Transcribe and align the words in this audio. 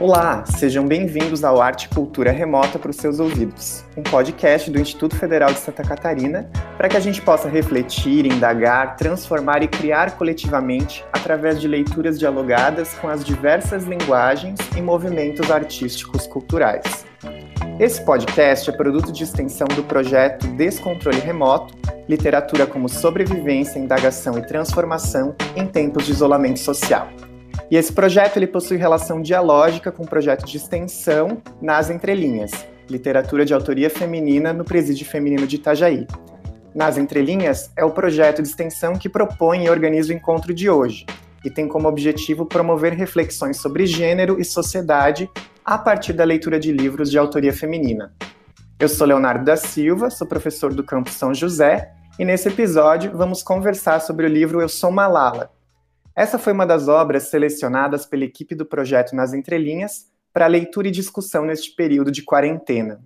Olá, 0.00 0.44
sejam 0.46 0.86
bem-vindos 0.86 1.42
ao 1.42 1.60
Arte 1.60 1.86
e 1.86 1.88
Cultura 1.88 2.30
Remota 2.30 2.78
para 2.78 2.92
os 2.92 2.96
seus 2.96 3.18
ouvidos, 3.18 3.84
um 3.96 4.02
podcast 4.04 4.70
do 4.70 4.78
Instituto 4.78 5.16
Federal 5.16 5.52
de 5.52 5.58
Santa 5.58 5.82
Catarina 5.82 6.48
para 6.76 6.88
que 6.88 6.96
a 6.96 7.00
gente 7.00 7.20
possa 7.20 7.48
refletir, 7.48 8.24
indagar, 8.24 8.94
transformar 8.94 9.60
e 9.64 9.66
criar 9.66 10.16
coletivamente 10.16 11.04
através 11.12 11.60
de 11.60 11.66
leituras 11.66 12.16
dialogadas 12.16 12.94
com 12.94 13.08
as 13.08 13.24
diversas 13.24 13.86
linguagens 13.86 14.60
e 14.76 14.80
movimentos 14.80 15.50
artísticos 15.50 16.28
culturais. 16.28 17.04
Esse 17.80 18.00
podcast 18.04 18.70
é 18.70 18.72
produto 18.72 19.10
de 19.10 19.24
extensão 19.24 19.66
do 19.66 19.82
projeto 19.82 20.46
Descontrole 20.46 21.18
Remoto, 21.18 21.74
literatura 22.08 22.68
como 22.68 22.88
sobrevivência, 22.88 23.80
indagação 23.80 24.38
e 24.38 24.46
transformação 24.46 25.34
em 25.56 25.66
tempos 25.66 26.06
de 26.06 26.12
isolamento 26.12 26.60
social. 26.60 27.08
E 27.70 27.76
esse 27.76 27.92
projeto 27.92 28.36
ele 28.36 28.46
possui 28.46 28.76
relação 28.76 29.20
dialógica 29.20 29.92
com 29.92 30.04
o 30.04 30.08
projeto 30.08 30.46
de 30.46 30.56
extensão 30.56 31.42
Nas 31.60 31.90
Entrelinhas, 31.90 32.50
literatura 32.88 33.44
de 33.44 33.52
autoria 33.52 33.90
feminina 33.90 34.52
no 34.52 34.64
Presídio 34.64 35.06
Feminino 35.06 35.46
de 35.46 35.56
Itajaí. 35.56 36.06
Nas 36.74 36.96
Entrelinhas 36.96 37.70
é 37.76 37.84
o 37.84 37.90
projeto 37.90 38.42
de 38.42 38.48
extensão 38.48 38.94
que 38.94 39.08
propõe 39.08 39.64
e 39.64 39.70
organiza 39.70 40.12
o 40.12 40.16
encontro 40.16 40.54
de 40.54 40.70
hoje 40.70 41.04
e 41.44 41.50
tem 41.50 41.68
como 41.68 41.88
objetivo 41.88 42.46
promover 42.46 42.92
reflexões 42.92 43.58
sobre 43.58 43.86
gênero 43.86 44.40
e 44.40 44.44
sociedade 44.44 45.30
a 45.64 45.78
partir 45.78 46.12
da 46.12 46.24
leitura 46.24 46.58
de 46.58 46.72
livros 46.72 47.10
de 47.10 47.18
autoria 47.18 47.52
feminina. 47.52 48.12
Eu 48.78 48.88
sou 48.88 49.06
Leonardo 49.06 49.44
da 49.44 49.56
Silva, 49.56 50.10
sou 50.10 50.26
professor 50.26 50.72
do 50.72 50.84
Campo 50.84 51.10
São 51.10 51.34
José 51.34 51.92
e 52.18 52.24
nesse 52.24 52.48
episódio 52.48 53.16
vamos 53.16 53.42
conversar 53.42 54.00
sobre 54.00 54.26
o 54.26 54.28
livro 54.28 54.60
Eu 54.60 54.68
Sou 54.68 54.90
Malala, 54.90 55.50
essa 56.18 56.36
foi 56.36 56.52
uma 56.52 56.66
das 56.66 56.88
obras 56.88 57.28
selecionadas 57.28 58.04
pela 58.04 58.24
equipe 58.24 58.52
do 58.52 58.66
projeto 58.66 59.14
Nas 59.14 59.32
Entrelinhas 59.32 60.08
para 60.32 60.48
leitura 60.48 60.88
e 60.88 60.90
discussão 60.90 61.44
neste 61.44 61.70
período 61.76 62.10
de 62.10 62.22
quarentena. 62.22 63.00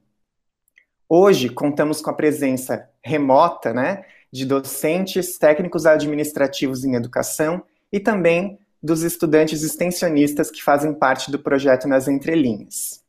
Hoje 1.06 1.50
contamos 1.50 2.00
com 2.00 2.08
a 2.08 2.14
presença 2.14 2.88
remota, 3.04 3.74
né, 3.74 4.06
de 4.32 4.46
docentes, 4.46 5.36
técnicos 5.36 5.84
administrativos 5.84 6.86
em 6.86 6.94
educação 6.94 7.62
e 7.92 8.00
também 8.00 8.58
dos 8.82 9.02
estudantes 9.02 9.62
extensionistas 9.62 10.50
que 10.50 10.62
fazem 10.62 10.94
parte 10.94 11.30
do 11.30 11.38
projeto 11.38 11.86
Nas 11.86 12.08
Entrelinhas. 12.08 13.04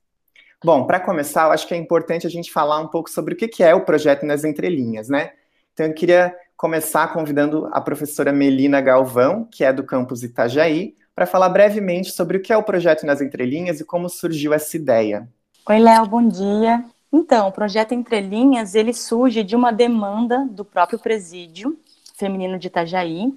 Bom, 0.62 0.86
para 0.86 1.00
começar, 1.00 1.46
eu 1.46 1.54
acho 1.54 1.66
que 1.66 1.74
é 1.74 1.78
importante 1.78 2.28
a 2.28 2.30
gente 2.30 2.52
falar 2.52 2.82
um 2.82 2.90
pouco 2.90 3.10
sobre 3.10 3.36
o 3.36 3.38
que 3.38 3.64
é 3.64 3.74
o 3.74 3.86
projeto 3.86 4.26
Nas 4.26 4.44
Entrelinhas, 4.44 5.08
né? 5.08 5.32
Então, 5.72 5.86
eu 5.86 5.94
queria 5.94 6.36
começar 6.58 7.12
convidando 7.12 7.70
a 7.72 7.82
professora 7.82 8.32
Melina 8.32 8.82
Galvão, 8.82 9.48
que 9.52 9.64
é 9.64 9.74
do 9.74 9.84
campus 9.84 10.24
Itajaí, 10.24 10.96
para 11.16 11.26
falar 11.26 11.50
brevemente 11.50 12.12
sobre 12.12 12.38
o 12.38 12.42
que 12.42 12.52
é 12.52 12.58
o 12.58 12.64
projeto 12.64 13.06
Nas 13.06 13.22
Entrelinhas 13.22 13.80
e 13.80 13.86
como 13.86 14.10
surgiu 14.10 14.54
essa 14.54 14.76
ideia. 14.76 15.28
Oi, 15.68 15.80
Léo, 15.80 16.06
bom 16.08 16.28
dia. 16.28 16.84
Então, 17.12 17.48
o 17.48 17.52
projeto 17.52 17.94
Entrelinhas, 17.94 18.74
ele 18.74 18.94
surge 18.94 19.44
de 19.44 19.56
uma 19.56 19.72
demanda 19.72 20.48
do 20.50 20.66
próprio 20.66 20.98
presídio 20.98 21.78
feminino 22.16 22.58
de 22.58 22.68
Itajaí, 22.68 23.32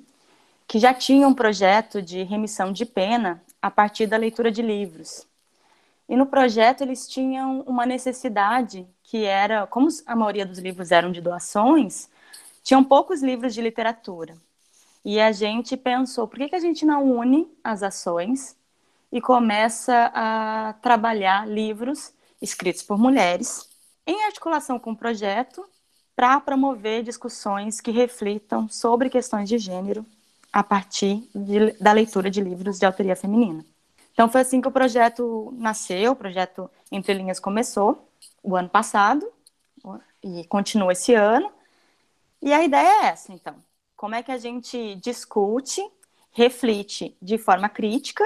que 0.67 0.79
já 0.79 0.95
tinha 0.95 1.29
um 1.29 1.35
projeto 1.35 2.01
de 2.01 2.23
remissão 2.23 2.73
de 2.73 2.87
pena 2.87 3.43
a 3.61 3.71
partir 3.71 4.07
da 4.07 4.17
leitura 4.17 4.51
de 4.51 4.63
livros. 4.63 5.27
E 6.09 6.17
no 6.17 6.27
projeto 6.27 6.83
eles 6.83 7.07
tinham 7.07 7.61
uma 7.67 7.85
necessidade 7.85 8.87
que 9.03 9.25
era, 9.25 9.67
como 9.67 9.89
a 10.07 10.17
maioria 10.17 10.47
dos 10.47 10.59
livros 10.59 10.91
eram 10.91 11.13
de 11.13 11.21
doações, 11.21 12.09
tinham 12.67 12.83
poucos 12.83 13.23
livros 13.23 13.55
de 13.55 13.63
literatura. 13.63 14.37
E 15.05 15.21
a 15.21 15.31
gente 15.31 15.77
pensou, 15.77 16.27
por 16.27 16.37
que, 16.37 16.49
que 16.49 16.57
a 16.57 16.61
gente 16.61 16.85
não 16.85 17.05
une 17.05 17.49
as 17.63 17.81
ações 17.81 18.57
e 19.13 19.21
começa 19.21 20.11
a 20.13 20.75
trabalhar 20.83 21.49
livros 21.49 22.13
escritos 22.43 22.83
por 22.83 22.99
mulheres 22.99 23.69
em 24.05 24.25
articulação 24.25 24.81
com 24.81 24.91
o 24.91 24.97
projeto 24.97 25.65
para 26.17 26.41
promover 26.41 27.05
discussões 27.05 27.81
que 27.81 27.93
reflitam 27.93 28.69
sobre 28.69 29.09
questões 29.09 29.49
de 29.49 29.59
gênero 29.59 30.05
a 30.53 30.65
partir 30.65 31.23
de, 31.33 31.71
da 31.81 31.93
leitura 31.93 32.29
de 32.29 32.41
livros 32.41 32.81
de 32.81 32.87
autoria 32.87 33.15
feminina. 33.15 33.65
Então 34.13 34.29
foi 34.29 34.41
assim 34.41 34.61
que 34.61 34.67
o 34.67 34.73
projeto 34.73 35.55
nasceu, 35.57 36.13
o 36.13 36.17
projeto 36.17 36.69
Entre 36.91 37.15
Linhas 37.15 37.39
começou 37.39 38.09
o 38.43 38.57
ano 38.57 38.69
passado 38.69 39.25
e 40.21 40.43
continua 40.47 40.91
esse 40.91 41.15
ano. 41.15 41.55
E 42.47 42.53
a 42.53 42.63
ideia 42.63 43.03
é 43.03 43.07
essa, 43.07 43.33
então. 43.33 43.57
Como 43.97 44.15
é 44.15 44.23
que 44.23 44.31
a 44.31 44.39
gente 44.39 44.95
discute, 45.03 45.83
reflete 46.31 47.17
de 47.21 47.39
forma 47.39 47.69
crítica 47.69 48.23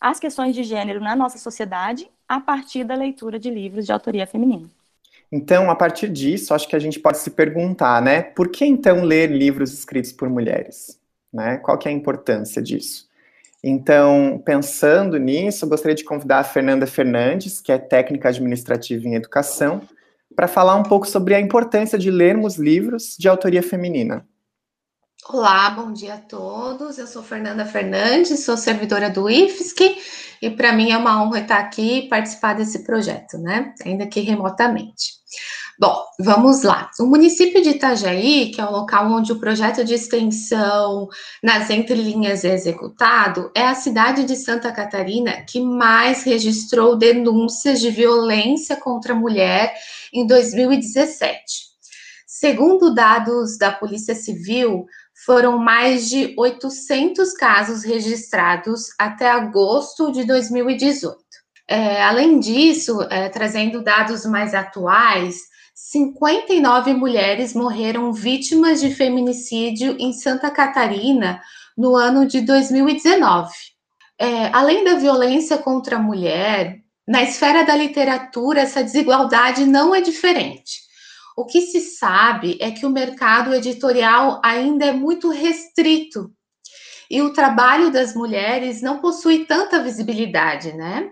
as 0.00 0.18
questões 0.18 0.52
de 0.52 0.64
gênero 0.64 1.00
na 1.00 1.14
nossa 1.14 1.38
sociedade 1.38 2.10
a 2.28 2.40
partir 2.40 2.82
da 2.82 2.96
leitura 2.96 3.38
de 3.38 3.48
livros 3.48 3.86
de 3.86 3.92
autoria 3.92 4.26
feminina. 4.26 4.68
Então, 5.30 5.70
a 5.70 5.76
partir 5.76 6.08
disso, 6.08 6.54
acho 6.54 6.66
que 6.66 6.74
a 6.74 6.78
gente 6.80 6.98
pode 6.98 7.18
se 7.18 7.30
perguntar, 7.30 8.02
né? 8.02 8.20
Por 8.20 8.48
que 8.48 8.64
então 8.64 9.04
ler 9.04 9.30
livros 9.30 9.72
escritos 9.72 10.10
por 10.10 10.28
mulheres? 10.28 11.00
Né? 11.32 11.58
Qual 11.58 11.78
que 11.78 11.86
é 11.86 11.92
a 11.92 11.94
importância 11.94 12.60
disso? 12.60 13.08
Então, 13.62 14.42
pensando 14.44 15.18
nisso, 15.18 15.68
gostaria 15.68 15.94
de 15.94 16.04
convidar 16.04 16.40
a 16.40 16.44
Fernanda 16.44 16.84
Fernandes, 16.84 17.60
que 17.60 17.70
é 17.70 17.78
técnica 17.78 18.28
administrativa 18.28 19.06
em 19.06 19.14
educação, 19.14 19.82
para 20.34 20.48
falar 20.48 20.74
um 20.76 20.82
pouco 20.82 21.06
sobre 21.06 21.34
a 21.34 21.40
importância 21.40 21.98
de 21.98 22.10
lermos 22.10 22.56
livros 22.56 23.16
de 23.18 23.28
autoria 23.28 23.62
feminina. 23.62 24.26
Olá, 25.28 25.70
bom 25.70 25.92
dia 25.92 26.14
a 26.14 26.18
todos. 26.18 26.98
Eu 26.98 27.06
sou 27.06 27.22
Fernanda 27.22 27.64
Fernandes, 27.66 28.44
sou 28.44 28.56
servidora 28.56 29.10
do 29.10 29.28
IFSC 29.28 29.96
e 30.40 30.50
para 30.50 30.72
mim 30.72 30.92
é 30.92 30.96
uma 30.96 31.20
honra 31.22 31.40
estar 31.40 31.58
aqui 31.58 31.98
e 31.98 32.08
participar 32.08 32.54
desse 32.54 32.84
projeto, 32.84 33.36
né? 33.38 33.74
Ainda 33.84 34.06
que 34.06 34.20
remotamente. 34.20 35.14
Bom, 35.78 36.02
vamos 36.18 36.62
lá. 36.62 36.90
O 36.98 37.04
município 37.04 37.62
de 37.62 37.70
Itajaí, 37.70 38.50
que 38.50 38.60
é 38.60 38.64
o 38.64 38.70
local 38.70 39.12
onde 39.12 39.30
o 39.30 39.38
projeto 39.38 39.84
de 39.84 39.92
extensão 39.92 41.06
nas 41.42 41.68
entrelinhas 41.68 42.46
é 42.46 42.54
executado, 42.54 43.50
é 43.54 43.62
a 43.62 43.74
cidade 43.74 44.24
de 44.24 44.36
Santa 44.36 44.72
Catarina 44.72 45.42
que 45.42 45.60
mais 45.60 46.22
registrou 46.22 46.96
denúncias 46.96 47.78
de 47.78 47.90
violência 47.90 48.76
contra 48.76 49.12
a 49.12 49.16
mulher 49.16 49.74
em 50.14 50.26
2017. 50.26 51.66
Segundo 52.26 52.94
dados 52.94 53.58
da 53.58 53.70
Polícia 53.70 54.14
Civil, 54.14 54.86
foram 55.26 55.58
mais 55.58 56.08
de 56.08 56.34
800 56.38 57.34
casos 57.34 57.84
registrados 57.84 58.88
até 58.98 59.30
agosto 59.30 60.10
de 60.10 60.24
2018. 60.24 61.18
É, 61.68 62.02
além 62.02 62.38
disso, 62.38 63.02
é, 63.10 63.28
trazendo 63.28 63.82
dados 63.82 64.24
mais 64.24 64.54
atuais, 64.54 65.54
59 65.88 66.94
mulheres 66.94 67.54
morreram 67.54 68.12
vítimas 68.12 68.80
de 68.80 68.92
feminicídio 68.92 69.96
em 70.00 70.12
Santa 70.12 70.50
Catarina 70.50 71.40
no 71.78 71.94
ano 71.94 72.26
de 72.26 72.40
2019. 72.40 73.52
É, 74.18 74.48
além 74.52 74.82
da 74.82 74.94
violência 74.94 75.56
contra 75.56 75.94
a 75.94 76.02
mulher, 76.02 76.80
na 77.06 77.22
esfera 77.22 77.64
da 77.64 77.76
literatura, 77.76 78.62
essa 78.62 78.82
desigualdade 78.82 79.64
não 79.64 79.94
é 79.94 80.00
diferente. 80.00 80.80
O 81.36 81.46
que 81.46 81.60
se 81.60 81.80
sabe 81.80 82.58
é 82.60 82.72
que 82.72 82.84
o 82.84 82.90
mercado 82.90 83.54
editorial 83.54 84.40
ainda 84.42 84.86
é 84.86 84.92
muito 84.92 85.30
restrito 85.30 86.32
e 87.08 87.22
o 87.22 87.32
trabalho 87.32 87.92
das 87.92 88.12
mulheres 88.12 88.82
não 88.82 88.98
possui 88.98 89.44
tanta 89.44 89.82
visibilidade, 89.82 90.72
né? 90.72 91.08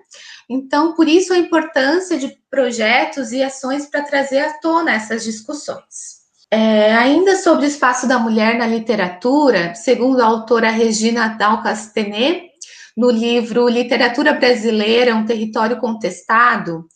Então, 0.48 0.94
por 0.94 1.08
isso 1.08 1.32
a 1.32 1.38
importância 1.38 2.18
de 2.18 2.36
projetos 2.50 3.32
e 3.32 3.42
ações 3.42 3.86
para 3.86 4.02
trazer 4.02 4.38
à 4.38 4.52
tona 4.58 4.92
essas 4.92 5.24
discussões. 5.24 6.24
É, 6.50 6.94
ainda 6.94 7.36
sobre 7.36 7.64
o 7.64 7.68
espaço 7.68 8.06
da 8.06 8.18
mulher 8.18 8.56
na 8.56 8.66
literatura, 8.66 9.74
segundo 9.74 10.20
a 10.20 10.26
autora 10.26 10.70
Regina 10.70 11.28
Dalcastenet, 11.28 12.50
no 12.96 13.10
livro 13.10 13.68
Literatura 13.68 14.32
Brasileira, 14.34 15.16
um 15.16 15.24
território 15.24 15.78
contestado, 15.78 16.86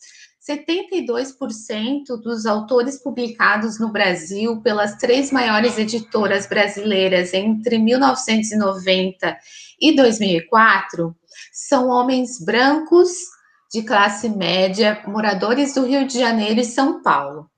72% 0.49 2.19
dos 2.23 2.45
autores 2.45 3.01
publicados 3.01 3.79
no 3.79 3.91
Brasil 3.91 4.61
pelas 4.61 4.95
três 4.95 5.31
maiores 5.31 5.77
editoras 5.77 6.47
brasileiras 6.47 7.33
entre 7.33 7.77
1990 7.77 9.37
e 9.79 9.95
2004 9.95 11.15
são 11.51 11.89
homens 11.89 12.43
brancos 12.43 13.09
de 13.71 13.83
classe 13.83 14.29
média, 14.29 15.01
moradores 15.07 15.73
do 15.73 15.85
Rio 15.85 16.05
de 16.07 16.19
Janeiro 16.19 16.59
e 16.59 16.65
São 16.65 17.01
Paulo. 17.01 17.49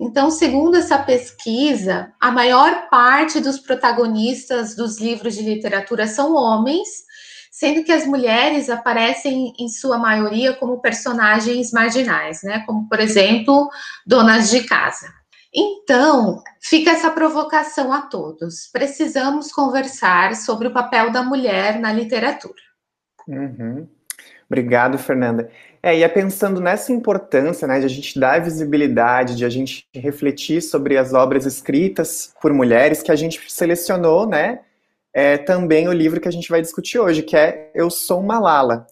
Então, 0.00 0.30
segundo 0.30 0.76
essa 0.76 0.98
pesquisa, 0.98 2.12
a 2.20 2.30
maior 2.30 2.88
parte 2.88 3.40
dos 3.40 3.58
protagonistas 3.58 4.76
dos 4.76 5.00
livros 5.00 5.34
de 5.34 5.42
literatura 5.42 6.06
são 6.06 6.34
homens 6.34 7.08
sendo 7.58 7.82
que 7.82 7.90
as 7.90 8.06
mulheres 8.06 8.70
aparecem 8.70 9.52
em 9.58 9.68
sua 9.68 9.98
maioria 9.98 10.54
como 10.54 10.80
personagens 10.80 11.72
marginais, 11.72 12.40
né? 12.44 12.62
Como, 12.64 12.88
por 12.88 13.00
exemplo, 13.00 13.68
donas 14.06 14.48
de 14.48 14.62
casa. 14.62 15.12
Então, 15.52 16.40
fica 16.60 16.92
essa 16.92 17.10
provocação 17.10 17.92
a 17.92 18.02
todos. 18.02 18.68
Precisamos 18.70 19.50
conversar 19.50 20.36
sobre 20.36 20.68
o 20.68 20.72
papel 20.72 21.10
da 21.10 21.24
mulher 21.24 21.80
na 21.80 21.92
literatura. 21.92 22.62
Uhum. 23.26 23.88
Obrigado, 24.50 24.96
Fernanda. 24.96 25.50
É, 25.82 25.96
e 25.96 26.02
é 26.02 26.08
pensando 26.08 26.60
nessa 26.60 26.92
importância, 26.92 27.68
né, 27.68 27.78
de 27.78 27.86
a 27.86 27.88
gente 27.88 28.18
dar 28.18 28.40
visibilidade, 28.40 29.36
de 29.36 29.44
a 29.44 29.48
gente 29.48 29.86
refletir 29.94 30.62
sobre 30.62 30.96
as 30.96 31.12
obras 31.12 31.44
escritas 31.44 32.32
por 32.40 32.52
mulheres, 32.52 33.02
que 33.02 33.12
a 33.12 33.16
gente 33.16 33.40
selecionou, 33.52 34.26
né, 34.26 34.60
é, 35.12 35.36
também 35.36 35.86
o 35.86 35.92
livro 35.92 36.20
que 36.20 36.28
a 36.28 36.32
gente 36.32 36.48
vai 36.48 36.62
discutir 36.62 36.98
hoje, 36.98 37.22
que 37.22 37.36
é 37.36 37.70
Eu 37.74 37.90
Sou 37.90 38.22
Malala. 38.22 38.86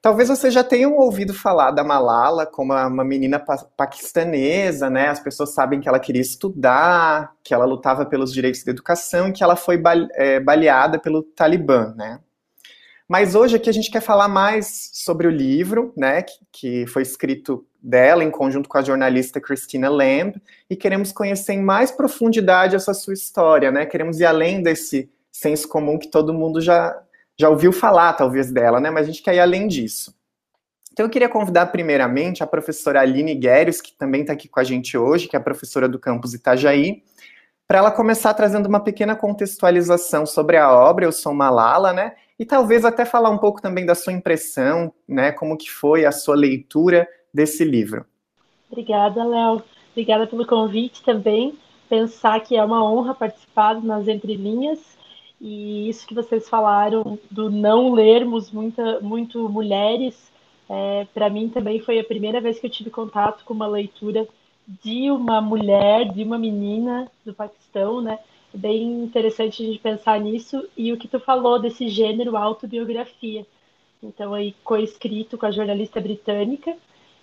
Talvez 0.00 0.28
vocês 0.28 0.54
já 0.54 0.62
tenham 0.62 0.96
ouvido 0.96 1.34
falar 1.34 1.70
da 1.72 1.82
Malala 1.82 2.46
como 2.46 2.72
uma 2.72 3.04
menina 3.04 3.38
pa 3.38 3.56
paquistanesa, 3.76 4.88
né? 4.88 5.08
As 5.08 5.20
pessoas 5.20 5.54
sabem 5.54 5.80
que 5.80 5.88
ela 5.88 5.98
queria 5.98 6.22
estudar, 6.22 7.32
que 7.42 7.52
ela 7.52 7.64
lutava 7.64 8.06
pelos 8.06 8.32
direitos 8.32 8.62
da 8.64 8.70
educação 8.70 9.28
e 9.28 9.32
que 9.32 9.42
ela 9.42 9.56
foi 9.56 9.80
é, 10.14 10.38
baleada 10.38 11.00
pelo 11.00 11.22
Talibã, 11.22 11.94
né? 11.96 12.20
Mas 13.12 13.34
hoje 13.34 13.56
aqui 13.56 13.68
a 13.68 13.72
gente 13.74 13.90
quer 13.90 14.00
falar 14.00 14.26
mais 14.26 14.88
sobre 14.94 15.26
o 15.26 15.30
livro, 15.30 15.92
né, 15.94 16.22
que, 16.22 16.38
que 16.50 16.86
foi 16.86 17.02
escrito 17.02 17.62
dela 17.82 18.24
em 18.24 18.30
conjunto 18.30 18.70
com 18.70 18.78
a 18.78 18.82
jornalista 18.82 19.38
Christina 19.38 19.90
Lamb, 19.90 20.40
e 20.70 20.74
queremos 20.74 21.12
conhecer 21.12 21.52
em 21.52 21.60
mais 21.60 21.90
profundidade 21.90 22.74
essa 22.74 22.94
sua 22.94 23.12
história, 23.12 23.70
né? 23.70 23.84
Queremos 23.84 24.18
ir 24.18 24.24
além 24.24 24.62
desse 24.62 25.10
senso 25.30 25.68
comum 25.68 25.98
que 25.98 26.08
todo 26.08 26.32
mundo 26.32 26.58
já, 26.58 26.98
já 27.38 27.50
ouviu 27.50 27.70
falar, 27.70 28.14
talvez, 28.14 28.50
dela, 28.50 28.80
né? 28.80 28.90
Mas 28.90 29.02
a 29.02 29.10
gente 29.10 29.22
quer 29.22 29.34
ir 29.34 29.40
além 29.40 29.68
disso. 29.68 30.16
Então 30.90 31.04
eu 31.04 31.10
queria 31.10 31.28
convidar 31.28 31.66
primeiramente 31.66 32.42
a 32.42 32.46
professora 32.46 33.02
Aline 33.02 33.34
Guérios, 33.34 33.82
que 33.82 33.92
também 33.92 34.22
está 34.22 34.32
aqui 34.32 34.48
com 34.48 34.58
a 34.58 34.64
gente 34.64 34.96
hoje, 34.96 35.28
que 35.28 35.36
é 35.36 35.38
professora 35.38 35.86
do 35.86 35.98
campus 35.98 36.32
Itajaí, 36.32 37.02
para 37.68 37.76
ela 37.76 37.90
começar 37.90 38.32
trazendo 38.32 38.70
uma 38.70 38.80
pequena 38.80 39.14
contextualização 39.14 40.24
sobre 40.24 40.56
a 40.56 40.72
obra 40.72 41.04
Eu 41.04 41.12
Sou 41.12 41.34
Malala, 41.34 41.92
né? 41.92 42.14
E 42.42 42.44
talvez 42.44 42.84
até 42.84 43.04
falar 43.04 43.30
um 43.30 43.38
pouco 43.38 43.62
também 43.62 43.86
da 43.86 43.94
sua 43.94 44.12
impressão, 44.12 44.92
né? 45.06 45.30
Como 45.30 45.56
que 45.56 45.70
foi 45.70 46.04
a 46.04 46.10
sua 46.10 46.34
leitura 46.34 47.06
desse 47.32 47.64
livro. 47.64 48.04
Obrigada, 48.68 49.22
Léo. 49.22 49.62
Obrigada 49.92 50.26
pelo 50.26 50.44
convite 50.44 51.04
também. 51.04 51.56
Pensar 51.88 52.40
que 52.40 52.56
é 52.56 52.64
uma 52.64 52.84
honra 52.84 53.14
participar 53.14 53.80
nas 53.80 54.08
entrelinhas 54.08 54.80
e 55.40 55.88
isso 55.88 56.04
que 56.04 56.16
vocês 56.16 56.48
falaram 56.48 57.16
do 57.30 57.48
não 57.48 57.92
lermos 57.92 58.50
muita, 58.50 58.98
muito 58.98 59.48
mulheres, 59.48 60.32
é, 60.68 61.06
para 61.14 61.30
mim 61.30 61.48
também 61.48 61.78
foi 61.78 62.00
a 62.00 62.04
primeira 62.04 62.40
vez 62.40 62.58
que 62.58 62.66
eu 62.66 62.70
tive 62.70 62.90
contato 62.90 63.44
com 63.44 63.54
uma 63.54 63.68
leitura 63.68 64.26
de 64.66 65.12
uma 65.12 65.40
mulher, 65.40 66.12
de 66.12 66.24
uma 66.24 66.38
menina 66.38 67.06
do 67.24 67.32
Paquistão, 67.32 68.00
né? 68.00 68.18
Bem 68.54 69.04
interessante 69.04 69.62
a 69.62 69.66
gente 69.66 69.78
pensar 69.78 70.20
nisso 70.20 70.68
e 70.76 70.92
o 70.92 70.98
que 70.98 71.08
tu 71.08 71.18
falou 71.20 71.58
desse 71.58 71.88
gênero 71.88 72.36
autobiografia. 72.36 73.46
Então 74.02 74.34
aí 74.34 74.54
coescrito 74.64 75.38
com 75.38 75.46
a 75.46 75.50
jornalista 75.50 76.00
britânica 76.00 76.76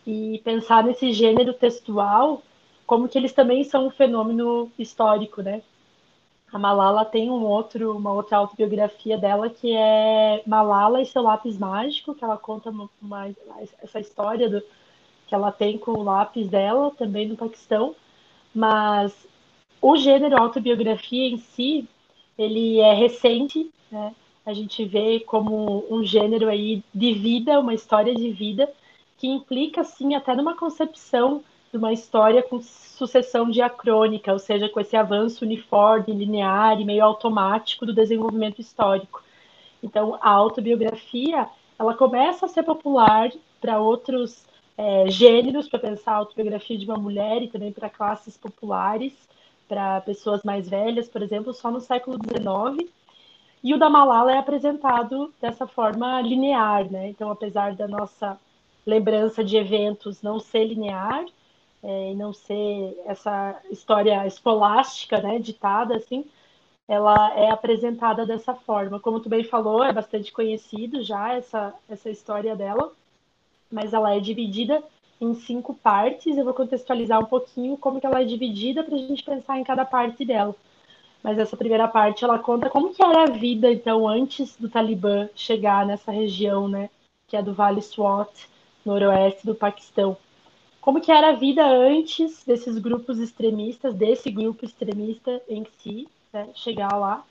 e 0.08 0.42
pensar 0.44 0.84
nesse 0.84 1.12
gênero 1.12 1.54
textual 1.54 2.42
como 2.86 3.08
que 3.08 3.18
eles 3.18 3.34
também 3.34 3.64
são 3.64 3.88
um 3.88 3.92
fenômeno 3.92 4.72
histórico, 4.80 5.42
né? 5.44 5.62
A 6.52 6.58
Malala 6.58 7.06
tem 7.06 7.30
um 7.30 7.44
outro, 7.46 7.96
uma 7.96 8.12
outra 8.12 8.38
autobiografia 8.38 9.16
dela 9.18 9.50
que 9.50 9.76
é 9.76 10.42
Malala 10.48 11.00
e 11.00 11.06
seu 11.06 11.22
lápis 11.22 11.58
mágico, 11.58 12.16
que 12.16 12.24
ela 12.24 12.38
conta 12.38 12.72
uma, 12.72 12.90
uma, 13.00 13.28
essa 13.84 14.00
história 14.00 14.50
do, 14.50 14.64
que 15.28 15.36
ela 15.36 15.52
tem 15.52 15.78
com 15.78 15.92
o 15.92 16.04
lápis 16.04 16.50
dela, 16.50 16.90
também 16.98 17.28
no 17.28 17.38
Paquistão. 17.38 17.96
Mas 18.54 19.14
o 19.82 19.96
gênero 19.98 20.38
autobiografia 20.38 21.30
em 21.30 21.38
si, 21.38 21.88
ele 22.38 22.80
é 22.80 22.94
recente, 22.94 23.70
né? 23.92 24.14
A 24.46 24.54
gente 24.54 24.84
vê 24.86 25.20
como 25.20 25.86
um 25.92 26.04
gênero 26.04 26.50
aí 26.50 26.84
de 26.94 27.14
vida, 27.14 27.60
uma 27.60 27.74
história 27.74 28.16
de 28.16 28.32
vida, 28.32 28.72
que 29.18 29.28
implica, 29.28 29.84
sim, 29.84 30.16
até 30.16 30.36
numa 30.36 30.56
concepção 30.56 31.44
de 31.72 31.78
uma 31.78 31.94
história 31.94 32.42
com 32.42 32.60
sucessão 32.62 33.50
diacrônica, 33.50 34.32
ou 34.34 34.40
seja, 34.40 34.68
com 34.68 34.80
esse 34.80 34.96
avanço 34.96 35.46
uniforme, 35.46 36.14
linear 36.14 36.80
e 36.82 36.86
meio 36.86 37.04
automático 37.04 37.86
do 37.86 37.94
desenvolvimento 37.94 38.60
histórico. 38.60 39.22
Então, 39.84 40.18
a 40.20 40.32
autobiografia, 40.32 41.48
ela 41.78 41.94
começa 41.94 42.46
a 42.46 42.50
ser 42.50 42.64
popular 42.64 43.32
para 43.62 43.80
outros 43.80 44.44
é, 44.78 45.10
gêneros, 45.10 45.68
para 45.68 45.80
pensar 45.80 46.14
a 46.14 46.18
autobiografia 46.18 46.78
de 46.78 46.86
uma 46.86 46.98
mulher 46.98 47.44
e 47.44 47.48
também 47.48 47.72
para 47.72 47.90
classes 47.90 48.36
populares, 48.36 49.14
para 49.70 50.02
pessoas 50.02 50.44
mais 50.44 50.68
velhas, 50.68 51.08
por 51.08 51.22
exemplo, 51.22 51.54
só 51.54 51.72
no 51.72 51.80
século 51.80 52.18
XIX. 52.18 52.92
E 53.64 53.74
o 53.74 53.78
da 53.78 53.90
Malala 53.90 54.34
é 54.34 54.38
apresentado 54.38 55.34
dessa 55.40 55.68
forma 55.68 56.20
linear, 56.22 56.92
né? 56.92 57.10
Então, 57.10 57.30
apesar 57.30 57.76
da 57.76 57.88
nossa 57.88 58.38
lembrança 58.86 59.44
de 59.44 59.56
eventos 59.56 60.22
não 60.22 60.40
ser 60.40 60.66
linear, 60.66 61.24
é, 61.84 62.12
e 62.12 62.16
não 62.16 62.34
ser 62.34 63.02
essa 63.06 63.62
história 63.70 64.26
escolástica, 64.28 65.22
né, 65.22 65.40
ditada 65.40 65.96
assim, 65.96 66.26
ela 66.88 67.34
é 67.36 67.50
apresentada 67.52 68.26
dessa 68.26 68.54
forma. 68.54 69.00
Como 69.00 69.20
tu 69.20 69.30
bem 69.30 69.44
falou, 69.44 69.84
é 69.84 69.94
bastante 69.94 70.32
conhecido 70.32 71.04
já 71.04 71.34
essa, 71.34 71.74
essa 71.88 72.10
história 72.10 72.56
dela, 72.56 72.92
mas 73.72 73.94
ela 73.94 74.16
é 74.16 74.20
dividida 74.20 74.84
em 75.20 75.34
cinco 75.34 75.74
partes. 75.74 76.38
Eu 76.38 76.46
vou 76.46 76.54
contextualizar 76.54 77.20
um 77.20 77.26
pouquinho 77.26 77.78
como 77.78 78.00
que 78.00 78.06
ela 78.06 78.22
é 78.22 78.26
dividida 78.26 78.84
para 78.84 78.96
a 78.96 79.00
gente 79.00 79.24
pensar 79.24 79.60
em 79.60 79.64
cada 79.64 79.86
parte 79.86 80.24
dela. 80.26 80.56
Mas 81.24 81.38
essa 81.38 81.58
primeira 81.58 81.88
parte 81.88 82.24
ela 82.24 82.40
conta 82.40 82.70
como 82.70 82.94
que 82.94 83.04
era 83.04 83.24
a 83.24 83.32
vida 83.32 83.72
então 83.72 84.08
antes 84.08 84.56
do 84.58 84.70
Talibã 84.70 85.28
chegar 85.36 85.86
nessa 85.86 86.12
região, 86.12 86.68
né, 86.68 86.90
que 87.28 87.36
é 87.36 87.42
do 87.42 87.54
Vale 87.54 87.82
Swat, 87.82 88.48
noroeste 88.86 89.46
do 89.46 89.54
Paquistão. 89.54 90.16
Como 90.80 91.02
que 91.02 91.12
era 91.12 91.30
a 91.30 91.36
vida 91.36 91.66
antes 91.66 92.44
desses 92.46 92.78
grupos 92.78 93.20
extremistas, 93.20 93.94
desse 93.94 94.32
grupo 94.32 94.64
extremista 94.64 95.42
em 95.50 95.66
si, 95.78 96.08
né, 96.32 96.50
chegar 96.56 96.96
lá. 96.96 97.24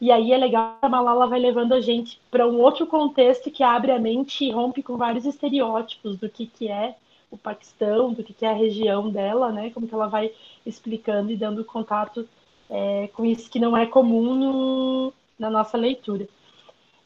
E 0.00 0.10
aí 0.10 0.32
é 0.32 0.38
legal 0.38 0.78
a 0.80 0.88
Malala 0.88 1.26
vai 1.26 1.40
levando 1.40 1.72
a 1.72 1.80
gente 1.80 2.20
para 2.30 2.46
um 2.46 2.60
outro 2.60 2.86
contexto 2.86 3.50
que 3.50 3.62
abre 3.62 3.90
a 3.90 3.98
mente 3.98 4.44
e 4.44 4.52
rompe 4.52 4.82
com 4.82 4.96
vários 4.96 5.26
estereótipos 5.26 6.16
do 6.16 6.28
que, 6.28 6.46
que 6.46 6.68
é 6.68 6.96
o 7.32 7.38
Paquistão, 7.38 8.12
do 8.12 8.22
que, 8.22 8.34
que 8.34 8.44
é 8.44 8.50
a 8.50 8.54
região 8.54 9.10
dela, 9.10 9.50
né? 9.50 9.70
Como 9.70 9.88
que 9.88 9.94
ela 9.94 10.06
vai 10.06 10.30
explicando 10.64 11.32
e 11.32 11.36
dando 11.36 11.64
contato 11.64 12.28
é, 12.70 13.08
com 13.08 13.24
isso 13.24 13.50
que 13.50 13.58
não 13.58 13.76
é 13.76 13.86
comum 13.86 14.34
no, 14.34 15.12
na 15.38 15.50
nossa 15.50 15.76
leitura. 15.78 16.28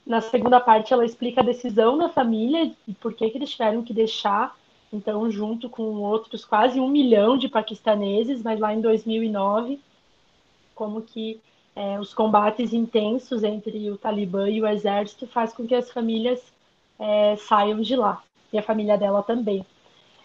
Na 0.04 0.20
segunda 0.20 0.60
parte, 0.60 0.92
ela 0.92 1.04
explica 1.04 1.40
a 1.40 1.44
decisão 1.44 1.96
da 1.96 2.08
família 2.08 2.72
e 2.86 2.94
por 2.94 3.14
que, 3.14 3.30
que 3.30 3.38
eles 3.38 3.50
tiveram 3.50 3.82
que 3.82 3.92
deixar, 3.92 4.56
então, 4.92 5.30
junto 5.30 5.68
com 5.68 5.82
outros 6.00 6.44
quase 6.44 6.78
um 6.78 6.88
milhão 6.88 7.36
de 7.36 7.48
paquistaneses, 7.48 8.42
mas 8.42 8.58
lá 8.58 8.74
em 8.74 8.80
2009, 8.80 9.80
como 10.74 11.02
que 11.02 11.40
é, 11.74 11.98
os 12.00 12.14
combates 12.14 12.72
intensos 12.72 13.44
entre 13.44 13.90
o 13.90 13.98
Talibã 13.98 14.48
e 14.48 14.62
o 14.62 14.66
exército 14.66 15.26
faz 15.26 15.52
com 15.52 15.66
que 15.66 15.74
as 15.74 15.90
famílias 15.90 16.40
é, 16.98 17.36
saiam 17.36 17.80
de 17.80 17.94
lá, 17.94 18.22
e 18.52 18.58
a 18.58 18.62
família 18.62 18.96
dela 18.96 19.22
também. 19.22 19.64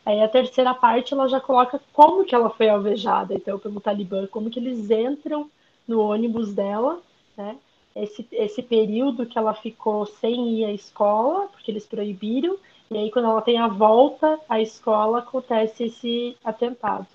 Aí 0.05 0.21
a 0.21 0.27
terceira 0.27 0.73
parte 0.73 1.13
ela 1.13 1.27
já 1.27 1.39
coloca 1.39 1.79
como 1.93 2.25
que 2.25 2.33
ela 2.33 2.49
foi 2.49 2.69
alvejada, 2.69 3.33
então, 3.33 3.59
pelo 3.59 3.79
Talibã, 3.79 4.25
como 4.27 4.49
que 4.49 4.59
eles 4.59 4.89
entram 4.89 5.49
no 5.87 6.01
ônibus 6.01 6.53
dela, 6.53 6.99
né? 7.37 7.55
Esse, 7.95 8.25
esse 8.31 8.63
período 8.63 9.25
que 9.25 9.37
ela 9.37 9.53
ficou 9.53 10.05
sem 10.05 10.59
ir 10.59 10.65
à 10.65 10.71
escola, 10.71 11.47
porque 11.47 11.69
eles 11.69 11.85
proibiram, 11.85 12.57
e 12.89 12.97
aí 12.97 13.11
quando 13.11 13.25
ela 13.25 13.41
tem 13.41 13.57
a 13.57 13.67
volta 13.67 14.39
à 14.47 14.61
escola, 14.61 15.19
acontece 15.19 15.83
esse 15.83 16.37
atentado. 16.43 17.05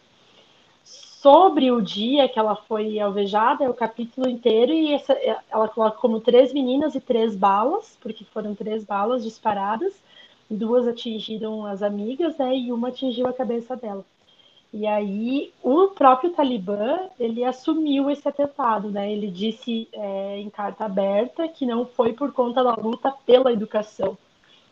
Sobre 0.85 1.73
o 1.73 1.81
dia 1.81 2.29
que 2.29 2.39
ela 2.39 2.55
foi 2.55 3.01
alvejada, 3.01 3.65
é 3.65 3.69
o 3.69 3.75
capítulo 3.75 4.29
inteiro, 4.29 4.71
e 4.73 4.93
essa, 4.93 5.15
ela 5.51 5.67
coloca 5.67 5.99
como 5.99 6.21
três 6.21 6.53
meninas 6.53 6.95
e 6.95 7.01
três 7.01 7.35
balas, 7.35 7.99
porque 8.01 8.23
foram 8.25 8.55
três 8.55 8.85
balas 8.85 9.25
disparadas, 9.25 9.95
duas 10.51 10.87
atingiram 10.87 11.67
as 11.67 11.83
amigas, 11.83 12.37
né, 12.37 12.57
e 12.57 12.73
uma 12.73 12.89
atingiu 12.89 13.27
a 13.27 13.33
cabeça 13.33 13.77
dela. 13.77 14.05
E 14.73 14.87
aí 14.87 15.53
o 15.63 15.89
próprio 15.89 16.33
Talibã 16.33 16.99
ele 17.19 17.45
assumiu 17.45 18.11
esse 18.11 18.29
atentado, 18.29 18.91
né? 18.91 19.11
Ele 19.11 19.31
disse 19.31 19.89
é, 19.93 20.39
em 20.39 20.51
carta 20.51 20.85
aberta 20.85 21.49
que 21.49 21.65
não 21.65 21.87
foi 21.87 22.13
por 22.13 22.33
conta 22.33 22.63
da 22.63 22.75
luta 22.75 23.11
pela 23.25 23.53
educação, 23.53 24.19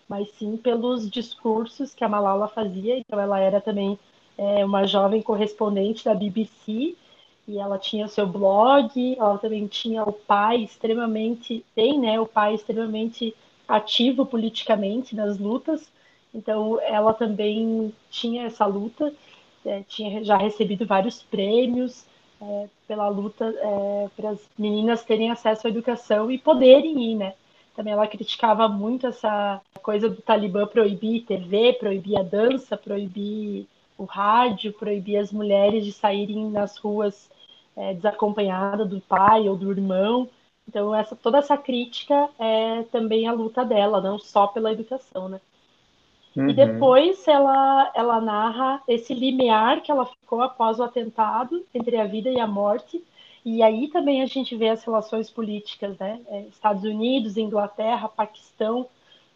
mas 0.09 0.29
sim 0.33 0.57
pelos 0.57 1.09
discursos 1.09 1.95
que 1.95 2.05
a 2.05 2.09
Malala 2.09 2.49
fazia. 2.49 2.99
Então 2.99 3.19
ela 3.19 3.39
era 3.41 3.61
também 3.61 3.99
é, 4.37 4.65
uma 4.65 4.87
jovem 4.87 5.23
correspondente 5.23 6.05
da 6.05 6.15
BBC 6.15 6.95
e 7.49 7.59
ela 7.59 7.79
tinha 7.79 8.09
seu 8.09 8.27
blog. 8.27 9.17
Ela 9.19 9.39
também 9.39 9.67
tinha 9.67 10.03
o 10.05 10.13
pai 10.13 10.65
extremamente 10.65 11.65
tem, 11.75 11.99
né? 11.99 12.21
O 12.21 12.27
pai 12.27 12.55
extremamente 12.55 13.35
ativo 13.69 14.27
politicamente 14.27 15.15
nas 15.15 15.39
lutas, 15.39 15.89
então 16.35 16.81
ela 16.83 17.13
também 17.13 17.95
tinha 18.11 18.45
essa 18.45 18.67
luta, 18.67 19.13
é, 19.65 19.83
tinha 19.89 20.25
já 20.25 20.37
recebido 20.37 20.87
vários 20.87 21.23
prêmios 21.23 22.05
é, 22.41 22.69
pela 22.87 23.09
luta 23.09 23.45
é, 23.47 24.09
para 24.17 24.31
as 24.31 24.41
meninas 24.59 25.05
terem 25.05 25.31
acesso 25.31 25.67
à 25.67 25.71
educação 25.71 26.31
e 26.31 26.39
poderem 26.39 27.13
ir, 27.13 27.15
né? 27.15 27.35
também 27.75 27.93
ela 27.93 28.07
criticava 28.07 28.69
muito 28.69 29.07
essa 29.07 29.61
coisa 29.83 30.09
do 30.09 30.23
Talibã 30.23 30.67
proibir 30.67 31.25
TV, 31.25 31.73
proibir 31.73 32.17
a 32.19 32.23
dança, 32.23 32.77
proibir 32.77 33.67
o 33.99 34.05
rádio, 34.05 34.73
proibir 34.73 35.17
as 35.17 35.33
mulheres 35.33 35.85
de 35.85 35.93
saírem 35.93 36.49
nas 36.51 36.77
ruas 36.77 37.29
é, 37.77 37.95
desacompanhada 37.95 38.85
do 38.85 39.01
pai 39.01 39.49
ou 39.49 39.57
do 39.57 39.71
irmão. 39.73 40.29
Então, 40.69 40.95
essa, 40.95 41.15
toda 41.15 41.39
essa 41.39 41.57
crítica 41.57 42.29
é 42.39 42.83
também 42.91 43.29
a 43.29 43.33
luta 43.33 43.65
dela, 43.65 44.01
não 44.01 44.19
só 44.19 44.47
pela 44.47 44.73
educação, 44.73 45.29
né? 45.29 45.41
Uhum. 46.37 46.49
E 46.49 46.55
depois 46.55 47.27
ela, 47.29 47.93
ela 47.95 48.21
narra 48.21 48.83
esse 48.89 49.15
limiar 49.15 49.83
que 49.83 49.91
ela 49.91 50.07
ficou 50.07 50.43
após 50.43 50.81
o 50.81 50.83
atentado 50.83 51.65
entre 51.73 51.97
a 51.97 52.07
vida 52.07 52.29
e 52.29 52.41
a 52.41 52.47
morte. 52.47 53.03
E 53.45 53.63
aí 53.63 53.89
também 53.89 54.23
a 54.23 54.27
gente 54.27 54.57
vê 54.57 54.71
as 54.71 54.83
relações 54.83 55.31
políticas, 55.31 55.97
né? 55.99 56.21
É, 56.29 56.41
Estados 56.43 56.83
Unidos, 56.83 57.37
Inglaterra, 57.37 58.09
Paquistão, 58.09 58.87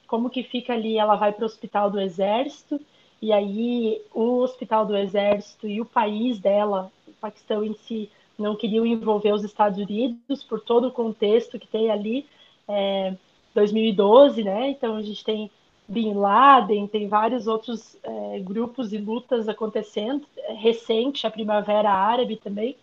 como 0.09 0.31
que 0.31 0.43
fica 0.43 0.73
ali, 0.73 0.99
ela 0.99 1.15
vai 1.15 1.33
para 1.33 1.43
o 1.43 1.47
hospital 1.47 1.91
do 1.91 2.01
exército, 2.01 2.81
e 3.21 3.31
aí 3.33 4.01
o 4.13 4.39
hospital 4.39 4.87
do 4.87 4.97
exército 4.97 5.69
e 5.69 5.81
o 5.81 5.85
país 5.85 6.39
dela, 6.39 6.91
o 7.07 7.13
Paquistão 7.13 7.63
em 7.63 7.75
si, 7.75 8.11
não 8.39 8.55
queriam 8.55 8.87
envolver 8.87 9.33
os 9.33 9.45
Estados 9.45 9.79
Unidos 9.79 10.43
por 10.45 10.61
todo 10.61 10.89
o 10.89 10.93
contexto 10.93 11.59
que 11.59 11.67
tem 11.67 11.91
ali, 11.91 12.25
é, 12.69 13.15
2012, 13.55 14.45
né? 14.45 14.71
Então 14.71 14.97
a 14.97 15.03
gente 15.03 15.25
tem 15.25 15.51
Bin 15.89 16.15
Laden, 16.15 16.87
tem 16.87 17.09
vários 17.09 17.47
outros 17.47 17.97
é, 18.03 18.39
grupos 18.41 18.93
e 18.93 18.99
lutas 18.99 19.49
acontecendo, 19.49 20.25
é, 20.37 20.53
recente, 20.53 21.27
a 21.27 21.31
Primavera 21.31 21.91
Árabe 21.91 22.37
também. 22.37 22.77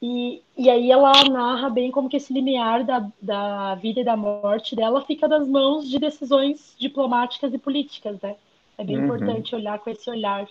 E, 0.00 0.42
e 0.56 0.68
aí 0.68 0.90
ela 0.90 1.12
narra 1.24 1.70
bem 1.70 1.90
como 1.90 2.08
que 2.08 2.16
esse 2.16 2.32
limiar 2.32 2.84
da, 2.84 3.08
da 3.20 3.74
vida 3.76 4.00
e 4.00 4.04
da 4.04 4.16
morte 4.16 4.76
dela 4.76 5.00
fica 5.00 5.26
nas 5.26 5.48
mãos 5.48 5.88
de 5.88 5.98
decisões 5.98 6.76
diplomáticas 6.78 7.52
e 7.52 7.58
políticas, 7.58 8.20
né? 8.20 8.36
É 8.76 8.84
bem 8.84 8.98
uhum. 8.98 9.04
importante 9.04 9.56
olhar 9.56 9.78
com 9.80 9.90
esse 9.90 10.08
olhar 10.08 10.46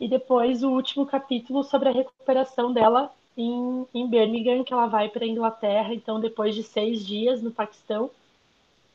e 0.00 0.08
depois 0.08 0.62
o 0.62 0.70
último 0.70 1.06
capítulo 1.06 1.62
sobre 1.62 1.88
a 1.88 1.92
recuperação 1.92 2.72
dela 2.72 3.10
em, 3.36 3.86
em 3.94 4.06
Birmingham, 4.06 4.64
que 4.64 4.72
ela 4.72 4.86
vai 4.86 5.08
para 5.08 5.24
a 5.24 5.28
Inglaterra. 5.28 5.94
Então, 5.94 6.20
depois 6.20 6.54
de 6.54 6.62
seis 6.62 7.04
dias 7.04 7.42
no 7.42 7.50
Paquistão, 7.50 8.10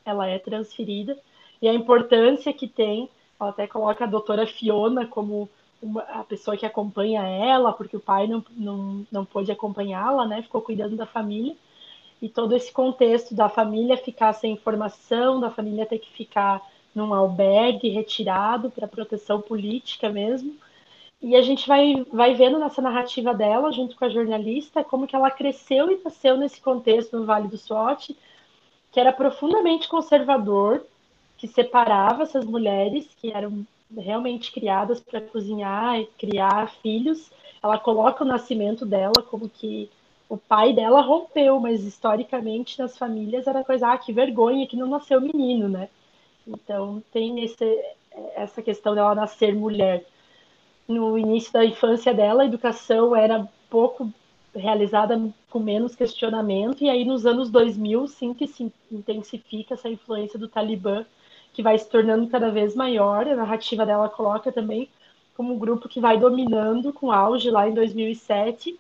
ela 0.06 0.28
é 0.28 0.40
transferida. 0.40 1.18
E 1.62 1.68
a 1.68 1.74
importância 1.74 2.54
que 2.54 2.68
tem, 2.68 3.10
ela 3.40 3.50
até 3.50 3.68
coloca 3.68 4.04
a 4.04 4.08
doutora 4.08 4.48
Fiona 4.48 5.06
como 5.06 5.50
uma, 5.82 6.02
a 6.02 6.24
pessoa 6.24 6.58
que 6.58 6.66
acompanha 6.66 7.22
ela, 7.24 7.72
porque 7.72 7.98
o 7.98 8.02
pai 8.02 8.28
não, 8.28 8.44
não, 8.52 9.08
não 9.12 9.26
pôde 9.26 9.52
acompanhá-la, 9.52 10.26
né? 10.26 10.42
Ficou 10.42 10.62
cuidando 10.62 10.96
da 10.96 11.06
família. 11.06 11.56
E 12.22 12.28
todo 12.28 12.56
esse 12.56 12.72
contexto 12.72 13.34
da 13.34 13.48
família 13.48 13.96
ficar 13.96 14.34
sem 14.34 14.54
informação, 14.54 15.40
da 15.40 15.50
família 15.50 15.86
ter 15.86 16.00
que 16.00 16.12
ficar 16.12 16.62
num 16.94 17.14
albergue 17.14 17.90
retirado 17.90 18.70
para 18.70 18.88
proteção 18.88 19.40
política 19.42 20.10
mesmo. 20.10 20.56
E 21.22 21.36
a 21.36 21.42
gente 21.42 21.68
vai, 21.68 22.06
vai 22.12 22.34
vendo 22.34 22.58
nessa 22.58 22.82
narrativa 22.82 23.34
dela, 23.34 23.72
junto 23.74 23.96
com 23.96 24.06
a 24.06 24.10
jornalista, 24.10 24.84
como 24.84 25.06
que 25.06 25.16
ela 25.16 25.30
cresceu 25.30 25.92
e 25.92 26.02
nasceu 26.04 26.38
nesse 26.38 26.62
contexto 26.62 27.18
no 27.18 27.26
Vale 27.26 27.50
do 27.50 27.58
Swat, 27.58 28.16
que 28.92 29.00
era 29.00 29.12
profundamente 29.12 29.90
conservador, 29.90 30.86
que 31.38 31.48
separava 31.48 32.24
essas 32.24 32.46
mulheres 32.46 33.08
que 33.20 33.32
eram 33.32 33.66
realmente 33.98 34.52
criadas 34.52 35.00
para 35.00 35.20
cozinhar 35.20 36.00
e 36.00 36.06
criar 36.18 36.72
filhos. 36.82 37.30
Ela 37.62 37.78
coloca 37.78 38.24
o 38.24 38.28
nascimento 38.28 38.86
dela 38.86 39.22
como 39.30 39.50
que 39.50 39.90
o 40.30 40.38
pai 40.38 40.72
dela 40.72 41.02
rompeu, 41.02 41.60
mas 41.60 41.84
historicamente 41.84 42.80
nas 42.80 42.98
famílias 42.98 43.46
era 43.46 43.64
coisa, 43.64 43.92
ah, 43.92 43.98
que 43.98 44.14
vergonha 44.14 44.68
que 44.68 44.78
não 44.78 44.88
nasceu 44.88 45.20
menino, 45.20 45.68
né? 45.68 45.90
Então 46.48 47.04
tem 47.12 47.44
esse, 47.44 47.78
essa 48.36 48.62
questão 48.62 48.96
dela 48.96 49.14
nascer 49.14 49.54
mulher 49.54 50.06
no 50.90 51.16
início 51.20 51.54
da 51.54 51.64
infância 51.64 52.12
dela, 52.12 52.42
a 52.42 52.46
educação 52.48 53.16
era 53.16 53.48
pouco 53.70 54.12
realizada 54.56 55.22
com 55.52 55.60
menos 55.60 55.96
questionamento, 55.96 56.84
e 56.84 56.90
aí 56.90 57.06
nos 57.06 57.28
anos 57.28 57.52
2000, 57.52 58.08
sim, 58.08 58.34
que 58.34 58.48
se 58.48 58.74
intensifica 58.92 59.76
essa 59.76 59.88
influência 59.88 60.40
do 60.40 60.48
Talibã, 60.48 61.06
que 61.54 61.62
vai 61.62 61.78
se 61.78 61.88
tornando 61.88 62.28
cada 62.28 62.50
vez 62.50 62.76
maior. 62.76 63.28
A 63.28 63.36
narrativa 63.36 63.86
dela 63.86 64.10
coloca 64.10 64.52
também 64.52 64.90
como 65.38 65.54
um 65.54 65.60
grupo 65.60 65.88
que 65.88 66.00
vai 66.00 66.18
dominando 66.18 66.92
com 66.92 67.12
auge 67.12 67.52
lá 67.52 67.70
em 67.70 67.74
2007, 67.74 68.78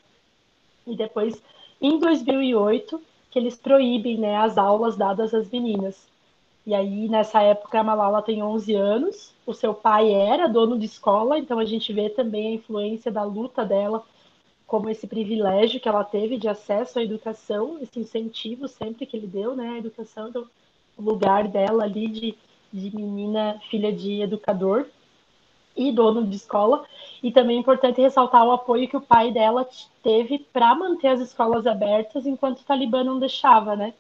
e 0.88 0.96
depois, 0.96 1.42
em 1.80 2.00
2008, 2.00 3.00
que 3.30 3.38
eles 3.38 3.56
proíbem 3.56 4.18
né, 4.18 4.36
as 4.36 4.58
aulas 4.58 4.98
dadas 4.98 5.32
às 5.36 5.48
meninas. 5.52 6.09
E 6.70 6.76
aí, 6.76 7.10
nessa 7.10 7.42
época, 7.42 7.80
a 7.80 7.84
Malala 7.84 8.22
tem 8.22 8.44
11 8.44 8.76
anos, 8.76 9.34
o 9.44 9.56
seu 9.56 9.74
pai 9.74 10.14
era 10.14 10.48
dono 10.48 10.78
de 10.78 10.86
escola, 10.86 11.40
então 11.40 11.58
a 11.58 11.66
gente 11.66 11.92
vê 11.92 12.12
também 12.12 12.50
a 12.50 12.52
influência 12.52 13.12
da 13.12 13.24
luta 13.24 13.66
dela 13.66 14.06
como 14.68 14.88
esse 14.88 15.08
privilégio 15.08 15.80
que 15.80 15.90
ela 15.90 16.04
teve 16.04 16.38
de 16.38 16.48
acesso 16.48 17.00
à 17.00 17.04
educação, 17.04 17.80
esse 17.82 18.00
incentivo 18.00 18.68
sempre 18.68 19.08
que 19.08 19.18
ele 19.18 19.26
deu, 19.26 19.56
né, 19.56 19.68
à 19.68 19.78
educação, 19.80 20.30
então, 20.30 20.48
o 20.96 21.02
lugar 21.02 21.48
dela 21.48 21.86
ali 21.86 22.08
de, 22.08 22.38
de 22.72 22.96
menina, 22.96 23.60
filha 23.72 23.92
de 23.92 24.22
educador 24.22 24.86
e 25.76 25.92
dono 25.92 26.24
de 26.24 26.36
escola. 26.36 26.86
E 27.24 27.32
também 27.32 27.58
é 27.58 27.60
importante 27.62 28.00
ressaltar 28.00 28.46
o 28.46 28.52
apoio 28.52 28.88
que 28.88 28.96
o 28.96 29.02
pai 29.02 29.32
dela 29.32 29.68
teve 30.04 30.38
para 30.54 30.76
manter 30.76 31.08
as 31.08 31.20
escolas 31.20 31.66
abertas 31.66 32.28
enquanto 32.28 32.60
o 32.60 32.64
Talibã 32.64 33.04
não 33.04 33.18
deixava, 33.18 33.76
né? 33.76 33.96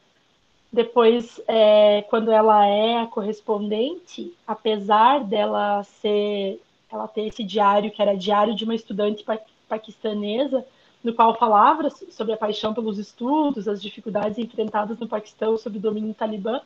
Depois, 0.71 1.41
é, 1.47 2.03
quando 2.03 2.31
ela 2.31 2.65
é 2.65 2.97
a 3.01 3.07
correspondente, 3.07 4.33
apesar 4.45 5.23
dela 5.23 5.83
ser, 5.83 6.61
ela 6.91 7.07
ter 7.07 7.25
esse 7.27 7.43
diário 7.43 7.91
que 7.91 8.01
era 8.01 8.15
diário 8.15 8.55
de 8.55 8.63
uma 8.63 8.75
estudante 8.75 9.23
pa 9.23 9.39
paquistanesa, 9.67 10.65
no 11.03 11.13
qual 11.13 11.37
falava 11.37 11.89
sobre 11.91 12.33
a 12.33 12.37
paixão 12.37 12.73
pelos 12.73 12.97
estudos, 12.97 13.67
as 13.67 13.79
dificuldades 13.79 14.39
enfrentadas 14.39 14.97
no 14.97 15.07
Paquistão 15.07 15.55
sob 15.59 15.77
o 15.77 15.81
domínio 15.81 16.13
talibã, 16.15 16.59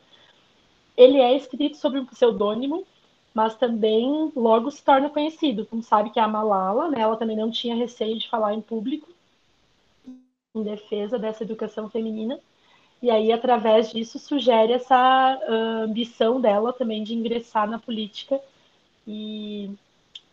ele 0.96 1.18
é 1.18 1.36
escrito 1.36 1.76
sob 1.76 1.98
um 1.98 2.06
pseudônimo, 2.06 2.86
mas 3.34 3.56
também 3.56 4.32
logo 4.34 4.70
se 4.70 4.82
torna 4.82 5.10
conhecido, 5.10 5.66
como 5.66 5.82
sabe 5.82 6.08
que 6.10 6.18
é 6.18 6.22
a 6.22 6.28
Malala, 6.28 6.88
né? 6.88 7.00
Ela 7.00 7.16
também 7.16 7.36
não 7.36 7.50
tinha 7.50 7.74
receio 7.74 8.18
de 8.18 8.28
falar 8.28 8.54
em 8.54 8.60
público 8.62 9.06
em 10.54 10.62
defesa 10.62 11.18
dessa 11.18 11.42
educação 11.42 11.90
feminina 11.90 12.40
e 13.04 13.10
aí, 13.10 13.30
através 13.30 13.92
disso, 13.92 14.18
sugere 14.18 14.72
essa 14.72 15.38
uh, 15.46 15.84
ambição 15.84 16.40
dela 16.40 16.72
também 16.72 17.04
de 17.04 17.12
ingressar 17.12 17.68
na 17.68 17.78
política. 17.78 18.40
E 19.06 19.70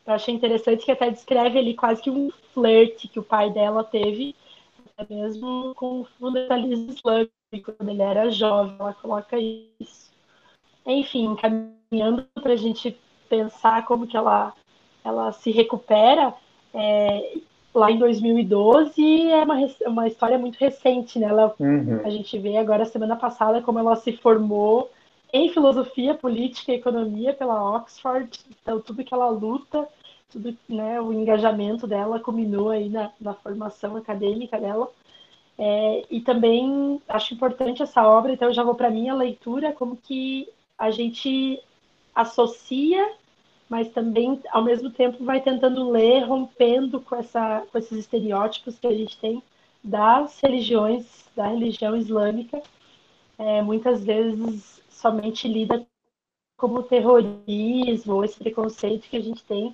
eu 0.08 0.14
achei 0.14 0.34
interessante 0.34 0.86
que 0.86 0.92
até 0.92 1.12
descreve 1.12 1.60
ali 1.60 1.74
quase 1.74 2.02
que 2.02 2.10
um 2.10 2.32
flerte 2.54 3.10
que 3.10 3.20
o 3.20 3.24
pai 3.24 3.50
dela 3.50 3.84
teve, 3.84 4.34
mesmo 5.10 5.76
com 5.76 6.00
o 6.00 6.06
fundamentalismo 6.18 6.94
islâmico, 6.94 7.74
quando 7.78 7.90
ele 7.90 8.02
era 8.02 8.32
jovem, 8.32 8.78
ela 8.80 8.94
coloca 8.94 9.38
isso. 9.38 10.10
Enfim, 10.86 11.36
caminhando 11.36 12.26
para 12.42 12.54
a 12.54 12.56
gente 12.56 12.98
pensar 13.28 13.86
como 13.86 14.08
que 14.08 14.16
ela, 14.16 14.54
ela 15.04 15.34
se 15.34 15.52
recupera, 15.52 16.34
é, 16.74 17.34
lá 17.74 17.92
em 17.92 17.98
2012 17.98 19.32
é 19.32 19.44
uma, 19.44 19.56
uma 19.88 20.08
história 20.08 20.38
muito 20.38 20.58
recente, 20.58 21.18
né? 21.20 21.28
Ela, 21.28 21.54
uhum. 21.60 22.02
A 22.06 22.10
gente 22.10 22.38
vê 22.38 22.58
agora, 22.58 22.86
semana 22.86 23.16
passada, 23.16 23.62
como 23.62 23.80
ela 23.80 23.96
se 23.96 24.14
formou 24.18 24.92
em 25.34 25.50
filosofia, 25.50 26.14
política 26.14 26.72
e 26.72 26.76
economia 26.76 27.34
pela 27.34 27.76
Oxford. 27.76 28.40
Então, 28.62 28.82
tudo 28.82 29.04
que 29.04 29.14
ela 29.14 29.30
luta, 29.30 29.88
tudo, 30.30 30.56
né, 30.68 31.00
o 31.00 31.14
engajamento 31.14 31.88
dela 31.88 32.20
culminou 32.20 32.70
aí 32.70 32.90
na, 32.90 33.12
na 33.20 33.34
formação 33.34 33.96
acadêmica 33.96 34.60
dela. 34.60 34.90
É, 35.58 36.06
e 36.10 36.22
também 36.22 37.02
acho 37.08 37.34
importante 37.34 37.84
essa 37.84 38.06
obra, 38.08 38.34
então 38.34 38.48
eu 38.48 38.54
já 38.54 38.64
vou 38.64 38.74
para 38.74 38.88
a 38.88 38.92
minha 38.92 39.14
leitura, 39.14 39.72
como 39.72 39.96
que 39.96 40.50
a 40.78 40.90
gente 40.90 41.62
associa 42.16 43.14
mas 43.72 43.88
também, 43.88 44.38
ao 44.52 44.62
mesmo 44.62 44.92
tempo, 44.92 45.24
vai 45.24 45.40
tentando 45.40 45.90
ler, 45.90 46.26
rompendo 46.26 47.00
com, 47.00 47.16
essa, 47.16 47.66
com 47.72 47.78
esses 47.78 48.00
estereótipos 48.00 48.78
que 48.78 48.86
a 48.86 48.92
gente 48.92 49.18
tem 49.18 49.42
das 49.82 50.42
religiões, 50.42 51.06
da 51.34 51.48
religião 51.48 51.96
islâmica, 51.96 52.62
é, 53.38 53.62
muitas 53.62 54.04
vezes 54.04 54.82
somente 54.90 55.48
lida 55.48 55.88
como 56.58 56.84
terrorismo, 56.84 58.26
esse 58.26 58.38
preconceito 58.38 59.08
que 59.08 59.16
a 59.16 59.22
gente 59.22 59.42
tem. 59.46 59.74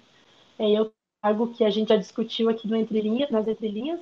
É, 0.60 0.70
eu 0.70 0.92
algo 1.24 1.48
que 1.48 1.63
a 1.63 1.70
gente 1.72 1.89
já 1.89 1.98
discutiu 1.98 2.50
aqui 2.50 2.68
no 2.68 2.75
Entre 2.75 3.01
Linhas, 3.01 3.32
nas 3.32 3.48
entrelinhas, 3.48 4.00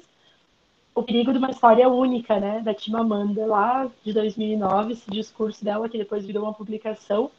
o 0.93 1.03
perigo 1.03 1.31
de 1.31 1.37
uma 1.37 1.51
história 1.51 1.87
única, 1.87 2.37
né, 2.37 2.59
da 2.59 2.73
Timamanda, 2.73 3.45
lá 3.45 3.89
de 4.03 4.11
2009, 4.11 4.91
esse 4.91 5.09
discurso 5.09 5.63
dela, 5.63 5.87
que 5.87 5.97
depois 5.97 6.25
virou 6.25 6.43
uma 6.43 6.53
publicação, 6.53 7.31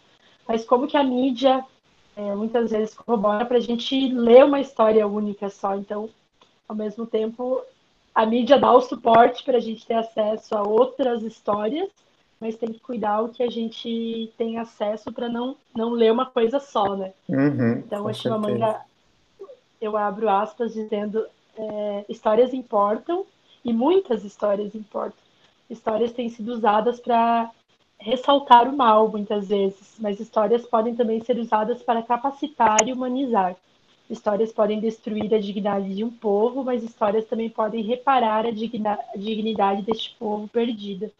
mas 0.48 0.64
como 0.64 0.86
que 0.86 0.96
a 0.96 1.04
mídia 1.04 1.62
é, 2.16 2.34
muitas 2.34 2.70
vezes 2.70 2.94
corrobora 2.94 3.44
para 3.44 3.58
a 3.58 3.60
gente 3.60 4.08
ler 4.08 4.44
uma 4.44 4.58
história 4.58 5.06
única 5.06 5.50
só. 5.50 5.76
Então, 5.76 6.08
ao 6.66 6.74
mesmo 6.74 7.06
tempo, 7.06 7.62
a 8.14 8.24
mídia 8.24 8.58
dá 8.58 8.72
o 8.72 8.80
suporte 8.80 9.44
para 9.44 9.58
a 9.58 9.60
gente 9.60 9.86
ter 9.86 9.94
acesso 9.94 10.56
a 10.56 10.62
outras 10.62 11.22
histórias, 11.22 11.90
mas 12.40 12.56
tem 12.56 12.72
que 12.72 12.80
cuidar 12.80 13.20
o 13.20 13.28
que 13.28 13.42
a 13.42 13.50
gente 13.50 14.32
tem 14.38 14.58
acesso 14.58 15.12
para 15.12 15.28
não, 15.28 15.56
não 15.74 15.90
ler 15.90 16.10
uma 16.10 16.24
coisa 16.24 16.58
só, 16.58 16.96
né? 16.96 17.12
Uhum, 17.28 17.72
então, 17.78 18.08
a 18.08 18.12
Chimamanda, 18.14 18.80
eu 19.80 19.94
abro 19.96 20.28
aspas 20.30 20.72
dizendo, 20.72 21.26
é, 21.56 22.04
histórias 22.08 22.54
importam 22.54 23.26
e 23.62 23.72
muitas 23.72 24.24
histórias 24.24 24.74
importam. 24.74 25.18
Histórias 25.68 26.12
têm 26.12 26.30
sido 26.30 26.52
usadas 26.52 26.98
para 26.98 27.50
ressaltar 27.98 28.68
o 28.68 28.76
mal, 28.76 29.08
muitas 29.08 29.48
vezes, 29.48 29.94
mas 29.98 30.20
histórias 30.20 30.66
podem 30.66 30.94
também 30.94 31.20
ser 31.20 31.38
usadas 31.38 31.82
para 31.82 32.02
capacitar 32.02 32.86
e 32.86 32.92
humanizar. 32.92 33.56
Histórias 34.08 34.52
podem 34.52 34.78
destruir 34.78 35.34
a 35.34 35.38
dignidade 35.38 35.94
de 35.94 36.04
um 36.04 36.10
povo, 36.10 36.62
mas 36.62 36.84
histórias 36.84 37.24
também 37.24 37.50
podem 37.50 37.82
reparar 37.82 38.46
a, 38.46 38.50
digna 38.50 38.98
a 39.12 39.18
dignidade 39.18 39.82
deste 39.82 40.14
povo 40.18 40.46
perdida. 40.46 41.10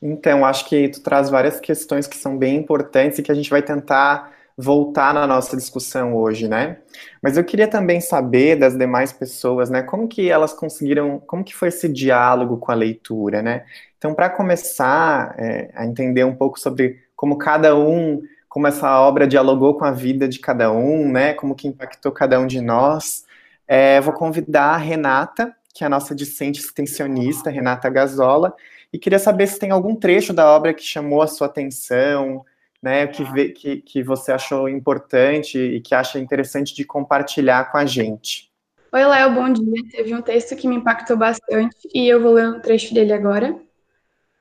Então, 0.00 0.44
acho 0.44 0.68
que 0.68 0.88
tu 0.88 1.02
traz 1.02 1.28
várias 1.28 1.58
questões 1.58 2.06
que 2.06 2.16
são 2.16 2.36
bem 2.36 2.56
importantes 2.56 3.18
e 3.18 3.22
que 3.22 3.32
a 3.32 3.34
gente 3.34 3.50
vai 3.50 3.62
tentar 3.62 4.32
voltar 4.56 5.12
na 5.12 5.26
nossa 5.26 5.56
discussão 5.56 6.14
hoje, 6.16 6.48
né? 6.48 6.78
Mas 7.22 7.36
eu 7.36 7.44
queria 7.44 7.68
também 7.68 8.00
saber 8.00 8.56
das 8.56 8.76
demais 8.76 9.12
pessoas, 9.12 9.68
né, 9.68 9.82
como 9.82 10.08
que 10.08 10.30
elas 10.30 10.54
conseguiram, 10.54 11.18
como 11.26 11.44
que 11.44 11.54
foi 11.54 11.68
esse 11.68 11.88
diálogo 11.88 12.56
com 12.56 12.72
a 12.72 12.74
leitura, 12.74 13.42
né? 13.42 13.64
Então, 13.98 14.14
para 14.14 14.30
começar 14.30 15.34
é, 15.38 15.70
a 15.74 15.84
entender 15.84 16.24
um 16.24 16.34
pouco 16.34 16.58
sobre 16.58 17.00
como 17.14 17.36
cada 17.36 17.76
um, 17.76 18.22
como 18.48 18.66
essa 18.66 19.00
obra 19.00 19.26
dialogou 19.26 19.74
com 19.74 19.84
a 19.84 19.90
vida 19.90 20.26
de 20.28 20.38
cada 20.38 20.72
um, 20.72 21.10
né? 21.10 21.34
Como 21.34 21.54
que 21.54 21.68
impactou 21.68 22.12
cada 22.12 22.40
um 22.40 22.46
de 22.46 22.60
nós, 22.60 23.24
é, 23.68 24.00
vou 24.00 24.14
convidar 24.14 24.74
a 24.74 24.76
Renata, 24.76 25.54
que 25.74 25.84
é 25.84 25.86
a 25.86 25.90
nossa 25.90 26.14
discente 26.14 26.60
extensionista, 26.60 27.50
Renata 27.50 27.90
Gazola, 27.90 28.54
e 28.92 28.98
queria 28.98 29.18
saber 29.18 29.46
se 29.46 29.58
tem 29.58 29.70
algum 29.70 29.94
trecho 29.94 30.32
da 30.32 30.46
obra 30.46 30.72
que 30.72 30.82
chamou 30.82 31.20
a 31.20 31.26
sua 31.26 31.48
atenção, 31.48 32.44
né, 32.82 33.06
que, 33.06 33.24
vê, 33.24 33.48
que, 33.48 33.76
que 33.78 34.02
você 34.02 34.32
achou 34.32 34.68
importante 34.68 35.58
e 35.58 35.80
que 35.80 35.94
acha 35.94 36.18
interessante 36.18 36.74
de 36.74 36.84
compartilhar 36.84 37.70
com 37.70 37.78
a 37.78 37.86
gente. 37.86 38.50
Oi, 38.92 39.04
Léo, 39.04 39.34
bom 39.34 39.52
dia. 39.52 39.82
Teve 39.90 40.14
um 40.14 40.22
texto 40.22 40.56
que 40.56 40.68
me 40.68 40.76
impactou 40.76 41.16
bastante 41.16 41.76
e 41.92 42.08
eu 42.08 42.22
vou 42.22 42.32
ler 42.32 42.48
um 42.48 42.60
trecho 42.60 42.94
dele 42.94 43.12
agora. 43.12 43.56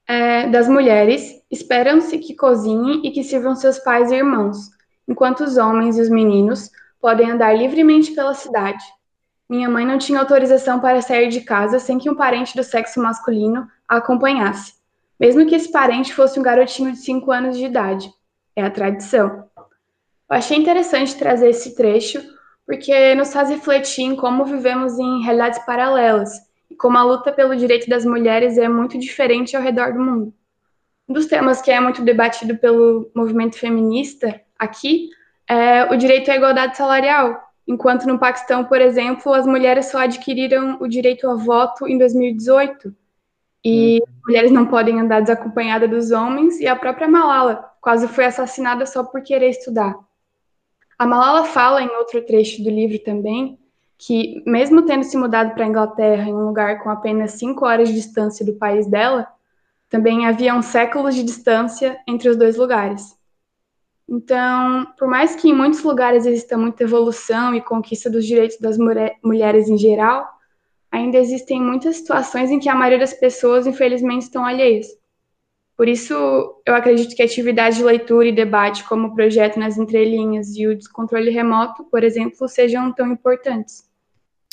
É, 0.08 0.48
das 0.48 0.68
mulheres, 0.68 1.42
esperam-se 1.50 2.20
que 2.20 2.36
cozinhem 2.36 3.06
e 3.06 3.12
que 3.12 3.24
sirvam 3.24 3.56
seus 3.56 3.80
pais 3.80 4.12
e 4.12 4.16
irmãos, 4.16 4.70
enquanto 5.08 5.44
os 5.44 5.58
homens 5.58 5.98
e 5.98 6.02
os 6.02 6.10
meninos 6.10 6.70
podem 7.02 7.32
andar 7.32 7.54
livremente 7.54 8.12
pela 8.12 8.34
cidade. 8.34 8.84
Minha 9.50 9.70
mãe 9.70 9.86
não 9.86 9.98
tinha 9.98 10.20
autorização 10.20 10.80
para 10.80 11.02
sair 11.02 11.30
de 11.30 11.42
casa 11.42 11.80
sem 11.80 11.98
que 11.98 12.10
um 12.10 12.16
parente 12.16 12.56
do 12.56 12.64
sexo 12.64 13.02
masculino 13.02 13.68
a 13.88 13.98
acompanhasse, 13.98 14.74
mesmo 15.20 15.46
que 15.46 15.56
esse 15.56 15.72
parente 15.72 16.14
fosse 16.14 16.40
um 16.40 16.44
garotinho 16.44 16.92
de 16.92 16.98
5 16.98 17.32
anos 17.32 17.58
de 17.58 17.66
idade. 17.66 18.12
É 18.56 18.64
a 18.64 18.72
tradição. 18.72 19.50
Eu 19.58 20.38
achei 20.38 20.58
interessante 20.58 21.16
trazer 21.16 21.50
esse 21.50 21.76
trecho 21.76 22.24
porque 22.66 23.14
nos 23.14 23.32
faz 23.32 23.50
refletir 23.50 24.06
em 24.06 24.16
como 24.16 24.46
vivemos 24.46 24.98
em 24.98 25.22
realidades 25.22 25.60
paralelas 25.66 26.32
e 26.70 26.76
como 26.76 26.98
a 26.98 27.04
luta 27.04 27.32
pelo 27.32 27.56
direito 27.56 27.88
das 27.88 28.06
mulheres 28.06 28.58
é 28.58 28.68
muito 28.68 28.98
diferente 28.98 29.56
ao 29.56 29.62
redor 29.62 29.94
do 29.94 30.00
mundo. 30.00 30.34
Um 31.08 31.14
dos 31.14 31.28
temas 31.28 31.62
que 31.62 31.70
é 31.70 31.80
muito 31.80 32.02
debatido 32.02 32.58
pelo 32.58 33.12
movimento 33.16 33.58
feminista 33.60 34.42
aqui 34.58 35.10
é 35.48 35.84
o 35.86 35.96
direito 35.96 36.32
à 36.32 36.36
igualdade 36.36 36.76
salarial, 36.76 37.40
enquanto 37.68 38.08
no 38.08 38.18
Paquistão, 38.18 38.64
por 38.66 38.82
exemplo, 38.82 39.32
as 39.32 39.46
mulheres 39.46 39.88
só 39.88 40.00
adquiriram 40.00 40.78
o 40.82 40.88
direito 40.88 41.30
a 41.30 41.36
voto 41.36 41.88
em 41.88 42.00
2018 42.00 42.96
e 43.66 43.98
uhum. 43.98 44.14
mulheres 44.28 44.52
não 44.52 44.68
podem 44.68 45.02
andar 45.02 45.22
desacompanhadas 45.22 45.90
dos 45.90 46.12
homens, 46.12 46.60
e 46.60 46.68
a 46.68 46.76
própria 46.76 47.08
Malala 47.08 47.72
quase 47.82 48.08
foi 48.08 48.26
assassinada 48.26 48.86
só 48.86 49.04
por 49.04 49.24
querer 49.24 49.50
estudar. 49.50 49.96
A 51.00 51.06
Malala 51.08 51.46
fala 51.46 51.82
em 51.82 51.90
outro 51.90 52.22
trecho 52.22 52.64
do 52.64 52.70
livro 52.70 53.00
também 53.00 53.58
que, 53.98 54.44
mesmo 54.46 54.84
tendo 54.84 55.04
se 55.04 55.18
mudado 55.18 55.54
para 55.56 55.66
a 55.66 55.68
Inglaterra, 55.68 56.30
em 56.30 56.34
um 56.34 56.46
lugar 56.46 56.84
com 56.84 56.90
apenas 56.90 57.32
cinco 57.32 57.66
horas 57.66 57.88
de 57.90 57.96
distância 57.96 58.46
do 58.46 58.54
país 58.54 58.86
dela, 58.86 59.28
também 59.90 60.28
havia 60.28 60.54
um 60.54 60.62
século 60.62 61.10
de 61.10 61.24
distância 61.24 61.98
entre 62.08 62.30
os 62.30 62.38
dois 62.38 62.58
lugares. 62.58 63.18
Então, 64.08 64.86
por 65.00 65.08
mais 65.08 65.36
que 65.36 65.50
em 65.50 65.54
muitos 65.54 65.82
lugares 65.82 66.26
exista 66.26 66.58
muita 66.58 66.84
evolução 66.84 67.56
e 67.56 67.62
conquista 67.62 68.10
dos 68.10 68.26
direitos 68.26 68.60
das 68.60 68.78
mulheres 69.24 69.70
em 69.70 69.78
geral, 69.78 70.35
ainda 70.96 71.18
existem 71.18 71.62
muitas 71.62 71.98
situações 71.98 72.50
em 72.50 72.60
que 72.60 72.70
a 72.70 72.76
maioria 72.76 73.00
das 73.00 73.14
pessoas, 73.14 73.68
infelizmente, 73.68 74.24
estão 74.24 74.46
alheias. 74.46 74.88
Por 75.78 75.90
isso, 75.90 76.14
eu 76.66 76.74
acredito 76.74 77.16
que 77.16 77.22
atividade 77.22 77.78
de 77.78 77.84
leitura 77.84 78.28
e 78.28 78.32
debate, 78.32 78.86
como 78.86 79.08
o 79.08 79.16
projeto 79.16 79.60
nas 79.60 79.78
entrelinhas 79.78 80.56
e 80.56 80.66
o 80.68 80.76
descontrole 80.76 81.30
remoto, 81.30 81.84
por 81.86 82.04
exemplo, 82.04 82.48
sejam 82.48 82.94
tão 82.94 83.12
importantes. 83.12 83.84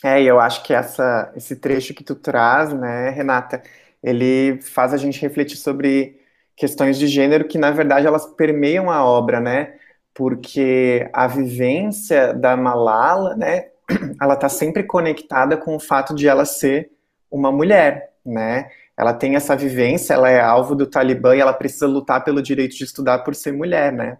É, 0.02 0.20
e 0.20 0.26
eu 0.26 0.40
acho 0.40 0.64
que 0.64 0.74
essa, 0.74 1.32
esse 1.36 1.54
trecho 1.54 1.94
que 1.94 2.02
tu 2.02 2.16
traz, 2.16 2.72
né, 2.72 3.10
Renata, 3.10 3.62
ele 4.02 4.60
faz 4.60 4.92
a 4.92 4.96
gente 4.96 5.20
refletir 5.20 5.56
sobre 5.56 6.20
questões 6.56 6.98
de 6.98 7.06
gênero 7.06 7.46
que, 7.46 7.56
na 7.56 7.70
verdade, 7.70 8.06
elas 8.06 8.26
permeiam 8.26 8.90
a 8.90 9.04
obra, 9.04 9.40
né? 9.40 9.74
Porque 10.12 11.08
a 11.12 11.28
vivência 11.28 12.34
da 12.34 12.56
Malala, 12.56 13.36
né, 13.36 13.66
ela 14.20 14.34
está 14.34 14.48
sempre 14.48 14.82
conectada 14.82 15.56
com 15.56 15.76
o 15.76 15.80
fato 15.80 16.14
de 16.14 16.28
ela 16.28 16.44
ser 16.44 16.90
uma 17.30 17.50
mulher, 17.50 18.12
né? 18.24 18.68
Ela 18.96 19.14
tem 19.14 19.36
essa 19.36 19.56
vivência, 19.56 20.14
ela 20.14 20.30
é 20.30 20.40
alvo 20.40 20.74
do 20.74 20.86
Talibã 20.86 21.34
e 21.34 21.40
ela 21.40 21.52
precisa 21.52 21.86
lutar 21.86 22.22
pelo 22.22 22.42
direito 22.42 22.76
de 22.76 22.84
estudar 22.84 23.20
por 23.20 23.34
ser 23.34 23.52
mulher, 23.52 23.92
né? 23.92 24.18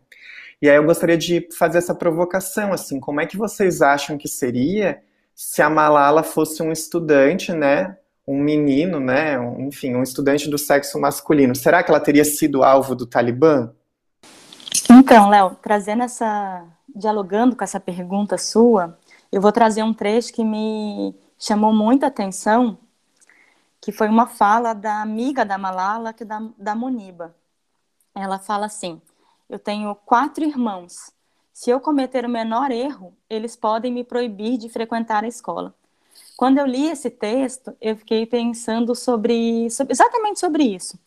E 0.61 0.71
aí 0.71 0.77
eu 0.77 0.85
gostaria 0.85 1.19
de 1.19 1.49
fazer 1.59 1.79
essa 1.79 1.95
provocação, 1.95 2.73
assim, 2.73 3.01
como 3.01 3.21
é 3.21 3.27
que 3.27 3.37
vocês 3.37 3.83
acham 3.83 4.17
que 4.17 4.29
seria 4.29 5.03
se 5.35 5.61
a 5.61 5.69
Malala 5.69 6.23
fosse 6.23 6.63
um 6.63 6.71
estudante, 6.71 7.53
né, 7.53 7.97
um 8.27 8.41
menino, 8.41 9.01
né, 9.01 9.37
um, 9.39 9.67
enfim, 9.67 9.97
um 9.97 10.03
estudante 10.05 10.49
do 10.49 10.57
sexo 10.57 11.01
masculino? 11.01 11.55
Será 11.57 11.83
que 11.83 11.91
ela 11.91 11.99
teria 11.99 12.25
sido 12.25 12.63
alvo 12.63 12.95
do 12.95 13.07
Talibã? 13.07 13.73
Então, 14.89 15.29
Léo, 15.29 15.57
trazendo 15.61 16.05
essa, 16.05 16.65
dialogando 16.95 17.57
com 17.57 17.65
essa 17.65 17.81
pergunta 17.81 18.39
sua, 18.39 18.97
eu 19.33 19.40
vou 19.40 19.51
trazer 19.51 19.83
um 19.83 19.95
trecho 19.95 20.33
que 20.33 20.45
me 20.45 21.14
chamou 21.38 21.73
muita 21.73 22.07
atenção, 22.07 22.79
que 23.81 23.90
foi 23.90 24.09
uma 24.09 24.27
fala 24.27 24.75
da 24.75 25.01
amiga 25.01 25.45
da 25.45 25.57
Malala, 25.57 26.12
que 26.12 26.23
é 26.23 26.27
da, 26.27 26.40
da 26.59 26.75
Muniba. 26.75 27.35
Ela 28.14 28.38
fala 28.38 28.66
assim: 28.66 29.01
Eu 29.49 29.59
tenho 29.59 29.95
quatro 29.95 30.45
irmãos. 30.45 31.11
Se 31.53 31.71
eu 31.71 31.81
cometer 31.81 32.27
o 32.27 32.29
menor 32.29 32.71
erro, 32.71 33.16
eles 33.29 33.57
podem 33.57 33.92
me 33.92 34.05
proibir 34.05 34.59
de 34.59 34.68
frequentar 34.68 35.25
a 35.25 35.29
escola. 35.29 35.75
Quando 36.37 36.59
eu 36.59 36.66
li 36.66 36.88
esse 36.88 37.11
texto, 37.11 37.75
eu 37.81 37.97
fiquei 37.97 38.27
pensando 38.27 38.95
sobre, 38.95 39.71
sobre 39.71 39.92
exatamente 39.92 40.40
sobre 40.40 40.64
isso. 40.64 40.99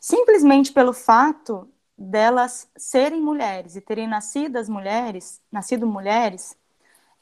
Simplesmente 0.00 0.72
pelo 0.72 0.92
fato 0.92 1.68
delas 1.96 2.68
serem 2.76 3.20
mulheres 3.20 3.76
e 3.76 3.80
terem 3.80 4.08
nascido 4.08 4.56
as 4.56 4.68
mulheres, 4.68 5.40
nascido 5.50 5.86
mulheres, 5.86 6.56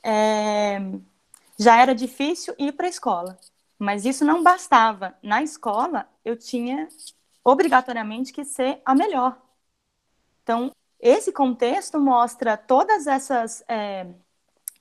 é, 0.02 0.80
já 1.58 1.80
era 1.80 1.94
difícil 1.94 2.54
ir 2.58 2.72
para 2.72 2.86
a 2.86 2.90
escola. 2.90 3.38
Mas 3.78 4.04
isso 4.04 4.24
não 4.24 4.42
bastava. 4.42 5.14
Na 5.22 5.42
escola, 5.42 6.08
eu 6.24 6.36
tinha 6.36 6.88
obrigatoriamente 7.44 8.32
que 8.32 8.44
ser 8.44 8.80
a 8.84 8.94
melhor. 8.94 9.40
Então, 10.42 10.70
esse 10.98 11.32
contexto 11.32 11.98
mostra 11.98 12.56
todas 12.56 13.06
essas 13.06 13.64
é, 13.68 14.06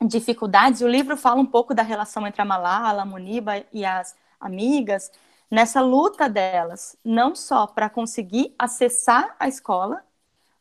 dificuldades. 0.01 0.82
O 0.82 0.88
livro 0.88 1.15
fala 1.17 1.39
um 1.39 1.45
pouco 1.45 1.73
da 1.73 1.84
relação 1.84 2.25
entre 2.27 2.41
a 2.41 2.45
Malala, 2.45 3.03
a 3.03 3.05
Muniba 3.05 3.63
e 3.71 3.86
as 3.86 4.15
amigas, 4.39 5.12
nessa 5.49 5.82
luta 5.82 6.29
delas, 6.29 6.97
não 7.03 7.36
só 7.36 7.67
para 7.67 7.89
conseguir 7.89 8.53
acessar 8.58 9.36
a 9.39 9.47
escola, 9.47 10.03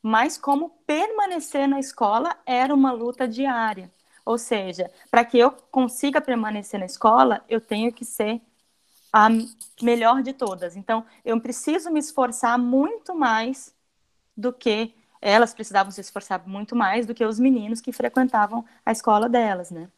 mas 0.02 0.38
como 0.38 0.70
permanecer 0.86 1.68
na 1.68 1.80
escola 1.80 2.36
era 2.46 2.74
uma 2.74 2.92
luta 2.92 3.26
diária. 3.28 3.92
Ou 4.28 4.36
seja, 4.36 4.90
para 5.10 5.24
que 5.24 5.38
eu 5.38 5.50
consiga 5.70 6.20
permanecer 6.20 6.78
na 6.78 6.84
escola, 6.84 7.42
eu 7.48 7.62
tenho 7.62 7.90
que 7.90 8.04
ser 8.04 8.42
a 9.10 9.30
melhor 9.80 10.22
de 10.22 10.34
todas. 10.34 10.76
Então, 10.76 11.02
eu 11.24 11.40
preciso 11.40 11.90
me 11.90 11.98
esforçar 11.98 12.58
muito 12.58 13.14
mais 13.14 13.74
do 14.36 14.52
que 14.52 14.94
elas 15.18 15.54
precisavam 15.54 15.90
se 15.90 16.02
esforçar 16.02 16.46
muito 16.46 16.76
mais 16.76 17.06
do 17.06 17.14
que 17.14 17.24
os 17.24 17.40
meninos 17.40 17.80
que 17.80 17.90
frequentavam 17.90 18.66
a 18.84 18.92
escola 18.92 19.30
delas, 19.30 19.70
né? 19.70 19.88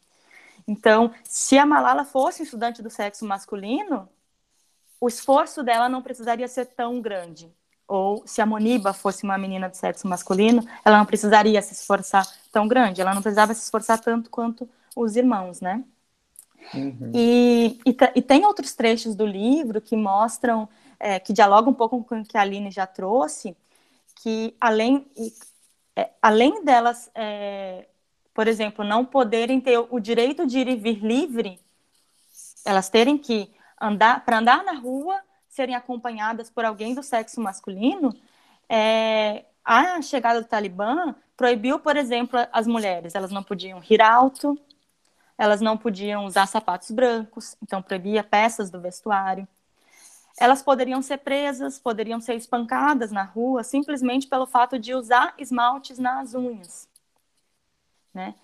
Então, 0.64 1.12
se 1.24 1.58
a 1.58 1.66
Malala 1.66 2.04
fosse 2.04 2.44
estudante 2.44 2.80
do 2.84 2.88
sexo 2.88 3.26
masculino, 3.26 4.08
o 5.00 5.08
esforço 5.08 5.60
dela 5.64 5.88
não 5.88 6.02
precisaria 6.02 6.46
ser 6.46 6.66
tão 6.66 7.00
grande 7.00 7.52
ou 7.90 8.22
se 8.24 8.40
a 8.40 8.46
Moniba 8.46 8.92
fosse 8.92 9.24
uma 9.24 9.36
menina 9.36 9.68
do 9.68 9.76
sexo 9.76 10.06
masculino, 10.06 10.64
ela 10.84 10.98
não 10.98 11.04
precisaria 11.04 11.60
se 11.60 11.72
esforçar 11.74 12.24
tão 12.52 12.68
grande, 12.68 13.00
ela 13.00 13.12
não 13.12 13.20
precisava 13.20 13.52
se 13.52 13.64
esforçar 13.64 13.98
tanto 13.98 14.30
quanto 14.30 14.68
os 14.94 15.16
irmãos, 15.16 15.60
né? 15.60 15.82
Uhum. 16.72 17.10
E, 17.12 17.80
e, 17.84 17.96
e, 18.14 18.22
tem 18.22 18.46
outros 18.46 18.74
trechos 18.74 19.16
do 19.16 19.26
livro 19.26 19.80
que 19.80 19.96
mostram, 19.96 20.68
é, 21.00 21.18
que 21.18 21.32
dialogam 21.32 21.72
um 21.72 21.74
pouco 21.74 22.04
com 22.04 22.20
o 22.20 22.24
que 22.24 22.38
a 22.38 22.42
Aline 22.42 22.70
já 22.70 22.86
trouxe, 22.86 23.56
que 24.22 24.54
além, 24.60 25.04
é, 25.96 26.10
além 26.22 26.64
delas, 26.64 27.10
é, 27.12 27.88
por 28.32 28.46
exemplo, 28.46 28.84
não 28.84 29.04
poderem 29.04 29.60
ter 29.60 29.78
o 29.78 29.98
direito 29.98 30.46
de 30.46 30.60
ir 30.60 30.68
e 30.68 30.76
vir 30.76 31.04
livre, 31.04 31.58
elas 32.64 32.88
terem 32.88 33.18
que 33.18 33.50
andar, 33.80 34.24
para 34.24 34.38
andar 34.38 34.62
na 34.62 34.74
rua, 34.74 35.20
serem 35.50 35.74
acompanhadas 35.74 36.48
por 36.48 36.64
alguém 36.64 36.94
do 36.94 37.02
sexo 37.02 37.40
masculino, 37.40 38.14
é, 38.68 39.44
a 39.64 40.00
chegada 40.00 40.40
do 40.40 40.48
Talibã 40.48 41.14
proibiu, 41.36 41.78
por 41.80 41.96
exemplo, 41.96 42.38
as 42.52 42.66
mulheres, 42.66 43.14
elas 43.14 43.32
não 43.32 43.42
podiam 43.42 43.80
rir 43.80 44.00
alto, 44.00 44.58
elas 45.36 45.60
não 45.60 45.76
podiam 45.76 46.24
usar 46.24 46.46
sapatos 46.46 46.90
brancos, 46.90 47.56
então 47.62 47.82
proibia 47.82 48.22
peças 48.22 48.70
do 48.70 48.80
vestuário. 48.80 49.46
Elas 50.38 50.62
poderiam 50.62 51.02
ser 51.02 51.18
presas, 51.18 51.78
poderiam 51.78 52.20
ser 52.20 52.34
espancadas 52.34 53.10
na 53.10 53.24
rua, 53.24 53.64
simplesmente 53.64 54.26
pelo 54.26 54.46
fato 54.46 54.78
de 54.78 54.94
usar 54.94 55.34
esmaltes 55.36 55.98
nas 55.98 56.34
unhas. 56.34 56.88
Né? 58.14 58.34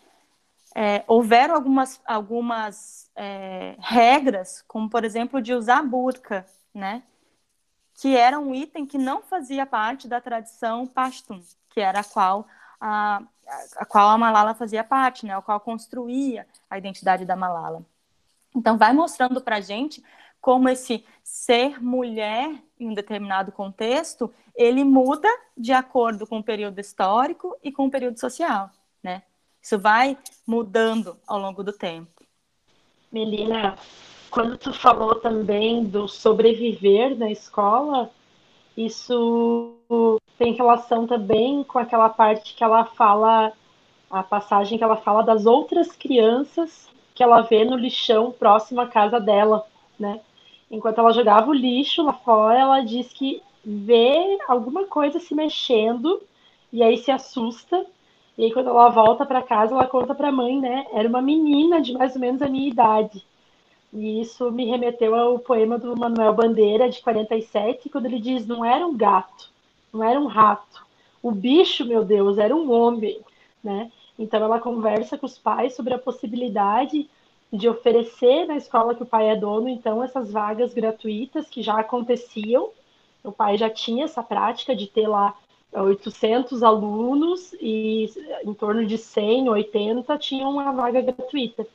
É, 0.75 1.05
houveram 1.07 1.55
algumas, 1.55 2.01
algumas 2.05 3.11
é, 3.15 3.77
regras, 3.79 4.63
como 4.67 4.91
por 4.91 5.05
exemplo 5.05 5.41
de 5.41 5.55
usar 5.55 5.83
burca, 5.83 6.47
né? 6.77 7.03
que 7.97 8.15
era 8.15 8.39
um 8.39 8.55
item 8.55 8.87
que 8.87 8.99
não 8.99 9.23
fazia 9.23 9.65
parte 9.65 10.07
da 10.07 10.21
tradição 10.21 10.87
Pashtun, 10.87 11.43
que 11.71 11.81
era 11.81 12.01
a 12.01 12.05
qual 12.05 12.47
a, 12.81 13.23
a 13.77 13.87
qual 13.87 14.11
a 14.11 14.19
Malala 14.19 14.55
fazia 14.55 14.85
parte, 14.85 15.25
né? 15.25 15.35
a 15.35 15.41
qual 15.41 15.59
construía 15.59 16.47
a 16.69 16.77
identidade 16.77 17.25
da 17.25 17.35
Malala. 17.35 17.85
Então, 18.55 18.77
vai 18.77 18.93
mostrando 18.93 19.41
para 19.41 19.61
gente 19.61 20.05
como 20.41 20.69
esse 20.69 21.05
ser 21.25 21.83
mulher 21.83 22.63
em 22.79 22.89
um 22.89 22.95
determinado 22.95 23.51
contexto, 23.51 24.33
ele 24.55 24.85
muda 24.85 25.29
de 25.57 25.73
acordo 25.73 26.27
com 26.27 26.39
o 26.39 26.45
período 26.45 26.79
histórico 26.79 27.57
e 27.63 27.73
com 27.73 27.87
o 27.87 27.91
período 27.91 28.21
social, 28.21 28.71
né? 29.03 29.23
Isso 29.61 29.79
vai 29.79 30.17
mudando 30.47 31.19
ao 31.27 31.39
longo 31.39 31.65
do 31.65 31.73
tempo. 31.73 32.23
Melina, 33.11 33.77
quando 34.31 34.57
tu 34.57 34.73
falou 34.73 35.15
também 35.17 35.85
do 35.85 36.09
sobreviver 36.09 37.17
na 37.17 37.31
escola, 37.31 38.11
isso 38.77 39.75
tem 40.39 40.53
relação 40.53 41.07
também 41.07 41.65
com 41.65 41.79
aquela 41.79 42.09
parte 42.09 42.55
que 42.55 42.63
ela 42.63 42.85
fala, 42.85 43.53
a 44.11 44.23
passagem 44.23 44.79
que 44.79 44.85
ela 44.85 44.97
fala 44.97 45.23
das 45.23 45.47
outras 45.47 45.93
crianças 45.93 46.89
que 47.15 47.23
ela 47.23 47.41
vê 47.41 47.65
no 47.65 47.77
lixão 47.77 48.31
próximo 48.31 48.81
à 48.81 48.87
casa 48.87 49.19
dela, 49.19 49.67
né? 49.99 50.21
Enquanto 50.71 50.99
ela 50.99 51.13
jogava 51.13 51.51
o 51.51 51.55
lixo 51.55 52.03
lá 52.03 52.13
fora, 52.13 52.59
ela 52.59 52.81
diz 52.81 53.13
que 53.13 53.43
vê 53.65 54.39
alguma 54.47 54.85
coisa 54.85 55.19
se 55.19 55.35
mexendo 55.35 56.21
e 56.73 56.83
aí 56.83 56.99
se 56.99 57.11
assusta 57.11 57.87
e 58.39 58.45
aí, 58.45 58.53
quando 58.53 58.69
ela 58.69 58.91
volta 58.91 59.25
para 59.25 59.41
casa, 59.41 59.73
ela 59.75 59.87
conta 59.87 60.15
para 60.15 60.29
a 60.29 60.33
mãe, 60.33 60.61
né? 60.61 60.87
Era 60.93 61.09
uma 61.09 61.23
menina 61.23 61.81
de 61.81 61.95
mais 61.95 62.15
ou 62.15 62.21
menos 62.21 62.43
a 62.43 62.49
minha 62.49 62.69
idade. 62.69 63.25
E 63.93 64.21
isso 64.21 64.51
me 64.51 64.67
remeteu 64.67 65.15
ao 65.15 65.39
poema 65.39 65.79
do 65.79 65.97
Manuel 65.97 66.35
Bandeira, 66.35 66.89
de 66.89 67.01
47, 67.01 67.89
quando 67.89 68.07
ele 68.07 68.21
diz: 68.21 68.47
Não 68.47 68.65
era 68.65 68.87
um 68.87 68.97
gato, 68.97 69.51
não 69.93 70.03
era 70.03 70.21
um 70.21 70.27
rato. 70.27 70.85
O 71.23 71.31
bicho, 71.31 71.85
meu 71.85 72.05
Deus, 72.05 72.39
era 72.39 72.55
um 72.55 72.71
homem, 72.71 73.21
né? 73.63 73.91
Então, 74.19 74.43
ela 74.43 74.61
conversa 74.61 75.19
com 75.19 75.27
os 75.27 75.39
pais 75.39 75.75
sobre 75.75 75.95
a 75.95 75.99
possibilidade 75.99 77.09
de 77.53 77.69
oferecer 77.69 78.47
na 78.47 78.57
escola 78.57 78.95
que 78.95 79.03
o 79.03 79.07
pai 79.07 79.29
é 79.29 79.37
dono, 79.37 79.69
então, 79.69 80.03
essas 80.03 80.33
vagas 80.33 80.75
gratuitas 80.75 81.49
que 81.49 81.63
já 81.63 81.79
aconteciam. 81.79 82.71
O 83.23 83.33
pai 83.33 83.57
já 83.57 83.69
tinha 83.69 84.05
essa 84.05 84.23
prática 84.23 84.75
de 84.75 84.87
ter 84.87 85.09
lá 85.09 85.35
800 85.73 86.63
alunos 86.63 87.53
e 87.61 88.11
em 88.45 88.55
torno 88.55 88.87
de 88.87 88.97
100, 88.97 89.49
80 89.49 90.19
tinham 90.19 90.51
uma 90.51 90.73
vaga 90.73 91.01
gratuita. 91.01 91.67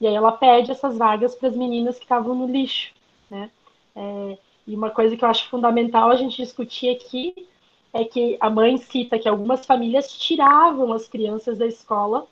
E 0.00 0.06
aí 0.06 0.14
ela 0.14 0.32
pede 0.32 0.70
essas 0.70 0.96
vagas 0.96 1.34
para 1.34 1.48
as 1.48 1.56
meninas 1.56 1.98
que 1.98 2.04
estavam 2.04 2.34
no 2.34 2.46
lixo, 2.46 2.92
né? 3.30 3.50
É, 3.94 4.38
e 4.66 4.74
uma 4.74 4.90
coisa 4.90 5.16
que 5.16 5.24
eu 5.24 5.28
acho 5.28 5.48
fundamental 5.48 6.10
a 6.10 6.16
gente 6.16 6.36
discutir 6.36 6.90
aqui 6.90 7.48
é 7.92 8.04
que 8.04 8.36
a 8.40 8.48
mãe 8.48 8.76
cita 8.78 9.18
que 9.18 9.28
algumas 9.28 9.66
famílias 9.66 10.12
tiravam 10.12 10.92
as 10.92 11.08
crianças 11.08 11.58
da 11.58 11.66
escola 11.66 12.26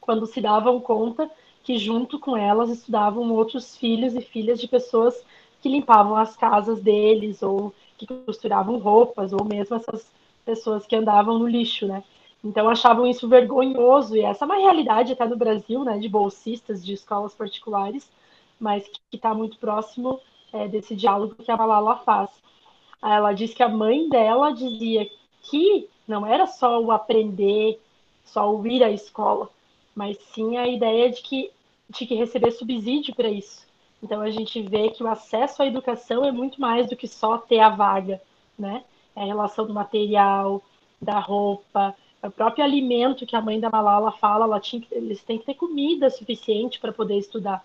quando 0.00 0.26
se 0.26 0.40
davam 0.40 0.78
conta 0.80 1.30
que 1.64 1.78
junto 1.78 2.18
com 2.18 2.36
elas 2.36 2.70
estudavam 2.70 3.32
outros 3.32 3.76
filhos 3.76 4.14
e 4.14 4.20
filhas 4.20 4.60
de 4.60 4.68
pessoas 4.68 5.24
que 5.60 5.68
limpavam 5.68 6.16
as 6.16 6.36
casas 6.36 6.80
deles 6.80 7.42
ou 7.42 7.72
que 7.96 8.06
costuravam 8.06 8.78
roupas 8.78 9.32
ou 9.32 9.44
mesmo 9.44 9.76
essas 9.76 10.10
pessoas 10.44 10.86
que 10.86 10.96
andavam 10.96 11.38
no 11.38 11.46
lixo, 11.46 11.86
né? 11.86 12.02
Então 12.44 12.68
achavam 12.68 13.06
isso 13.06 13.28
vergonhoso, 13.28 14.16
e 14.16 14.22
essa 14.22 14.44
é 14.44 14.46
uma 14.46 14.56
realidade 14.56 15.12
até 15.12 15.26
no 15.26 15.36
Brasil, 15.36 15.84
né, 15.84 15.98
de 15.98 16.08
bolsistas 16.08 16.84
de 16.84 16.92
escolas 16.92 17.34
particulares, 17.34 18.10
mas 18.58 18.86
que 18.88 19.16
está 19.16 19.32
muito 19.32 19.58
próximo 19.58 20.20
é, 20.52 20.66
desse 20.66 20.96
diálogo 20.96 21.36
que 21.36 21.50
a 21.50 21.56
Malala 21.56 21.96
faz. 21.98 22.30
Ela 23.02 23.32
diz 23.32 23.54
que 23.54 23.62
a 23.62 23.68
mãe 23.68 24.08
dela 24.08 24.52
dizia 24.52 25.08
que 25.42 25.88
não 26.06 26.26
era 26.26 26.46
só 26.46 26.80
o 26.80 26.90
aprender, 26.90 27.80
só 28.24 28.52
o 28.54 28.66
ir 28.66 28.82
à 28.82 28.90
escola, 28.90 29.48
mas 29.94 30.18
sim 30.32 30.56
a 30.56 30.66
ideia 30.66 31.10
de 31.10 31.22
que 31.22 31.50
tinha 31.92 32.08
que 32.08 32.14
receber 32.14 32.50
subsídio 32.52 33.14
para 33.14 33.28
isso. 33.28 33.66
Então 34.02 34.20
a 34.20 34.30
gente 34.30 34.60
vê 34.62 34.90
que 34.90 35.02
o 35.02 35.08
acesso 35.08 35.62
à 35.62 35.66
educação 35.66 36.24
é 36.24 36.32
muito 36.32 36.60
mais 36.60 36.88
do 36.88 36.96
que 36.96 37.06
só 37.06 37.38
ter 37.38 37.60
a 37.60 37.68
vaga, 37.68 38.20
né? 38.58 38.84
É 39.14 39.22
a 39.22 39.26
relação 39.26 39.66
do 39.66 39.74
material, 39.74 40.62
da 41.00 41.18
roupa, 41.18 41.94
o 42.22 42.30
próprio 42.30 42.64
alimento 42.64 43.26
que 43.26 43.34
a 43.34 43.40
mãe 43.40 43.58
da 43.58 43.70
Malala 43.70 44.12
fala, 44.12 44.44
ela 44.44 44.60
tinha, 44.60 44.82
eles 44.92 45.22
têm 45.22 45.38
que 45.38 45.46
ter 45.46 45.54
comida 45.54 46.08
suficiente 46.08 46.78
para 46.78 46.92
poder 46.92 47.16
estudar. 47.18 47.64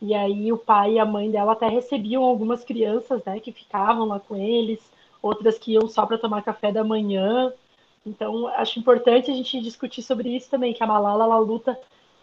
E 0.00 0.14
aí 0.14 0.52
o 0.52 0.58
pai 0.58 0.94
e 0.94 0.98
a 0.98 1.04
mãe 1.04 1.30
dela 1.30 1.52
até 1.52 1.68
recebiam 1.68 2.22
algumas 2.22 2.64
crianças, 2.64 3.24
né, 3.24 3.40
que 3.40 3.50
ficavam 3.50 4.06
lá 4.06 4.20
com 4.20 4.36
eles, 4.36 4.80
outras 5.22 5.58
que 5.58 5.72
iam 5.72 5.88
só 5.88 6.06
para 6.06 6.18
tomar 6.18 6.42
café 6.42 6.70
da 6.70 6.84
manhã. 6.84 7.52
Então, 8.04 8.46
acho 8.48 8.78
importante 8.78 9.30
a 9.30 9.34
gente 9.34 9.60
discutir 9.60 10.02
sobre 10.02 10.28
isso 10.36 10.48
também, 10.48 10.72
que 10.72 10.82
a 10.82 10.86
Malala 10.86 11.24
ela 11.24 11.38
luta 11.38 11.78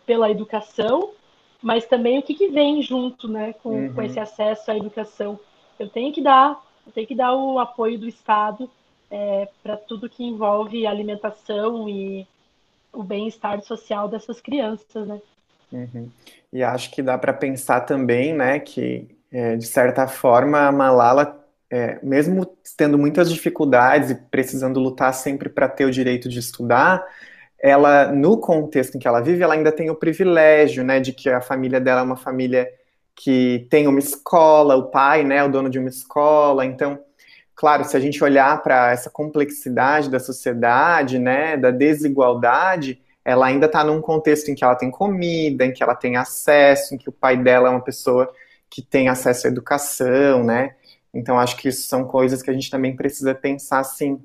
pela 0.05 0.29
educação, 0.29 1.11
mas 1.61 1.85
também 1.85 2.19
o 2.19 2.23
que, 2.23 2.33
que 2.33 2.47
vem 2.47 2.81
junto, 2.81 3.27
né, 3.27 3.53
com, 3.61 3.69
uhum. 3.69 3.93
com 3.93 4.01
esse 4.01 4.19
acesso 4.19 4.71
à 4.71 4.77
educação. 4.77 5.39
Eu 5.79 5.89
tenho 5.89 6.13
que 6.13 6.21
dar 6.21 6.61
tem 6.91 7.05
que 7.05 7.15
dar 7.15 7.33
o 7.33 7.59
apoio 7.59 7.97
do 7.97 8.07
Estado 8.07 8.69
é, 9.13 9.47
para 9.61 9.77
tudo 9.77 10.09
que 10.09 10.23
envolve 10.23 10.87
alimentação 10.87 11.87
e 11.87 12.27
o 12.91 13.03
bem-estar 13.03 13.61
social 13.61 14.07
dessas 14.09 14.41
crianças, 14.41 15.07
né? 15.07 15.21
Uhum. 15.71 16.09
E 16.51 16.63
acho 16.63 16.89
que 16.89 17.01
dá 17.03 17.15
para 17.15 17.31
pensar 17.31 17.81
também, 17.81 18.33
né, 18.33 18.59
que 18.59 19.07
é, 19.31 19.55
de 19.55 19.67
certa 19.67 20.07
forma 20.07 20.67
a 20.67 20.71
Malala, 20.71 21.45
é, 21.69 21.99
mesmo 22.01 22.45
tendo 22.75 22.97
muitas 22.97 23.31
dificuldades 23.31 24.09
e 24.09 24.15
precisando 24.15 24.79
lutar 24.79 25.13
sempre 25.13 25.47
para 25.47 25.69
ter 25.69 25.85
o 25.85 25.91
direito 25.91 26.27
de 26.27 26.39
estudar, 26.39 27.05
ela, 27.59 28.11
no 28.11 28.37
contexto 28.39 28.95
em 28.95 28.99
que 28.99 29.07
ela 29.07 29.21
vive, 29.21 29.43
ela 29.43 29.53
ainda 29.53 29.71
tem 29.71 29.91
o 29.91 29.95
privilégio, 29.95 30.83
né, 30.83 30.99
de 30.99 31.13
que 31.13 31.29
a 31.29 31.39
família 31.39 31.79
dela 31.79 32.01
é 32.01 32.03
uma 32.03 32.17
família 32.17 32.67
que 33.15 33.67
tem 33.69 33.87
uma 33.87 33.99
escola, 33.99 34.75
o 34.75 34.89
pai, 34.89 35.23
né, 35.23 35.37
é 35.37 35.43
o 35.43 35.51
dono 35.51 35.69
de 35.69 35.77
uma 35.77 35.89
escola. 35.89 36.65
Então, 36.65 36.99
claro, 37.55 37.83
se 37.83 37.95
a 37.95 37.99
gente 37.99 38.23
olhar 38.23 38.61
para 38.61 38.91
essa 38.91 39.09
complexidade 39.09 40.09
da 40.09 40.19
sociedade, 40.19 41.19
né, 41.19 41.57
da 41.57 41.71
desigualdade, 41.71 43.01
ela 43.23 43.45
ainda 43.45 43.67
está 43.67 43.83
num 43.83 44.01
contexto 44.01 44.49
em 44.49 44.55
que 44.55 44.63
ela 44.63 44.75
tem 44.75 44.91
comida, 44.91 45.65
em 45.65 45.71
que 45.71 45.81
ela 45.81 45.95
tem 45.95 46.17
acesso, 46.17 46.93
em 46.93 46.97
que 46.97 47.09
o 47.09 47.13
pai 47.13 47.37
dela 47.37 47.69
é 47.69 47.71
uma 47.71 47.83
pessoa 47.83 48.31
que 48.69 48.81
tem 48.81 49.07
acesso 49.07 49.47
à 49.47 49.49
educação, 49.49 50.43
né? 50.43 50.75
Então, 51.13 51.39
acho 51.39 51.55
que 51.57 51.69
isso 51.69 51.87
são 51.87 52.05
coisas 52.05 52.41
que 52.41 52.49
a 52.49 52.53
gente 52.53 52.71
também 52.71 52.95
precisa 52.95 53.35
pensar, 53.35 53.83
sim. 53.83 54.19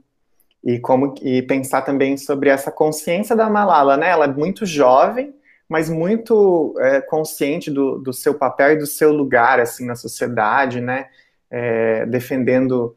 E 0.64 0.80
como 0.80 1.14
e 1.22 1.42
pensar 1.42 1.82
também 1.82 2.16
sobre 2.16 2.48
essa 2.48 2.72
consciência 2.72 3.36
da 3.36 3.48
Malala, 3.48 3.96
né? 3.96 4.08
Ela 4.08 4.24
é 4.24 4.28
muito 4.28 4.66
jovem, 4.66 5.34
mas 5.68 5.90
muito 5.90 6.74
é, 6.80 7.00
consciente 7.00 7.70
do, 7.70 7.98
do, 7.98 8.12
seu 8.12 8.34
papel 8.34 8.72
e 8.72 8.78
do 8.78 8.86
seu 8.86 9.12
lugar 9.12 9.60
assim 9.60 9.84
na 9.84 9.94
sociedade, 9.94 10.80
né, 10.80 11.08
é, 11.50 12.06
defendendo, 12.06 12.96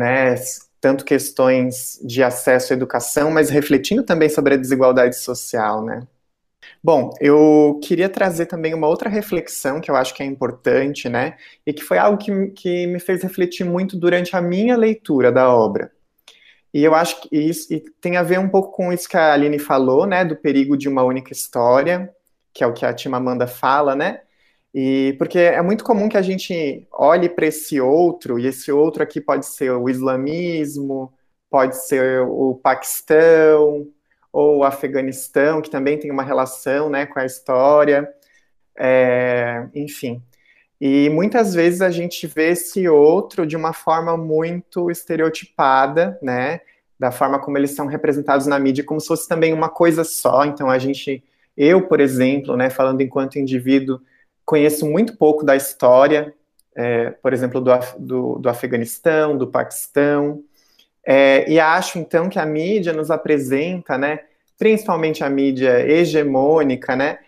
né, 0.00 0.34
tanto 0.80 1.04
questões 1.04 2.00
de 2.02 2.22
acesso 2.22 2.72
à 2.72 2.76
educação, 2.76 3.30
mas 3.30 3.50
refletindo 3.50 4.02
também 4.02 4.30
sobre 4.30 4.54
a 4.54 4.56
desigualdade 4.56 5.16
social, 5.16 5.84
né. 5.84 6.06
Bom, 6.82 7.10
eu 7.20 7.78
queria 7.82 8.08
trazer 8.08 8.46
também 8.46 8.72
uma 8.72 8.88
outra 8.88 9.10
reflexão 9.10 9.80
que 9.80 9.90
eu 9.90 9.96
acho 9.96 10.14
que 10.14 10.22
é 10.22 10.26
importante, 10.26 11.08
né, 11.08 11.36
e 11.66 11.72
que 11.72 11.82
foi 11.82 11.98
algo 11.98 12.16
que, 12.16 12.48
que 12.48 12.86
me 12.86 12.98
fez 12.98 13.22
refletir 13.22 13.64
muito 13.64 13.98
durante 13.98 14.34
a 14.34 14.40
minha 14.40 14.76
leitura 14.76 15.30
da 15.30 15.54
obra. 15.54 15.92
E 16.72 16.82
eu 16.82 16.94
acho 16.94 17.22
que 17.22 17.36
isso 17.36 17.68
tem 18.00 18.16
a 18.16 18.22
ver 18.22 18.38
um 18.38 18.48
pouco 18.48 18.72
com 18.72 18.92
isso 18.92 19.08
que 19.08 19.16
a 19.16 19.32
Aline 19.34 19.58
falou, 19.58 20.06
né, 20.06 20.24
do 20.24 20.36
perigo 20.36 20.76
de 20.76 20.88
uma 20.88 21.02
única 21.02 21.32
história, 21.32 22.10
que 22.54 22.64
é 22.64 22.66
o 22.66 22.72
que 22.72 22.86
a 22.86 22.94
Tima 22.94 23.18
Amanda 23.18 23.46
fala, 23.46 23.94
né? 23.94 24.20
E 24.74 25.14
porque 25.18 25.38
é 25.38 25.60
muito 25.62 25.82
comum 25.84 26.08
que 26.08 26.16
a 26.16 26.22
gente 26.22 26.86
olhe 26.92 27.28
para 27.28 27.46
esse 27.46 27.80
outro, 27.80 28.38
e 28.38 28.46
esse 28.46 28.70
outro 28.70 29.02
aqui 29.02 29.20
pode 29.20 29.46
ser 29.46 29.72
o 29.72 29.88
islamismo, 29.88 31.12
pode 31.50 31.76
ser 31.86 32.20
o 32.22 32.54
Paquistão, 32.62 33.88
ou 34.32 34.58
o 34.58 34.64
Afeganistão, 34.64 35.60
que 35.60 35.70
também 35.70 35.98
tem 35.98 36.10
uma 36.10 36.22
relação 36.22 36.88
né, 36.88 37.06
com 37.06 37.18
a 37.18 37.26
história, 37.26 38.08
é, 38.78 39.66
enfim. 39.74 40.22
E 40.80 41.10
muitas 41.10 41.52
vezes 41.52 41.82
a 41.82 41.90
gente 41.90 42.26
vê 42.26 42.50
esse 42.50 42.88
outro 42.88 43.46
de 43.46 43.56
uma 43.56 43.72
forma 43.72 44.16
muito 44.16 44.90
estereotipada, 44.90 46.18
né? 46.22 46.60
Da 46.98 47.10
forma 47.10 47.38
como 47.38 47.58
eles 47.58 47.72
são 47.72 47.86
representados 47.86 48.46
na 48.46 48.58
mídia, 48.58 48.84
como 48.84 49.00
se 49.00 49.06
fosse 49.06 49.28
também 49.28 49.52
uma 49.52 49.68
coisa 49.68 50.04
só. 50.04 50.44
Então 50.44 50.70
a 50.70 50.78
gente, 50.78 51.22
eu, 51.56 51.86
por 51.86 52.00
exemplo, 52.00 52.56
né, 52.56 52.70
falando 52.70 53.02
enquanto 53.02 53.38
indivíduo, 53.38 54.00
conheço 54.50 54.84
muito 54.84 55.16
pouco 55.16 55.44
da 55.44 55.54
história, 55.54 56.34
é, 56.74 57.10
por 57.10 57.32
exemplo, 57.32 57.60
do, 57.60 57.70
do, 58.00 58.38
do, 58.40 58.48
Afeganistão, 58.48 59.38
do 59.38 59.46
Paquistão, 59.46 60.42
é, 61.06 61.48
e 61.48 61.60
acho 61.60 62.00
então 62.00 62.28
que 62.28 62.36
a 62.36 62.44
mídia 62.44 62.92
nos 62.92 63.12
apresenta, 63.12 63.96
né, 63.96 64.18
principalmente 64.58 65.22
a 65.22 65.30
mídia 65.30 65.78
hegemônica, 65.88 66.96
né, 66.96 67.20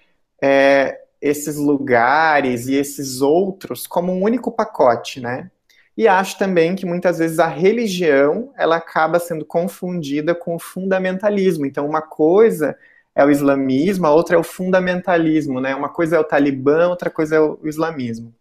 é, 0.42 1.00
esses 1.20 1.54
lugares 1.56 2.66
e 2.66 2.74
esses 2.74 3.20
outros 3.20 3.86
como 3.86 4.12
um 4.12 4.20
único 4.20 4.50
pacote, 4.50 5.20
né? 5.20 5.48
E 5.96 6.08
acho 6.08 6.36
também 6.36 6.74
que 6.74 6.84
muitas 6.84 7.18
vezes 7.18 7.38
a 7.38 7.46
religião 7.46 8.52
ela 8.58 8.76
acaba 8.76 9.20
sendo 9.20 9.44
confundida 9.44 10.34
com 10.34 10.56
o 10.56 10.58
fundamentalismo. 10.58 11.66
Então, 11.66 11.86
uma 11.86 12.02
coisa 12.02 12.76
é 13.14 13.24
o 13.24 13.30
islamismo, 13.30 14.06
a 14.06 14.14
outra 14.14 14.36
é 14.36 14.38
o 14.38 14.42
fundamentalismo, 14.42 15.60
né? 15.60 15.74
Uma 15.74 15.88
coisa 15.88 16.16
é 16.16 16.18
o 16.18 16.24
talibã, 16.24 16.88
outra 16.88 17.10
coisa 17.10 17.36
é 17.36 17.40
o 17.40 17.58
islamismo. 17.64 18.34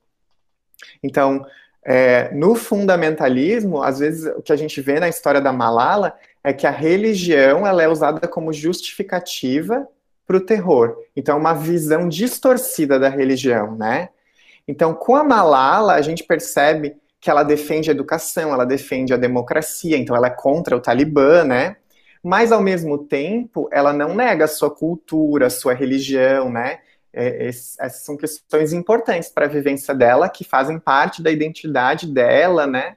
Então, 1.04 1.46
é, 1.84 2.34
no 2.34 2.56
fundamentalismo, 2.56 3.82
às 3.82 4.00
vezes 4.00 4.32
o 4.36 4.42
que 4.42 4.54
a 4.54 4.56
gente 4.56 4.80
vê 4.82 5.00
na 5.00 5.10
história 5.10 5.42
da 5.42 5.52
Malala 5.52 6.14
é 6.44 6.54
que 6.54 6.66
a 6.66 6.72
religião 6.72 7.66
ela 7.66 7.84
é 7.84 7.88
usada 7.88 8.28
como 8.28 8.54
justificativa 8.54 9.88
para 10.26 10.38
o 10.38 10.42
terror. 10.42 10.96
Então, 11.16 11.38
uma 11.38 11.54
visão 11.54 12.08
distorcida 12.08 13.00
da 13.00 13.10
religião, 13.10 13.76
né? 13.76 14.10
Então, 14.68 14.94
com 14.94 15.16
a 15.16 15.24
Malala, 15.24 15.94
a 15.94 16.02
gente 16.02 16.24
percebe 16.24 16.96
que 17.20 17.30
ela 17.30 17.44
defende 17.44 17.90
a 17.90 17.94
educação, 17.94 18.54
ela 18.54 18.66
defende 18.66 19.14
a 19.14 19.18
democracia, 19.18 19.98
então 19.98 20.16
ela 20.16 20.28
é 20.28 20.32
contra 20.32 20.76
o 20.76 20.80
Talibã, 20.80 21.44
né? 21.44 21.76
Mas, 22.24 22.52
ao 22.52 22.62
mesmo 22.62 22.98
tempo, 22.98 23.68
ela 23.72 23.92
não 23.92 24.14
nega 24.14 24.46
a 24.46 24.48
sua 24.48 24.70
cultura, 24.70 25.48
a 25.48 25.50
sua 25.50 25.74
religião, 25.74 26.50
né? 26.52 26.80
É, 27.14 27.48
essas 27.48 28.04
são 28.04 28.16
questões 28.16 28.72
importantes 28.74 29.30
para 29.30 29.46
a 29.46 29.50
vivência 29.50 29.94
dela, 29.94 30.30
que 30.30 30.44
fazem 30.44 30.80
parte 30.80 31.22
da 31.22 31.32
identidade 31.32 32.08
dela, 32.08 32.68
né? 32.68 32.96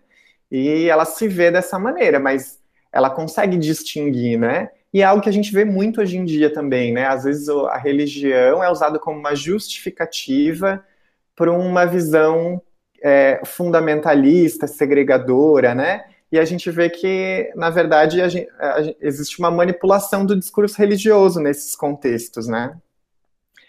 E 0.50 0.88
ela 0.88 1.04
se 1.04 1.26
vê 1.26 1.50
dessa 1.50 1.78
maneira, 1.78 2.20
mas 2.20 2.60
ela 2.92 3.10
consegue 3.10 3.56
distinguir, 3.56 4.38
né? 4.38 4.70
E 4.92 5.02
é 5.02 5.04
algo 5.04 5.20
que 5.20 5.28
a 5.28 5.32
gente 5.32 5.52
vê 5.52 5.64
muito 5.64 6.00
hoje 6.00 6.16
em 6.16 6.24
dia 6.24 6.52
também, 6.52 6.92
né? 6.92 7.06
Às 7.06 7.24
vezes 7.24 7.48
a 7.48 7.76
religião 7.76 8.62
é 8.62 8.70
usada 8.70 8.98
como 8.98 9.18
uma 9.18 9.34
justificativa 9.34 10.84
para 11.34 11.50
uma 11.50 11.84
visão 11.84 12.62
é, 13.02 13.40
fundamentalista, 13.44 14.68
segregadora, 14.68 15.74
né? 15.74 16.04
E 16.34 16.38
a 16.40 16.44
gente 16.44 16.68
vê 16.68 16.90
que, 16.90 17.52
na 17.54 17.70
verdade, 17.70 18.20
a 18.20 18.26
gente, 18.26 18.50
a, 18.58 18.78
existe 19.00 19.38
uma 19.38 19.52
manipulação 19.52 20.26
do 20.26 20.34
discurso 20.34 20.76
religioso 20.76 21.38
nesses 21.38 21.76
contextos, 21.76 22.48
né? 22.48 22.76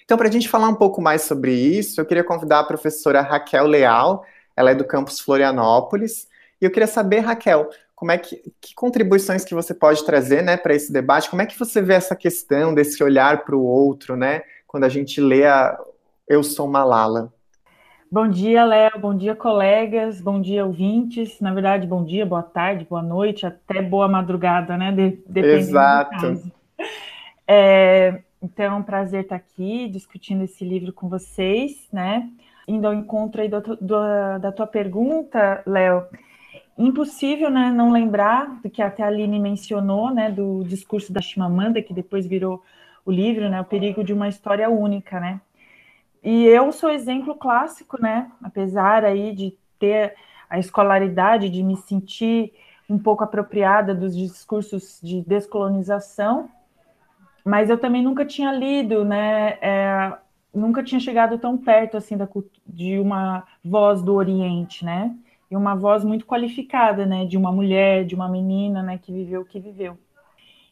Então, 0.03 0.17
para 0.17 0.27
a 0.27 0.31
gente 0.31 0.49
falar 0.49 0.67
um 0.67 0.73
pouco 0.73 0.99
mais 0.99 1.21
sobre 1.21 1.53
isso, 1.53 2.01
eu 2.01 2.05
queria 2.07 2.23
convidar 2.23 2.61
a 2.61 2.63
professora 2.63 3.21
Raquel 3.21 3.67
Leal, 3.67 4.25
ela 4.55 4.71
é 4.71 4.73
do 4.73 4.83
campus 4.83 5.19
Florianópolis, 5.19 6.27
e 6.59 6.65
eu 6.65 6.71
queria 6.71 6.87
saber, 6.87 7.19
Raquel, 7.19 7.69
como 7.93 8.11
é 8.11 8.17
que, 8.17 8.41
que 8.59 8.73
contribuições 8.73 9.45
que 9.45 9.53
você 9.53 9.71
pode 9.71 10.03
trazer, 10.03 10.41
né, 10.41 10.57
para 10.57 10.73
esse 10.73 10.91
debate? 10.91 11.29
Como 11.29 11.43
é 11.43 11.45
que 11.45 11.59
você 11.59 11.83
vê 11.83 11.93
essa 11.93 12.15
questão 12.15 12.73
desse 12.73 13.03
olhar 13.03 13.45
para 13.45 13.55
o 13.55 13.63
outro, 13.63 14.15
né, 14.15 14.41
quando 14.65 14.85
a 14.85 14.89
gente 14.89 15.21
lê 15.21 15.45
a 15.45 15.79
Eu 16.27 16.41
Sou 16.41 16.67
Malala? 16.67 17.31
Bom 18.11 18.27
dia, 18.27 18.63
Léo. 18.63 18.99
Bom 18.99 19.15
dia, 19.15 19.35
colegas. 19.35 20.21
Bom 20.21 20.41
dia, 20.41 20.65
ouvintes. 20.65 21.39
Na 21.39 21.53
verdade, 21.53 21.87
bom 21.87 22.03
dia, 22.03 22.25
boa 22.25 22.43
tarde, 22.43 22.85
boa 22.89 23.01
noite, 23.01 23.45
até 23.45 23.81
boa 23.81 24.07
madrugada, 24.07 24.77
né? 24.77 24.91
De, 24.91 25.19
dependendo 25.27 25.57
Exato. 25.57 26.51
É, 27.47 28.21
então, 28.41 28.65
é 28.65 28.71
um 28.71 28.83
prazer 28.83 29.21
estar 29.23 29.35
aqui 29.35 29.87
discutindo 29.87 30.43
esse 30.43 30.63
livro 30.63 30.91
com 30.91 31.07
vocês, 31.07 31.87
né? 31.91 32.29
Indo 32.67 32.87
ao 32.87 32.93
encontro 32.93 33.41
aí 33.41 33.47
do, 33.47 33.61
do, 33.61 34.39
da 34.39 34.51
tua 34.51 34.65
pergunta, 34.65 35.61
Léo, 35.65 36.07
Impossível 36.77 37.49
né, 37.49 37.71
não 37.71 37.89
lembrar 37.89 38.59
do 38.61 38.69
que 38.69 38.81
até 38.81 39.01
a 39.01 39.07
Aline 39.07 39.39
mencionou, 39.39 40.13
né, 40.13 40.29
do 40.29 40.61
discurso 40.65 41.13
da 41.13 41.21
Chimamanda, 41.21 41.81
que 41.81 41.93
depois 41.93 42.27
virou 42.27 42.61
o 43.05 43.11
livro, 43.11 43.49
né, 43.49 43.61
o 43.61 43.65
perigo 43.65 44.03
de 44.03 44.11
uma 44.11 44.27
história 44.27 44.69
única, 44.69 45.17
né? 45.19 45.39
E 46.25 46.45
eu 46.45 46.71
sou 46.71 46.89
exemplo 46.89 47.35
clássico, 47.35 48.01
né, 48.01 48.31
apesar 48.43 49.05
aí 49.05 49.33
de 49.33 49.55
ter 49.79 50.15
a 50.49 50.59
escolaridade, 50.59 51.49
de 51.49 51.63
me 51.63 51.77
sentir 51.77 52.51
um 52.89 52.97
pouco 52.97 53.23
apropriada 53.23 53.93
dos 53.93 54.17
discursos 54.17 54.99
de 55.01 55.21
descolonização, 55.21 56.49
mas 57.45 57.69
eu 57.69 57.77
também 57.77 58.01
nunca 58.01 58.25
tinha 58.25 58.51
lido, 58.51 59.05
né, 59.05 59.59
é, 59.61 60.17
nunca 60.53 60.83
tinha 60.83 60.99
chegado 60.99 61.37
tão 61.37 61.55
perto 61.55 61.95
assim 61.95 62.17
da, 62.17 62.27
de 62.65 62.97
uma 62.99 63.43
voz 63.63 64.01
do 64.01 64.15
Oriente, 64.15 64.83
né? 64.83 65.15
e 65.49 65.55
uma 65.55 65.75
voz 65.75 66.03
muito 66.03 66.25
qualificada, 66.25 67.05
né, 67.05 67.25
de 67.25 67.37
uma 67.37 67.51
mulher, 67.51 68.05
de 68.05 68.15
uma 68.15 68.27
menina, 68.27 68.81
né, 68.81 68.97
que 68.97 69.11
viveu 69.11 69.41
o 69.41 69.45
que 69.45 69.59
viveu. 69.59 69.97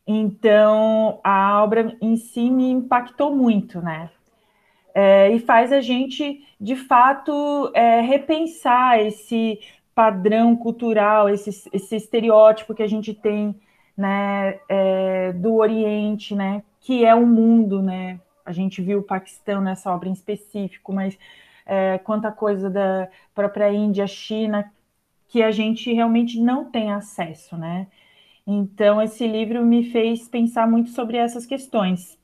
Então, 0.05 1.19
a 1.23 1.63
obra 1.63 1.95
em 2.01 2.17
si 2.17 2.49
me 2.49 2.69
impactou 2.69 3.35
muito, 3.35 3.81
né, 3.81 4.09
é, 4.93 5.31
e 5.31 5.39
faz 5.39 5.71
a 5.71 5.81
gente, 5.81 6.45
de 6.59 6.75
fato, 6.75 7.71
é, 7.73 8.01
repensar 8.01 8.99
esse 8.99 9.59
padrão 9.95 10.55
cultural, 10.55 11.29
esse, 11.29 11.69
esse 11.71 11.95
estereótipo 11.95 12.73
que 12.73 12.83
a 12.83 12.87
gente 12.87 13.13
tem, 13.13 13.55
né, 13.97 14.59
é, 14.69 15.33
do 15.33 15.55
Oriente, 15.55 16.35
né, 16.35 16.63
que 16.79 17.05
é 17.05 17.13
o 17.13 17.25
mundo, 17.25 17.81
né, 17.81 18.19
a 18.45 18.51
gente 18.51 18.81
viu 18.81 18.99
o 18.99 19.03
Paquistão 19.03 19.61
nessa 19.61 19.93
obra 19.93 20.09
em 20.09 20.13
específico, 20.13 20.91
mas 20.91 21.17
é, 21.65 21.97
quanta 21.99 22.31
coisa 22.31 22.69
da 22.69 23.07
própria 23.33 23.71
Índia, 23.71 24.05
China, 24.05 24.71
que 25.29 25.41
a 25.41 25.51
gente 25.51 25.91
realmente 25.91 26.39
não 26.39 26.65
tem 26.65 26.91
acesso, 26.91 27.57
né? 27.57 27.87
Então, 28.45 29.01
esse 29.01 29.25
livro 29.25 29.65
me 29.65 29.89
fez 29.89 30.27
pensar 30.27 30.69
muito 30.69 30.89
sobre 30.89 31.17
essas 31.17 31.45
questões. 31.45 32.19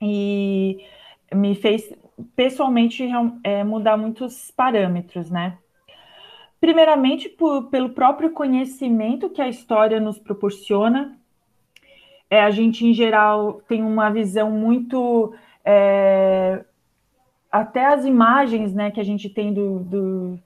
E 0.00 0.78
me 1.34 1.54
fez, 1.54 1.92
pessoalmente, 2.34 3.08
é, 3.42 3.62
mudar 3.64 3.96
muitos 3.96 4.50
parâmetros, 4.50 5.30
né? 5.30 5.58
Primeiramente, 6.60 7.28
por, 7.28 7.68
pelo 7.70 7.90
próprio 7.90 8.30
conhecimento 8.30 9.30
que 9.30 9.40
a 9.40 9.48
história 9.48 10.00
nos 10.00 10.18
proporciona. 10.18 11.16
É, 12.28 12.42
a 12.42 12.50
gente, 12.50 12.84
em 12.84 12.92
geral, 12.92 13.62
tem 13.68 13.82
uma 13.82 14.10
visão 14.10 14.50
muito 14.50 15.32
é, 15.64 16.64
até 17.50 17.86
as 17.86 18.04
imagens 18.04 18.74
né, 18.74 18.90
que 18.90 19.00
a 19.00 19.04
gente 19.04 19.28
tem 19.28 19.52
do, 19.52 19.78
do, 19.80 20.38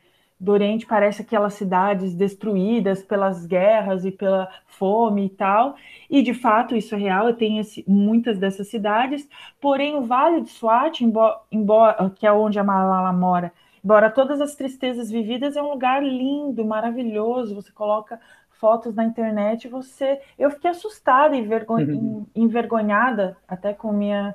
do 0.42 0.50
Oriente 0.50 0.84
parece 0.84 1.22
aquelas 1.22 1.54
cidades 1.54 2.14
destruídas 2.14 3.00
pelas 3.00 3.46
guerras 3.46 4.04
e 4.04 4.10
pela 4.10 4.48
fome 4.66 5.26
e 5.26 5.28
tal, 5.28 5.76
e 6.10 6.20
de 6.20 6.34
fato 6.34 6.74
isso 6.74 6.96
é 6.96 6.98
real, 6.98 7.32
tem 7.32 7.60
esse, 7.60 7.84
muitas 7.86 8.38
dessas 8.38 8.66
cidades, 8.66 9.28
porém 9.60 9.94
o 9.94 10.02
Vale 10.02 10.40
de 10.40 10.50
Swat, 10.50 11.00
embora, 11.00 11.38
embora, 11.50 12.10
que 12.10 12.26
é 12.26 12.32
onde 12.32 12.58
a 12.58 12.64
Malala 12.64 13.12
mora, 13.12 13.52
embora 13.84 14.10
todas 14.10 14.40
as 14.40 14.56
tristezas 14.56 15.12
vividas, 15.12 15.56
é 15.56 15.62
um 15.62 15.70
lugar 15.70 16.02
lindo, 16.02 16.64
maravilhoso, 16.64 17.54
você 17.54 17.70
coloca 17.70 18.18
fotos 18.50 18.96
na 18.96 19.04
internet, 19.04 19.68
você, 19.68 20.20
eu 20.36 20.50
fiquei 20.50 20.72
assustada 20.72 21.36
e 21.36 21.40
uhum. 21.40 22.26
envergonhada 22.34 23.36
até 23.46 23.72
com 23.72 23.92
minha 23.92 24.34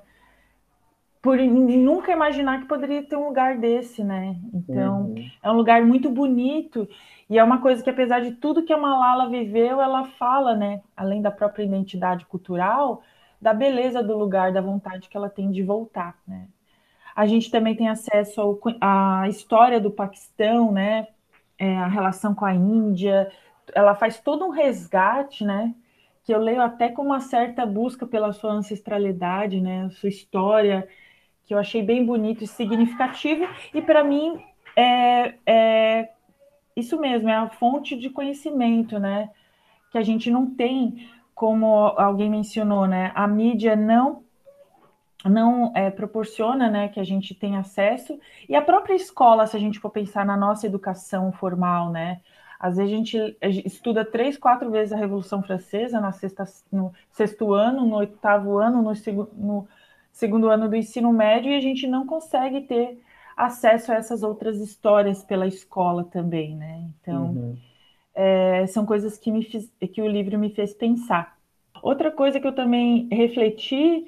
por 1.27 1.37
nunca 1.37 2.13
imaginar 2.13 2.61
que 2.61 2.69
poderia 2.69 3.03
ter 3.03 3.17
um 3.17 3.27
lugar 3.27 3.57
desse, 3.57 4.01
né? 4.01 4.37
Então, 4.53 5.07
uhum. 5.07 5.29
é 5.43 5.51
um 5.51 5.55
lugar 5.55 5.83
muito 5.83 6.09
bonito 6.09 6.87
e 7.29 7.37
é 7.37 7.43
uma 7.43 7.59
coisa 7.59 7.83
que, 7.83 7.89
apesar 7.89 8.21
de 8.21 8.31
tudo 8.31 8.63
que 8.63 8.71
a 8.71 8.77
Malala 8.77 9.29
viveu, 9.29 9.81
ela 9.81 10.05
fala, 10.05 10.55
né? 10.55 10.81
Além 10.95 11.21
da 11.21 11.29
própria 11.29 11.65
identidade 11.65 12.25
cultural, 12.27 13.01
da 13.41 13.53
beleza 13.53 14.01
do 14.01 14.17
lugar, 14.17 14.53
da 14.53 14.61
vontade 14.61 15.09
que 15.09 15.17
ela 15.17 15.29
tem 15.29 15.51
de 15.51 15.61
voltar, 15.61 16.17
né? 16.25 16.47
A 17.13 17.25
gente 17.25 17.51
também 17.51 17.75
tem 17.75 17.89
acesso 17.89 18.39
ao, 18.39 18.57
à 18.79 19.27
história 19.27 19.81
do 19.81 19.91
Paquistão, 19.91 20.71
né? 20.71 21.09
É, 21.59 21.75
a 21.75 21.87
relação 21.87 22.33
com 22.33 22.45
a 22.45 22.55
Índia. 22.55 23.29
Ela 23.75 23.95
faz 23.95 24.17
todo 24.21 24.45
um 24.45 24.51
resgate, 24.51 25.43
né? 25.43 25.75
Que 26.23 26.33
eu 26.33 26.39
leio 26.39 26.61
até 26.61 26.87
com 26.87 27.01
uma 27.01 27.19
certa 27.19 27.65
busca 27.65 28.07
pela 28.07 28.31
sua 28.31 28.53
ancestralidade, 28.53 29.59
né? 29.59 29.89
Sua 29.89 30.07
história 30.07 30.87
que 31.47 31.53
eu 31.53 31.57
achei 31.57 31.81
bem 31.81 32.05
bonito 32.05 32.43
e 32.43 32.47
significativo, 32.47 33.47
e 33.73 33.81
para 33.81 34.03
mim 34.03 34.43
é, 34.75 35.33
é 35.45 36.09
isso 36.75 36.99
mesmo, 36.99 37.29
é 37.29 37.35
a 37.35 37.49
fonte 37.49 37.95
de 37.95 38.09
conhecimento, 38.09 38.99
né? 38.99 39.31
Que 39.91 39.97
a 39.97 40.03
gente 40.03 40.29
não 40.29 40.45
tem, 40.45 41.09
como 41.33 41.67
alguém 41.97 42.29
mencionou, 42.29 42.85
né? 42.85 43.11
A 43.15 43.27
mídia 43.27 43.75
não 43.75 44.23
não 45.25 45.71
é, 45.75 45.89
proporciona 45.89 46.69
né, 46.69 46.87
que 46.87 46.99
a 46.99 47.03
gente 47.03 47.33
tenha 47.33 47.59
acesso, 47.59 48.17
e 48.47 48.55
a 48.55 48.61
própria 48.61 48.93
escola, 48.93 49.47
se 49.47 49.57
a 49.57 49.59
gente 49.59 49.79
for 49.79 49.89
pensar 49.89 50.25
na 50.25 50.37
nossa 50.37 50.67
educação 50.67 51.31
formal, 51.31 51.91
né? 51.91 52.21
Às 52.59 52.77
vezes 52.77 52.91
a 52.91 52.95
gente, 52.95 53.37
estuda 53.65 54.05
três, 54.05 54.37
quatro 54.37 54.71
vezes 54.71 54.93
a 54.93 54.97
Revolução 54.97 55.43
Francesa 55.43 55.99
na 55.99 56.11
sexta, 56.11 56.45
no 56.71 56.93
sexto 57.11 57.53
ano, 57.53 57.85
no 57.85 57.97
oitavo 57.97 58.57
ano, 58.57 58.81
no, 58.81 58.93
no 59.33 59.67
segundo 60.17 60.49
ano 60.49 60.67
do 60.67 60.75
ensino 60.75 61.13
médio, 61.13 61.51
e 61.51 61.55
a 61.55 61.59
gente 61.59 61.85
não 61.85 62.07
consegue 62.07 62.61
ter 62.61 62.99
acesso 63.35 63.91
a 63.91 63.95
essas 63.95 64.23
outras 64.23 64.57
histórias 64.59 65.23
pela 65.23 65.45
escola 65.45 66.03
também, 66.05 66.55
né? 66.55 66.89
Então, 66.99 67.25
uhum. 67.25 67.57
é, 68.15 68.65
são 68.65 68.83
coisas 68.83 69.15
que, 69.15 69.31
me 69.31 69.43
fiz, 69.43 69.71
que 69.93 70.01
o 70.01 70.07
livro 70.07 70.39
me 70.39 70.49
fez 70.49 70.73
pensar. 70.73 71.37
Outra 71.83 72.11
coisa 72.11 72.39
que 72.39 72.47
eu 72.47 72.51
também 72.51 73.07
refleti 73.11 74.07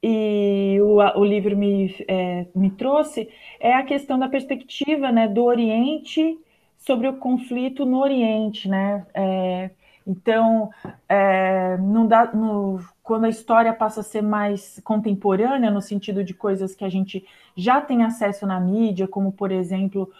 e 0.00 0.78
o, 0.80 0.98
o 1.18 1.24
livro 1.24 1.56
me, 1.56 1.96
é, 2.06 2.46
me 2.54 2.70
trouxe 2.70 3.28
é 3.58 3.74
a 3.74 3.82
questão 3.82 4.20
da 4.20 4.28
perspectiva 4.28 5.10
né, 5.10 5.26
do 5.26 5.42
Oriente 5.42 6.38
sobre 6.78 7.08
o 7.08 7.16
conflito 7.16 7.84
no 7.84 7.98
Oriente, 7.98 8.68
né? 8.68 9.04
É, 9.12 9.70
então, 10.10 10.70
é, 11.08 11.78
não 11.78 12.04
dá, 12.04 12.34
no, 12.34 12.80
quando 13.00 13.26
a 13.26 13.28
história 13.28 13.72
passa 13.72 14.00
a 14.00 14.02
ser 14.02 14.22
mais 14.22 14.80
contemporânea, 14.82 15.70
no 15.70 15.80
sentido 15.80 16.24
de 16.24 16.34
coisas 16.34 16.74
que 16.74 16.84
a 16.84 16.88
gente 16.88 17.24
já 17.56 17.80
tem 17.80 18.02
acesso 18.02 18.44
na 18.44 18.58
mídia, 18.58 19.06
como, 19.06 19.30
por 19.30 19.52
exemplo, 19.52 20.10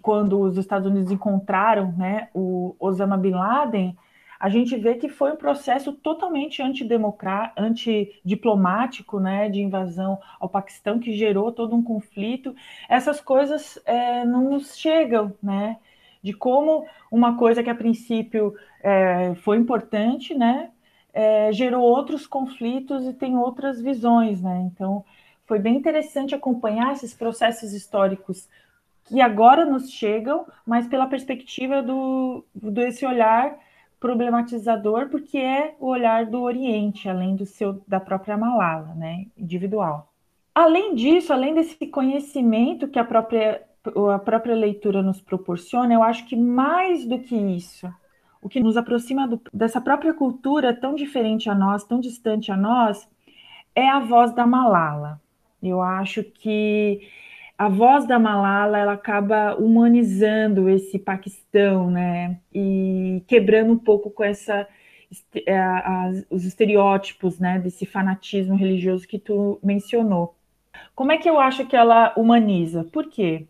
quando 0.00 0.40
os 0.40 0.56
Estados 0.56 0.86
Unidos 0.86 1.10
encontraram 1.10 1.90
né, 1.96 2.28
o 2.32 2.76
Osama 2.78 3.18
Bin 3.18 3.32
Laden, 3.32 3.98
a 4.38 4.48
gente 4.48 4.76
vê 4.76 4.94
que 4.94 5.08
foi 5.08 5.32
um 5.32 5.36
processo 5.36 5.92
totalmente 5.92 6.62
antidiplomático, 6.62 9.18
né, 9.18 9.48
de 9.48 9.60
invasão 9.60 10.20
ao 10.38 10.48
Paquistão, 10.48 11.00
que 11.00 11.12
gerou 11.12 11.50
todo 11.50 11.74
um 11.74 11.82
conflito. 11.82 12.54
Essas 12.88 13.20
coisas 13.20 13.82
é, 13.84 14.24
não 14.24 14.48
nos 14.48 14.78
chegam, 14.78 15.34
né, 15.42 15.76
de 16.22 16.32
como 16.32 16.86
uma 17.10 17.36
coisa 17.36 17.62
que 17.62 17.70
a 17.70 17.74
princípio 17.74 18.54
é, 18.82 19.34
foi 19.36 19.56
importante, 19.56 20.34
né, 20.34 20.70
é, 21.12 21.52
gerou 21.52 21.82
outros 21.82 22.26
conflitos 22.26 23.06
e 23.06 23.12
tem 23.12 23.36
outras 23.36 23.80
visões, 23.80 24.40
né. 24.40 24.68
Então, 24.72 25.04
foi 25.46 25.58
bem 25.58 25.76
interessante 25.76 26.34
acompanhar 26.34 26.92
esses 26.92 27.12
processos 27.12 27.72
históricos 27.72 28.48
que 29.04 29.20
agora 29.20 29.64
nos 29.64 29.90
chegam, 29.90 30.46
mas 30.64 30.86
pela 30.86 31.06
perspectiva 31.06 31.82
do 31.82 32.44
desse 32.54 33.04
olhar 33.04 33.58
problematizador 33.98 35.08
porque 35.08 35.38
é 35.38 35.74
o 35.80 35.86
olhar 35.86 36.26
do 36.26 36.40
Oriente, 36.40 37.08
além 37.08 37.34
do 37.34 37.44
seu 37.44 37.82
da 37.86 37.98
própria 37.98 38.36
Malala, 38.36 38.94
né, 38.94 39.26
individual. 39.36 40.08
Além 40.54 40.94
disso, 40.94 41.32
além 41.32 41.54
desse 41.54 41.86
conhecimento 41.86 42.88
que 42.88 42.98
a 42.98 43.04
própria 43.04 43.62
a 44.14 44.18
própria 44.18 44.54
leitura 44.54 45.02
nos 45.02 45.20
proporciona, 45.20 45.94
eu 45.94 46.02
acho 46.02 46.26
que 46.26 46.36
mais 46.36 47.06
do 47.06 47.18
que 47.18 47.34
isso, 47.34 47.88
o 48.42 48.48
que 48.48 48.60
nos 48.60 48.76
aproxima 48.76 49.28
do, 49.28 49.40
dessa 49.52 49.80
própria 49.80 50.14
cultura 50.14 50.74
tão 50.74 50.94
diferente 50.94 51.50
a 51.50 51.54
nós, 51.54 51.84
tão 51.84 52.00
distante 52.00 52.50
a 52.50 52.56
nós, 52.56 53.08
é 53.74 53.88
a 53.88 54.00
voz 54.00 54.32
da 54.32 54.46
Malala. 54.46 55.20
Eu 55.62 55.82
acho 55.82 56.24
que 56.24 57.00
a 57.58 57.68
voz 57.68 58.06
da 58.06 58.18
Malala 58.18 58.78
ela 58.78 58.92
acaba 58.92 59.54
humanizando 59.56 60.68
esse 60.68 60.98
Paquistão, 60.98 61.90
né? 61.90 62.40
E 62.54 63.22
quebrando 63.26 63.72
um 63.74 63.78
pouco 63.78 64.10
com 64.10 64.24
essa 64.24 64.66
é, 65.46 65.60
os 66.30 66.44
estereótipos, 66.44 67.38
né? 67.38 67.58
Desse 67.58 67.84
fanatismo 67.84 68.56
religioso 68.56 69.06
que 69.06 69.18
tu 69.18 69.58
mencionou. 69.62 70.34
Como 70.94 71.12
é 71.12 71.18
que 71.18 71.28
eu 71.28 71.38
acho 71.38 71.66
que 71.66 71.76
ela 71.76 72.14
humaniza? 72.16 72.84
Por 72.84 73.08
quê? 73.10 73.46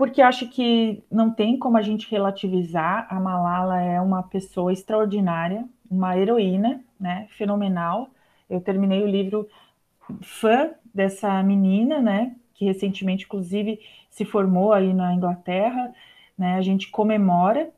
Porque 0.00 0.22
acho 0.22 0.48
que 0.48 1.04
não 1.12 1.30
tem 1.30 1.58
como 1.58 1.76
a 1.76 1.82
gente 1.82 2.10
relativizar. 2.10 3.06
A 3.10 3.20
Malala 3.20 3.82
é 3.82 4.00
uma 4.00 4.22
pessoa 4.22 4.72
extraordinária, 4.72 5.68
uma 5.90 6.16
heroína, 6.16 6.82
né? 6.98 7.26
Fenomenal. 7.36 8.08
Eu 8.48 8.62
terminei 8.62 9.02
o 9.02 9.06
livro 9.06 9.46
fã 10.22 10.70
dessa 10.94 11.42
menina, 11.42 12.00
né? 12.00 12.34
que 12.54 12.64
recentemente, 12.64 13.26
inclusive, 13.26 13.78
se 14.08 14.24
formou 14.24 14.72
aí 14.72 14.94
na 14.94 15.12
Inglaterra, 15.12 15.92
né? 16.36 16.54
A 16.54 16.62
gente 16.62 16.88
comemora. 16.88 17.68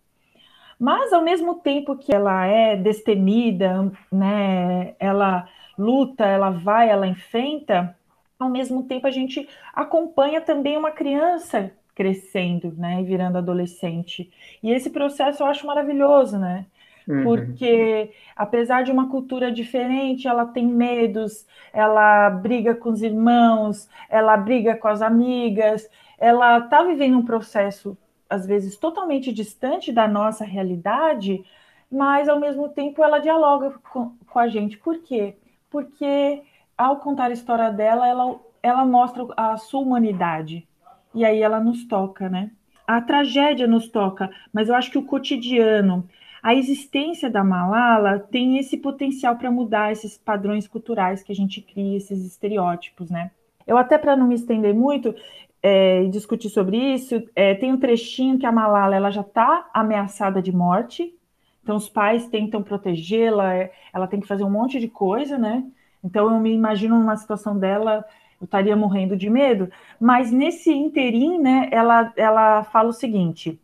Mas, 0.78 1.12
ao 1.12 1.24
mesmo 1.24 1.56
tempo 1.56 1.98
que 1.98 2.14
ela 2.14 2.46
é 2.46 2.76
destemida, 2.76 3.90
né? 4.12 4.94
Ela 5.00 5.48
luta, 5.76 6.24
ela 6.24 6.50
vai, 6.50 6.88
ela 6.88 7.08
enfrenta, 7.08 7.96
ao 8.38 8.48
mesmo 8.48 8.85
tempo 8.85 9.08
a 9.08 9.11
gente 9.11 9.48
acompanha 9.74 10.40
também 10.40 10.76
uma 10.76 10.92
criança 10.92 11.72
crescendo, 12.02 12.74
né, 12.76 13.00
e 13.00 13.04
virando 13.04 13.38
adolescente. 13.38 14.28
E 14.60 14.72
esse 14.72 14.90
processo 14.90 15.40
eu 15.40 15.46
acho 15.46 15.64
maravilhoso, 15.64 16.36
né? 16.36 16.66
Uhum. 17.08 17.22
Porque, 17.22 18.10
apesar 18.34 18.82
de 18.82 18.90
uma 18.90 19.08
cultura 19.08 19.52
diferente, 19.52 20.26
ela 20.26 20.44
tem 20.44 20.66
medos, 20.66 21.46
ela 21.72 22.28
briga 22.28 22.74
com 22.74 22.90
os 22.90 23.02
irmãos, 23.02 23.88
ela 24.10 24.36
briga 24.36 24.74
com 24.76 24.88
as 24.88 25.00
amigas, 25.00 25.88
ela 26.18 26.58
está 26.58 26.82
vivendo 26.82 27.18
um 27.18 27.24
processo, 27.24 27.96
às 28.28 28.46
vezes, 28.46 28.76
totalmente 28.76 29.32
distante 29.32 29.92
da 29.92 30.08
nossa 30.08 30.44
realidade, 30.44 31.44
mas, 31.88 32.28
ao 32.28 32.40
mesmo 32.40 32.68
tempo, 32.68 33.04
ela 33.04 33.20
dialoga 33.20 33.78
com, 33.92 34.12
com 34.26 34.38
a 34.40 34.48
gente. 34.48 34.76
Por 34.76 34.98
quê? 35.02 35.36
Porque, 35.70 36.42
ao 36.76 36.96
contar 36.96 37.26
a 37.26 37.32
história 37.32 37.70
dela, 37.70 38.08
ela, 38.08 38.40
ela 38.60 38.84
mostra 38.84 39.24
a 39.36 39.56
sua 39.56 39.80
humanidade. 39.80 40.66
E 41.14 41.25
aí 41.25 41.42
ela 41.42 41.61
nos 41.61 41.85
toca, 41.87 42.29
né? 42.29 42.51
A 42.87 43.01
tragédia 43.01 43.66
nos 43.66 43.88
toca, 43.88 44.31
mas 44.53 44.68
eu 44.68 44.75
acho 44.75 44.90
que 44.90 44.98
o 44.98 45.05
cotidiano, 45.05 46.09
a 46.42 46.55
existência 46.55 47.31
da 47.31 47.44
Malala 47.44 48.18
tem 48.18 48.59
esse 48.59 48.77
potencial 48.77 49.37
para 49.37 49.51
mudar 49.51 49.92
esses 49.92 50.18
padrões 50.18 50.66
culturais 50.66 51.22
que 51.22 51.33
a 51.33 51.35
gente 51.35 51.61
cria, 51.61 51.96
esses 51.96 52.25
estereótipos, 52.27 53.11
né? 53.11 53.31
Eu 53.66 53.79
até 53.79 53.96
para 53.96 54.16
não 54.16 54.27
me 54.27 54.35
estender 54.35 54.75
muito 54.75 55.14
é, 55.62 56.03
e 56.03 56.09
discutir 56.09 56.48
sobre 56.48 56.77
isso, 56.77 57.22
é, 57.37 57.55
tem 57.55 57.72
um 57.72 57.79
trechinho 57.79 58.38
que 58.38 58.46
a 58.46 58.51
Malala 58.51 58.96
ela 58.96 59.11
já 59.11 59.20
está 59.20 59.70
ameaçada 59.72 60.42
de 60.42 60.51
morte, 60.51 61.14
então 61.62 61.77
os 61.77 61.88
pais 61.88 62.27
tentam 62.27 62.62
protegê-la, 62.62 63.55
é, 63.55 63.72
ela 63.94 64.09
tem 64.09 64.20
que 64.20 64.27
fazer 64.27 64.42
um 64.42 64.51
monte 64.51 64.81
de 64.81 64.88
coisa, 64.88 65.38
né? 65.38 65.64
Então 66.03 66.29
eu 66.33 66.40
me 66.40 66.53
imagino 66.53 66.98
numa 66.98 67.16
situação 67.16 67.57
dela, 67.57 68.05
eu 68.42 68.44
estaria 68.44 68.76
morrendo 68.76 69.16
de 69.16 69.31
medo, 69.31 69.70
mas 70.00 70.33
nesse 70.33 70.72
interim, 70.72 71.38
né, 71.38 71.68
ela, 71.70 72.12
ela 72.16 72.64
fala 72.64 72.88
o 72.88 72.92
seguinte: 72.92 73.61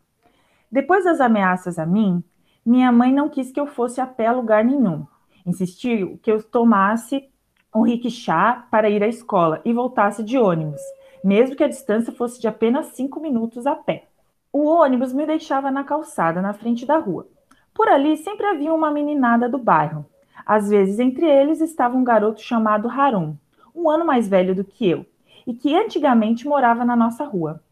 depois 0.70 1.04
das 1.04 1.20
ameaças 1.20 1.78
a 1.78 1.84
mim, 1.84 2.22
minha 2.64 2.92
mãe 2.92 3.12
não 3.12 3.28
quis 3.28 3.50
que 3.50 3.58
eu 3.58 3.66
fosse 3.66 4.00
a 4.00 4.06
pé 4.06 4.26
a 4.26 4.32
lugar 4.32 4.64
nenhum. 4.64 5.04
Insistiu 5.44 6.18
que 6.22 6.30
eu 6.30 6.42
tomasse 6.42 7.28
um 7.74 7.82
rickshaw 7.82 8.62
para 8.70 8.88
ir 8.88 9.02
à 9.02 9.08
escola 9.08 9.60
e 9.64 9.72
voltasse 9.72 10.22
de 10.22 10.38
ônibus, 10.38 10.80
mesmo 11.24 11.56
que 11.56 11.64
a 11.64 11.68
distância 11.68 12.12
fosse 12.12 12.40
de 12.40 12.46
apenas 12.46 12.86
cinco 12.88 13.20
minutos 13.20 13.66
a 13.66 13.74
pé. 13.74 14.04
O 14.52 14.64
ônibus 14.64 15.12
me 15.12 15.26
deixava 15.26 15.70
na 15.70 15.82
calçada, 15.82 16.40
na 16.40 16.52
frente 16.52 16.86
da 16.86 16.98
rua. 16.98 17.26
Por 17.74 17.88
ali 17.88 18.16
sempre 18.16 18.46
havia 18.46 18.72
uma 18.72 18.90
meninada 18.90 19.48
do 19.48 19.58
bairro. 19.58 20.06
Às 20.46 20.70
vezes, 20.70 20.98
entre 20.98 21.26
eles 21.26 21.60
estava 21.60 21.96
um 21.96 22.04
garoto 22.04 22.40
chamado 22.40 22.88
Harum, 22.88 23.36
um 23.78 23.88
ano 23.88 24.04
mais 24.04 24.28
velho 24.28 24.54
do 24.54 24.64
que 24.64 24.88
eu, 24.88 25.06
e 25.46 25.54
que 25.54 25.74
antigamente 25.74 26.46
morava 26.46 26.84
na 26.84 26.96
nossa 26.96 27.24
rua. 27.24 27.62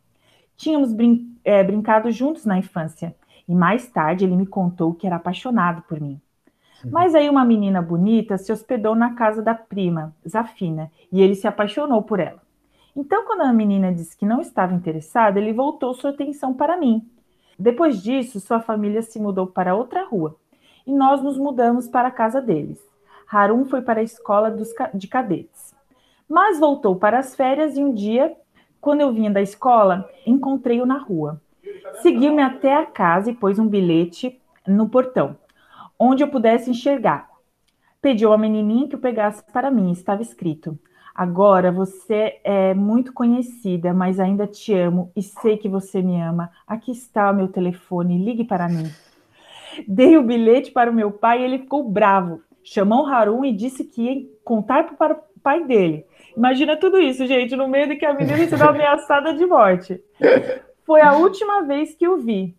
Tínhamos 0.57 0.93
brin 0.93 1.37
é, 1.45 1.63
brincado 1.63 2.11
juntos 2.11 2.45
na 2.45 2.59
infância, 2.59 3.15
e 3.49 3.55
mais 3.55 3.89
tarde 3.89 4.25
ele 4.25 4.37
me 4.37 4.47
contou 4.47 4.95
que 4.95 5.07
era 5.07 5.17
apaixonado 5.17 5.83
por 5.83 6.01
mim. 6.01 6.21
Uhum. 6.85 6.91
Mas 6.91 7.15
aí 7.15 7.29
uma 7.29 7.45
menina 7.45 7.83
bonita 7.83 8.39
se 8.39 8.53
hospedou 8.53 8.95
na 8.95 9.15
casa 9.15 9.43
da 9.43 9.55
prima, 9.55 10.15
Zafina, 10.27 10.91
e 11.13 11.21
ele 11.21 11.35
se 11.35 11.47
apaixonou 11.47 12.03
por 12.03 12.21
ela. 12.21 12.43
Então, 12.97 13.27
quando 13.27 13.43
a 13.43 13.53
menina 13.53 13.93
disse 13.93 14.17
que 14.17 14.25
não 14.25 14.41
estava 14.41 14.73
interessada, 14.73 15.39
ele 15.39 15.53
voltou 15.53 15.93
sua 15.93 16.11
atenção 16.11 16.55
para 16.55 16.79
mim. 16.79 17.07
Depois 17.59 18.03
disso, 18.03 18.41
sua 18.41 18.61
família 18.61 19.03
se 19.03 19.19
mudou 19.21 19.47
para 19.47 19.75
outra 19.75 20.05
rua 20.05 20.37
e 20.87 20.93
nós 20.93 21.23
nos 21.23 21.37
mudamos 21.37 21.87
para 21.87 22.09
a 22.09 22.13
casa 22.13 22.41
deles. 22.41 22.81
Harum 23.31 23.67
foi 23.67 23.83
para 23.83 24.01
a 24.01 24.05
escola 24.05 24.51
dos, 24.51 24.69
de 24.95 25.09
cadetes. 25.09 25.76
Mas 26.29 26.59
voltou 26.59 26.97
para 26.97 27.19
as 27.19 27.35
férias 27.35 27.77
e 27.77 27.85
um 27.85 27.93
dia, 27.93 28.35
quando 28.81 29.01
eu 29.01 29.13
vinha 29.13 29.31
da 29.31 29.41
escola, 29.41 30.09
encontrei-o 30.27 30.87
na 30.87 30.99
rua. 30.99 31.41
Seguiu-me 32.03 32.43
até 32.43 32.75
a 32.75 32.85
casa 32.85 33.31
e 33.31 33.35
pôs 33.35 33.59
um 33.59 33.69
bilhete 33.69 34.41
no 34.67 34.89
portão, 34.89 35.37
onde 35.99 36.23
eu 36.23 36.29
pudesse 36.29 36.71
enxergar. 36.71 37.29
Pediu 38.03 38.33
à 38.33 38.39
menininha 38.39 38.89
que 38.89 38.97
o 38.97 39.01
pegasse 39.01 39.43
para 39.53 39.71
mim. 39.71 39.91
Estava 39.91 40.23
escrito: 40.23 40.79
Agora 41.15 41.73
você 41.73 42.39
é 42.45 42.75
muito 42.75 43.13
conhecida, 43.13 43.95
mas 43.95 44.21
ainda 44.21 44.47
te 44.47 44.75
amo 44.75 45.11
e 45.17 45.23
sei 45.23 45.57
que 45.57 45.69
você 45.69 46.03
me 46.03 46.21
ama. 46.21 46.51
Aqui 46.67 46.91
está 46.91 47.31
o 47.31 47.35
meu 47.35 47.49
telefone, 47.49 48.23
ligue 48.23 48.45
para 48.45 48.69
mim. 48.69 48.91
Dei 49.89 50.17
o 50.19 50.23
bilhete 50.23 50.71
para 50.71 50.91
o 50.91 50.95
meu 50.95 51.11
pai 51.11 51.41
e 51.41 51.45
ele 51.45 51.59
ficou 51.61 51.89
bravo. 51.89 52.43
Chamou 52.63 53.07
Harun 53.07 53.45
e 53.45 53.53
disse 53.53 53.85
que 53.85 54.03
ia 54.03 54.27
contar 54.45 54.97
para 54.97 55.19
pai 55.47 55.63
dele. 55.63 56.05
Imagina 56.37 56.77
tudo 56.77 56.99
isso, 56.99 57.25
gente, 57.25 57.55
no 57.55 57.69
meio 57.69 57.87
de 57.87 57.95
que 57.95 58.05
a 58.05 58.13
menina 58.13 58.45
se 58.49 58.57
dá 58.57 58.71
ameaçada 58.71 59.33
de 59.33 59.47
morte. 59.47 60.03
Foi 60.85 61.01
a 61.01 61.13
última 61.13 61.63
vez 61.63 61.95
que 61.95 62.05
eu 62.05 62.19
vi 62.19 62.57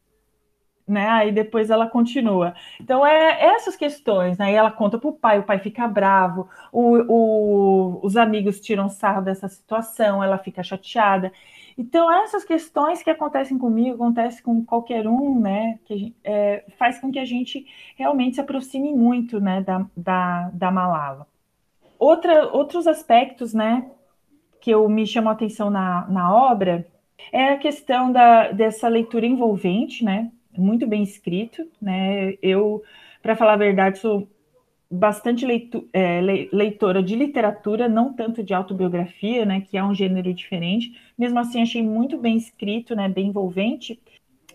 né? 0.88 1.10
Aí 1.10 1.32
depois 1.34 1.70
ela 1.70 1.90
continua. 1.90 2.54
Então 2.80 3.06
é 3.06 3.44
essas 3.56 3.76
questões, 3.76 4.38
né? 4.38 4.46
Aí 4.46 4.56
ela 4.56 4.72
conta 4.72 4.98
para 4.98 5.10
o 5.10 5.14
pai, 5.14 5.40
o 5.40 5.44
pai 5.44 5.60
fica 5.60 5.86
bravo, 5.86 6.48
o, 6.72 6.96
o, 7.12 8.00
os 8.06 8.16
amigos 8.16 8.62
tiram 8.62 8.88
sarro 8.88 9.22
dessa 9.22 9.50
situação, 9.50 10.24
ela 10.24 10.38
fica 10.38 10.64
chateada. 10.64 11.30
Então 11.78 12.10
essas 12.24 12.46
questões 12.46 13.04
que 13.04 13.10
acontecem 13.10 13.58
comigo, 13.58 13.96
acontecem 13.96 14.42
com 14.42 14.64
qualquer 14.64 15.06
um, 15.08 15.38
né? 15.42 15.78
Que 15.84 16.16
é, 16.24 16.64
faz 16.78 17.00
com 17.02 17.12
que 17.12 17.20
a 17.20 17.26
gente 17.26 17.66
realmente 17.98 18.36
se 18.36 18.42
aproxime 18.42 18.94
muito, 18.94 19.42
né? 19.42 19.62
Da, 19.62 19.86
da, 19.96 20.50
da 20.54 20.72
Malala. 20.72 21.28
Outra, 22.00 22.48
outros 22.48 22.88
aspectos, 22.88 23.54
né? 23.54 23.90
Que 24.62 24.72
eu 24.72 24.88
me 24.88 25.06
chamou 25.06 25.30
a 25.30 25.34
atenção 25.34 25.70
na, 25.70 26.08
na 26.08 26.34
obra 26.34 26.88
é 27.32 27.50
a 27.50 27.58
questão 27.58 28.12
da, 28.12 28.52
dessa 28.52 28.88
leitura 28.88 29.26
envolvente, 29.26 30.04
né? 30.04 30.32
muito 30.58 30.88
bem 30.88 31.04
escrito, 31.04 31.68
né? 31.82 32.34
Eu, 32.42 32.84
para 33.22 33.36
falar 33.36 33.54
a 33.54 33.58
verdade, 33.58 34.00
sou 34.00 34.28
bastante 34.90 35.46
leitu 35.46 35.88
é, 35.92 36.22
leitora 36.52 37.04
de 37.04 37.16
literatura, 37.16 37.90
não 37.90 38.14
tanto 38.14 38.44
de 38.44 38.54
autobiografia, 38.54 39.46
né? 39.46 39.62
Que 39.62 39.78
é 39.78 39.84
um 39.84 39.94
gênero 39.94 40.34
diferente. 40.34 41.00
Mesmo 41.18 41.40
assim, 41.40 41.62
achei 41.62 41.84
muito 41.84 42.18
bem 42.18 42.38
escrito, 42.38 42.96
né? 42.96 43.08
Bem 43.08 43.28
envolvente 43.28 44.02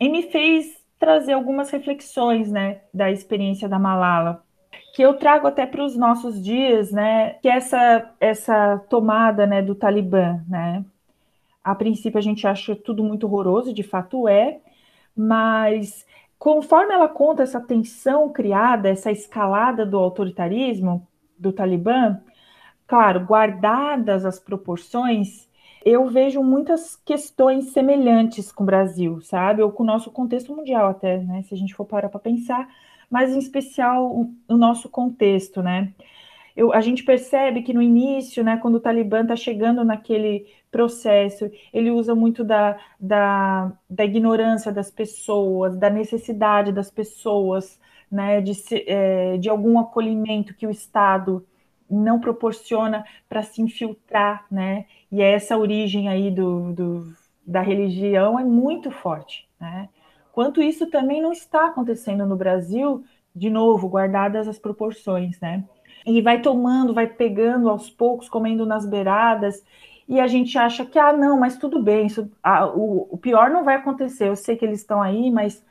e 0.00 0.08
me 0.08 0.22
fez 0.24 0.82
trazer 0.98 1.32
algumas 1.32 1.70
reflexões, 1.70 2.50
né? 2.50 2.80
Da 2.92 3.10
experiência 3.10 3.68
da 3.68 3.78
Malala 3.78 4.44
que 4.92 5.02
eu 5.02 5.14
trago 5.14 5.46
até 5.46 5.66
para 5.66 5.84
os 5.84 5.96
nossos 5.96 6.42
dias, 6.42 6.92
né? 6.92 7.34
Que 7.42 7.48
essa 7.48 8.10
essa 8.20 8.78
tomada, 8.90 9.46
né? 9.46 9.62
Do 9.62 9.74
Talibã, 9.74 10.40
né? 10.48 10.84
A 11.64 11.74
princípio 11.74 12.18
a 12.18 12.22
gente 12.22 12.46
acha 12.46 12.76
tudo 12.76 13.02
muito 13.04 13.26
horroroso, 13.26 13.72
de 13.72 13.82
fato 13.82 14.28
é, 14.28 14.60
mas 15.16 16.06
conforme 16.38 16.92
ela 16.92 17.08
conta 17.08 17.42
essa 17.42 17.60
tensão 17.60 18.30
criada, 18.32 18.88
essa 18.88 19.12
escalada 19.12 19.86
do 19.86 19.98
autoritarismo 19.98 21.06
do 21.38 21.52
Talibã, 21.52 22.20
claro, 22.86 23.20
guardadas 23.24 24.24
as 24.24 24.40
proporções, 24.40 25.48
eu 25.84 26.06
vejo 26.08 26.42
muitas 26.42 26.96
questões 26.96 27.72
semelhantes 27.72 28.52
com 28.52 28.64
o 28.64 28.66
Brasil, 28.66 29.20
sabe? 29.20 29.62
Ou 29.62 29.72
com 29.72 29.82
o 29.82 29.86
nosso 29.86 30.10
contexto 30.10 30.54
mundial 30.54 30.88
até, 30.88 31.18
né? 31.18 31.42
Se 31.42 31.54
a 31.54 31.56
gente 31.56 31.74
for 31.74 31.84
parar 31.84 32.08
para 32.08 32.20
pensar, 32.20 32.68
mas 33.12 33.30
em 33.30 33.38
especial 33.38 34.26
o 34.48 34.56
nosso 34.56 34.88
contexto, 34.88 35.62
né? 35.62 35.92
Eu, 36.56 36.72
a 36.72 36.80
gente 36.80 37.04
percebe 37.04 37.62
que 37.62 37.74
no 37.74 37.82
início, 37.82 38.42
né, 38.42 38.56
quando 38.56 38.76
o 38.76 38.80
Talibã 38.80 39.20
está 39.20 39.36
chegando 39.36 39.84
naquele 39.84 40.46
processo, 40.70 41.50
ele 41.72 41.90
usa 41.90 42.14
muito 42.14 42.42
da, 42.42 42.78
da, 42.98 43.70
da, 43.88 44.04
ignorância 44.04 44.72
das 44.72 44.90
pessoas, 44.90 45.76
da 45.76 45.90
necessidade 45.90 46.72
das 46.72 46.90
pessoas, 46.90 47.78
né, 48.10 48.40
de, 48.40 48.52
é, 48.86 49.36
de 49.36 49.48
algum 49.48 49.78
acolhimento 49.78 50.54
que 50.54 50.66
o 50.66 50.70
Estado 50.70 51.46
não 51.90 52.18
proporciona 52.18 53.04
para 53.28 53.42
se 53.42 53.60
infiltrar, 53.60 54.46
né, 54.50 54.86
e 55.10 55.20
essa 55.20 55.56
origem 55.58 56.08
aí 56.08 56.30
do, 56.30 56.72
do, 56.72 57.14
da 57.46 57.60
religião 57.60 58.38
é 58.38 58.44
muito 58.44 58.90
forte, 58.90 59.46
né, 59.60 59.88
quanto 60.32 60.62
isso 60.62 60.86
também 60.86 61.22
não 61.22 61.32
está 61.32 61.66
acontecendo 61.66 62.26
no 62.26 62.36
Brasil, 62.36 63.04
de 63.34 63.50
novo, 63.50 63.88
guardadas 63.88 64.48
as 64.48 64.58
proporções, 64.58 65.38
né, 65.40 65.64
e 66.04 66.20
vai 66.20 66.40
tomando, 66.40 66.94
vai 66.94 67.06
pegando 67.06 67.68
aos 67.68 67.88
poucos, 67.88 68.28
comendo 68.28 68.66
nas 68.66 68.84
beiradas, 68.84 69.62
e 70.08 70.18
a 70.18 70.26
gente 70.26 70.58
acha 70.58 70.84
que, 70.84 70.98
ah, 70.98 71.12
não, 71.12 71.38
mas 71.38 71.56
tudo 71.56 71.82
bem, 71.82 72.06
isso, 72.06 72.30
ah, 72.42 72.66
o, 72.66 73.08
o, 73.10 73.16
pior 73.16 73.50
não 73.50 73.64
vai 73.64 73.76
acontecer, 73.76 74.28
eu 74.28 74.36
sei 74.36 74.56
que 74.56 74.64
eles 74.64 74.80
estão 74.80 75.00
aí, 75.00 75.30
mas, 75.30 75.64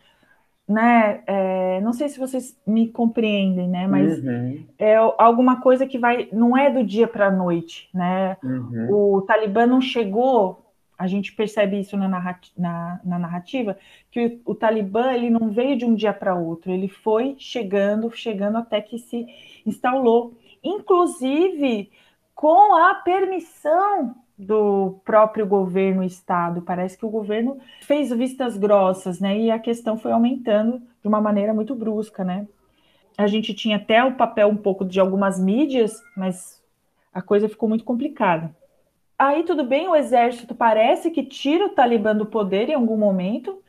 né, 0.68 1.22
é, 1.28 1.82
não 1.82 1.91
sei 1.91 2.07
se 2.07 2.18
vocês 2.18 2.57
me 2.66 2.88
compreendem, 2.88 3.68
né, 3.68 3.88
mas 3.88 4.24
uhum. 4.24 4.64
é 4.80 4.95
alguma 4.95 5.59
coisa 5.59 5.86
que 5.86 5.99
vai, 5.99 6.30
não 6.32 6.55
é 6.55 6.70
do 6.70 6.84
dia 6.84 7.07
para 7.07 7.28
a 7.28 7.32
noite, 7.32 7.89
né, 7.93 8.38
uhum. 8.43 8.88
o 9.18 9.22
Talibã 9.24 9.66
não 9.66 9.82
chegou, 9.82 10.61
a 11.02 11.08
gente 11.08 11.34
percebe 11.34 11.80
isso 11.80 11.97
na, 11.97 12.08
narrativa, 12.08 12.54
na, 12.56 13.02
na 13.04 13.18
narrativa 13.18 13.76
que 14.12 14.39
o, 14.45 14.52
o, 14.52 14.56
Talibã, 14.56 15.12
ele 15.12 15.32
não 15.32 15.49
veio 15.49 15.76
de 15.76 15.84
um 15.84 15.95
dia 15.95 16.14
para 16.14 16.36
outro, 16.36 16.72
ele 16.72 16.88
foi 16.88 17.36
chegando, 17.39 18.12
chegando 18.12 18.60
até 18.60 18.80
que 18.80 18.99
se 18.99 19.26
instalou, 19.66 20.38
inclusive 20.64 21.89
com 22.36 22.76
a 22.76 22.93
permissão 22.93 24.16
do 24.38 25.02
próprio 25.04 25.47
governo 25.47 26.04
Estado. 26.04 26.62
Parece 26.62 26.95
que 26.95 27.06
o 27.06 27.10
governo 27.10 27.58
fez 27.82 28.12
vistas 28.12 28.56
grossas, 28.56 29.20
né? 29.20 29.39
E 29.39 29.49
a 29.49 29.58
questão 29.58 29.97
foi 29.97 30.12
aumentando 30.12 30.84
de 31.02 31.08
uma 31.08 31.20
maneira 31.20 31.52
muito 31.52 31.74
brusca, 31.74 32.24
né? 32.24 32.47
A 33.18 33.26
gente 33.26 33.56
tinha 33.56 33.78
até 33.78 34.04
o 34.04 34.14
papel 34.14 34.49
um 34.49 34.58
pouco 34.58 34.86
de 34.86 34.99
algumas 34.99 35.39
mídias, 35.39 35.99
mas 36.16 36.62
a 37.12 37.24
coisa 37.24 37.49
ficou 37.49 37.68
muito 37.68 37.84
complicada. 37.84 38.56
Aí 39.24 39.43
tudo 39.43 39.63
bem, 39.63 39.88
o 39.88 39.95
exército 39.95 40.55
parece 40.55 41.11
que 41.11 41.24
tira 41.24 41.67
o 41.67 41.69
Talibã 41.69 42.15
do 42.15 42.26
poder 42.26 42.69
em 42.69 42.74
algum 42.74 42.97
momento. 42.97 43.61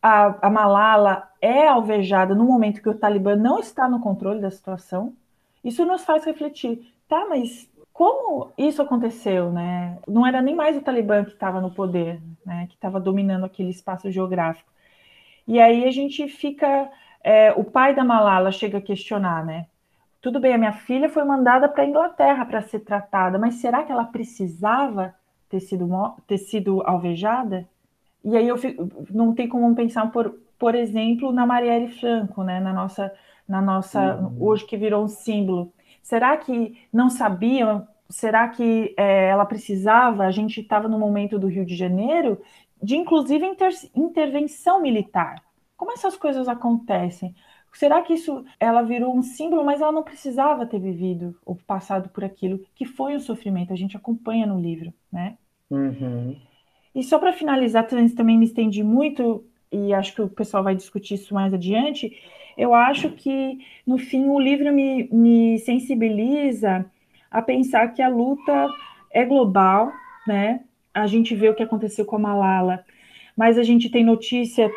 A, 0.00 0.46
a 0.46 0.48
Malala 0.48 1.30
é 1.42 1.68
alvejada 1.68 2.34
no 2.34 2.46
momento 2.46 2.80
que 2.80 2.88
o 2.88 2.94
Talibã 2.94 3.36
não 3.36 3.58
está 3.58 3.86
no 3.86 4.00
controle 4.00 4.40
da 4.40 4.50
situação. 4.50 5.14
Isso 5.62 5.84
nos 5.84 6.06
faz 6.06 6.24
refletir, 6.24 6.90
tá, 7.06 7.26
mas 7.28 7.68
como 7.92 8.50
isso 8.56 8.80
aconteceu, 8.80 9.52
né? 9.52 9.98
Não 10.08 10.26
era 10.26 10.40
nem 10.40 10.54
mais 10.54 10.74
o 10.74 10.80
Talibã 10.80 11.22
que 11.22 11.32
estava 11.32 11.60
no 11.60 11.70
poder, 11.70 12.18
né? 12.44 12.66
Que 12.68 12.74
estava 12.74 12.98
dominando 12.98 13.44
aquele 13.44 13.68
espaço 13.68 14.10
geográfico. 14.10 14.72
E 15.46 15.60
aí 15.60 15.84
a 15.84 15.90
gente 15.90 16.26
fica, 16.28 16.90
é, 17.22 17.52
o 17.52 17.64
pai 17.64 17.94
da 17.94 18.04
Malala 18.04 18.50
chega 18.50 18.78
a 18.78 18.82
questionar, 18.82 19.44
né? 19.44 19.66
Tudo 20.24 20.40
bem, 20.40 20.54
a 20.54 20.58
minha 20.58 20.72
filha 20.72 21.06
foi 21.10 21.22
mandada 21.22 21.68
para 21.68 21.82
a 21.82 21.86
Inglaterra 21.86 22.46
para 22.46 22.62
ser 22.62 22.80
tratada, 22.80 23.38
mas 23.38 23.56
será 23.56 23.84
que 23.84 23.92
ela 23.92 24.06
precisava 24.06 25.14
ter 25.50 25.60
sido, 25.60 25.86
ter 26.26 26.38
sido 26.38 26.80
alvejada? 26.86 27.68
E 28.24 28.34
aí 28.34 28.48
eu 28.48 28.56
fico, 28.56 28.88
não 29.10 29.34
tem 29.34 29.46
como 29.46 29.74
pensar, 29.74 30.10
por, 30.10 30.34
por 30.58 30.74
exemplo, 30.74 31.30
na 31.30 31.44
Marielle 31.44 31.88
Franco, 31.88 32.42
né? 32.42 32.58
Na 32.58 32.72
nossa, 32.72 33.12
na 33.46 33.60
nossa, 33.60 34.16
uhum. 34.16 34.36
hoje 34.40 34.64
que 34.64 34.78
virou 34.78 35.04
um 35.04 35.08
símbolo 35.08 35.70
Será 36.02 36.38
que 36.38 36.74
não 36.90 37.10
sabiam? 37.10 37.86
Será 38.08 38.48
que 38.48 38.94
é, 38.96 39.28
ela 39.28 39.44
precisava? 39.44 40.24
A 40.24 40.30
gente 40.30 40.58
estava 40.58 40.88
no 40.88 40.98
momento 40.98 41.38
do 41.38 41.48
Rio 41.48 41.66
de 41.66 41.76
Janeiro 41.76 42.40
de, 42.82 42.96
inclusive, 42.96 43.44
inter, 43.44 43.72
intervenção 43.94 44.80
militar. 44.80 45.42
Como 45.76 45.92
essas 45.92 46.16
coisas 46.16 46.48
acontecem? 46.48 47.34
Será 47.74 48.00
que 48.02 48.14
isso 48.14 48.44
ela 48.58 48.82
virou 48.82 49.16
um 49.16 49.22
símbolo, 49.22 49.64
mas 49.64 49.80
ela 49.80 49.92
não 49.92 50.02
precisava 50.02 50.66
ter 50.66 50.78
vivido 50.78 51.36
ou 51.44 51.56
passado 51.56 52.08
por 52.08 52.24
aquilo 52.24 52.60
que 52.74 52.84
foi 52.84 53.14
o 53.14 53.20
sofrimento? 53.20 53.72
A 53.72 53.76
gente 53.76 53.96
acompanha 53.96 54.46
no 54.46 54.60
livro, 54.60 54.92
né? 55.12 55.36
Uhum. 55.70 56.36
E 56.94 57.02
só 57.02 57.18
para 57.18 57.32
finalizar, 57.32 57.86
também 57.86 58.38
me 58.38 58.44
estendi 58.44 58.82
muito 58.82 59.44
e 59.72 59.92
acho 59.92 60.14
que 60.14 60.22
o 60.22 60.28
pessoal 60.28 60.62
vai 60.62 60.74
discutir 60.74 61.14
isso 61.14 61.34
mais 61.34 61.52
adiante 61.52 62.12
eu 62.56 62.74
acho 62.74 63.10
que, 63.10 63.58
no 63.86 63.98
fim, 63.98 64.26
o 64.28 64.38
livro 64.38 64.72
me, 64.72 65.08
me 65.12 65.58
sensibiliza 65.58 66.86
a 67.30 67.42
pensar 67.42 67.88
que 67.88 68.00
a 68.00 68.08
luta 68.08 68.68
é 69.10 69.24
global, 69.24 69.92
né? 70.26 70.60
A 70.92 71.06
gente 71.06 71.34
vê 71.34 71.48
o 71.48 71.54
que 71.54 71.62
aconteceu 71.62 72.04
com 72.04 72.16
a 72.16 72.20
Malala, 72.20 72.84
mas 73.36 73.58
a 73.58 73.64
gente 73.64 73.90
tem 73.90 74.04
notícia 74.04 74.70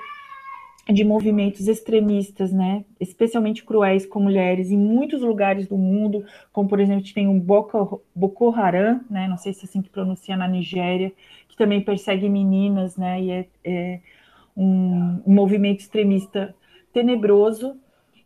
de 0.93 1.03
movimentos 1.03 1.67
extremistas, 1.67 2.51
né, 2.51 2.85
especialmente 2.99 3.63
cruéis 3.63 4.05
com 4.05 4.19
mulheres 4.19 4.71
em 4.71 4.77
muitos 4.77 5.21
lugares 5.21 5.67
do 5.67 5.77
mundo, 5.77 6.25
como 6.51 6.69
por 6.69 6.79
exemplo, 6.79 7.05
tem 7.13 7.27
um 7.27 7.39
Boko, 7.39 8.01
Boko 8.15 8.49
Haram, 8.51 9.01
né, 9.09 9.27
não 9.27 9.37
sei 9.37 9.53
se 9.53 9.65
é 9.65 9.67
assim 9.67 9.81
que 9.81 9.89
pronuncia 9.89 10.37
na 10.37 10.47
Nigéria, 10.47 11.11
que 11.49 11.57
também 11.57 11.81
persegue 11.81 12.29
meninas, 12.29 12.95
né, 12.95 13.21
e 13.21 13.31
é, 13.31 13.47
é 13.65 13.99
um, 14.55 15.21
um 15.25 15.33
movimento 15.33 15.81
extremista 15.81 16.55
tenebroso. 16.93 17.75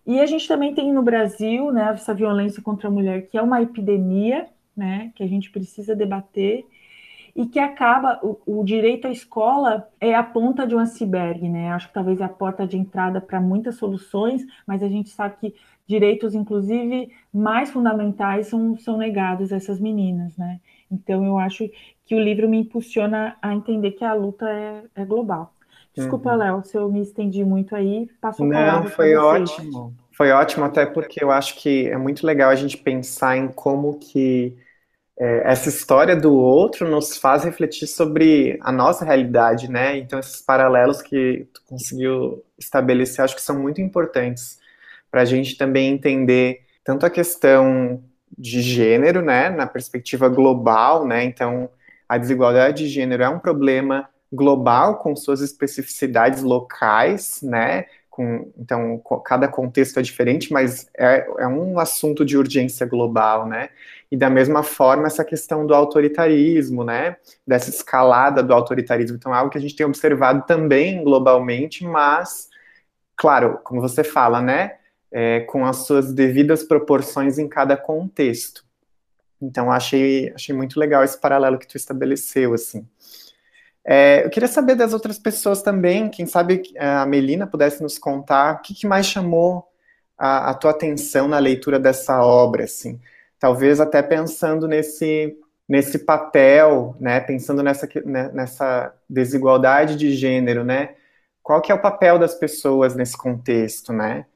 E 0.06 0.20
a 0.20 0.26
gente 0.26 0.48
também 0.48 0.74
tem 0.74 0.92
no 0.94 1.04
Brasil, 1.04 1.72
né, 1.72 1.92
essa 1.94 2.14
violência 2.14 2.62
contra 2.62 2.88
a 2.88 2.92
mulher, 2.92 3.28
que 3.28 3.38
é 3.38 3.42
uma 3.42 3.62
epidemia, 3.62 4.48
né, 4.76 5.12
que 5.16 5.24
a 5.24 5.28
gente 5.28 5.52
precisa 5.52 5.96
debater 5.96 6.66
e 7.36 7.46
que 7.46 7.60
acaba 7.60 8.20
o, 8.22 8.40
o, 8.46 8.64
direito 8.64 9.08
à 9.08 9.12
escola 9.12 9.88
é 10.00 10.14
a 10.14 10.24
ponta 10.24 10.68
de 10.68 10.76
um 10.76 10.80
iceberg, 10.80 11.48
né? 11.48 11.72
Acho 11.72 11.88
que 11.88 11.94
talvez 11.94 12.20
é 12.20 12.24
a 12.24 12.30
porta 12.30 12.68
de 12.68 12.78
entrada 12.78 13.22
para 13.22 13.40
muitas 13.40 13.76
soluções, 13.76 14.46
mas 14.66 14.84
a 14.84 14.88
gente 14.88 15.10
sabe 15.10 15.36
que 15.40 15.56
direitos, 15.88 16.36
inclusive 16.36 17.12
mais 17.34 17.72
fundamentais, 17.72 18.48
são, 18.48 18.78
são 18.78 18.98
negados 18.98 19.52
a 19.52 19.58
essas 19.58 19.80
meninas, 19.80 20.36
né? 20.38 20.60
Então, 20.90 21.26
eu 21.26 21.38
acho 21.38 21.70
que 22.06 22.16
o 22.16 22.20
livro 22.20 22.50
me 22.50 22.60
impulsiona 22.60 23.38
a 23.42 23.54
entender 23.54 23.92
que 23.92 24.04
a 24.04 24.14
luta 24.14 24.50
é, 24.50 24.84
é 24.96 25.06
global. 25.06 25.54
Desculpa, 25.96 26.32
uhum. 26.32 26.38
Léo, 26.38 26.64
se 26.64 26.78
eu 26.78 26.90
me 26.90 27.02
estendi 27.02 27.44
muito 27.44 27.76
aí, 27.76 28.10
passo 28.22 28.44
a 28.44 28.46
Não, 28.46 28.86
foi 28.86 29.16
ótimo. 29.16 29.94
Foi 30.12 30.32
ótimo, 30.32 30.66
até 30.66 30.86
porque 30.86 31.24
eu 31.24 31.32
acho 31.32 31.56
que 31.56 31.88
é 31.88 31.98
muito 31.98 32.26
legal 32.26 32.50
a 32.50 32.56
gente 32.56 32.78
pensar 32.78 33.38
em 33.38 33.48
como 33.48 33.98
que 33.98 34.56
é, 35.22 35.52
essa 35.52 35.70
história 35.70 36.16
do 36.16 36.34
outro 36.34 36.90
nos 36.90 37.16
faz 37.16 37.44
refletir 37.44 37.86
sobre 37.86 38.58
a 38.60 38.72
nossa 38.72 39.06
realidade, 39.06 39.70
né? 39.70 39.96
Então, 40.00 40.18
esses 40.18 40.42
paralelos 40.42 41.00
que 41.00 41.48
tu 41.54 41.62
conseguiu 41.70 42.44
estabelecer, 42.58 43.24
acho 43.24 43.36
que 43.36 43.42
são 43.42 43.60
muito 43.60 43.80
importantes 43.80 44.58
para 45.12 45.22
a 45.22 45.26
gente 45.26 45.56
também 45.56 45.94
entender 45.94 46.62
tanto 46.84 47.06
a 47.06 47.10
questão 47.10 48.04
de 48.36 48.64
gênero, 48.64 49.22
né, 49.22 49.52
na 49.52 49.68
perspectiva 49.68 50.28
global, 50.28 51.06
né? 51.06 51.24
Então, 51.24 51.70
a 52.10 52.18
desigualdade 52.18 52.86
de 52.86 52.90
gênero 52.90 53.22
é 53.22 53.30
um 53.30 53.38
problema 53.38 54.10
global 54.34 54.98
com 54.98 55.16
suas 55.16 55.42
especificidades 55.42 56.42
locais, 56.42 57.42
né? 57.44 57.86
Com, 58.10 58.52
então, 58.58 59.00
cada 59.24 59.48
contexto 59.48 60.00
é 60.00 60.02
diferente, 60.02 60.52
mas 60.52 60.90
é, 60.98 61.28
é 61.38 61.48
um 61.48 61.78
assunto 61.78 62.26
de 62.26 62.36
urgência 62.38 62.88
global, 62.88 63.48
né? 63.48 63.70
E 64.12 64.18
da 64.18 64.30
mesma 64.30 64.62
forma, 64.62 65.08
essa 65.08 65.24
questão 65.24 65.66
do 65.66 65.74
autoritarismo, 65.74 66.84
né? 66.84 67.16
Dessa 67.48 67.70
escalada 67.70 68.44
do 68.44 68.54
autoritarismo. 68.54 69.16
Então, 69.16 69.34
é 69.34 69.38
algo 69.38 69.50
que 69.50 69.58
a 69.58 69.62
gente 69.62 69.76
tem 69.76 69.86
observado 69.86 70.44
também 70.46 71.04
globalmente, 71.04 71.86
mas, 71.86 72.50
claro, 73.16 73.60
como 73.64 73.80
você 73.80 74.04
fala, 74.04 74.42
né? 74.42 74.76
É, 75.10 75.42
com 75.42 75.66
as 75.66 75.78
suas 75.86 76.14
devidas 76.14 76.64
proporções 76.64 77.38
em 77.38 77.48
cada 77.48 77.78
contexto. 77.78 78.66
Então, 79.42 79.72
achei, 79.72 80.32
achei 80.36 80.54
muito 80.54 80.80
legal 80.80 81.04
esse 81.04 81.18
paralelo 81.18 81.58
que 81.58 81.68
tu 81.68 81.78
estabeleceu, 81.78 82.54
assim. 82.54 82.86
É, 83.84 84.24
eu 84.26 84.30
queria 84.30 84.48
saber 84.48 84.76
das 84.76 84.94
outras 84.94 85.18
pessoas 85.18 85.62
também, 85.62 86.08
quem 86.10 86.26
sabe 86.26 86.62
é, 86.76 86.88
a 86.88 87.06
Melina 87.06 87.48
pudesse 87.48 87.82
nos 87.82 87.98
contar 87.98 88.56
o 88.56 88.62
que, 88.62 88.76
que 88.76 88.86
mais 88.86 89.08
chamou 89.08 89.68
a, 90.18 90.52
a, 90.52 90.54
tua 90.54 90.70
atenção 90.70 91.28
na 91.28 91.40
leitura 91.40 91.80
dessa 91.80 92.24
obra, 92.24 92.66
assim. 92.66 93.00
Talvez 93.42 93.80
até 93.80 94.04
pensando 94.04 94.68
nesse, 94.68 95.36
nesse 95.68 95.98
papel, 95.98 96.96
né, 97.00 97.20
pensando 97.20 97.64
nessa, 97.64 97.90
né, 98.06 98.30
nessa 98.32 98.94
desigualdade 99.10 99.96
de 99.96 100.16
gênero, 100.16 100.64
né, 100.64 100.94
qual 101.42 101.60
que 101.60 101.72
é 101.72 101.76
o 101.76 101.82
papel 101.82 102.20
das 102.20 102.36
pessoas 102.36 102.96
nesse 102.96 103.18
contexto, 103.18 103.92
né? 103.92 104.28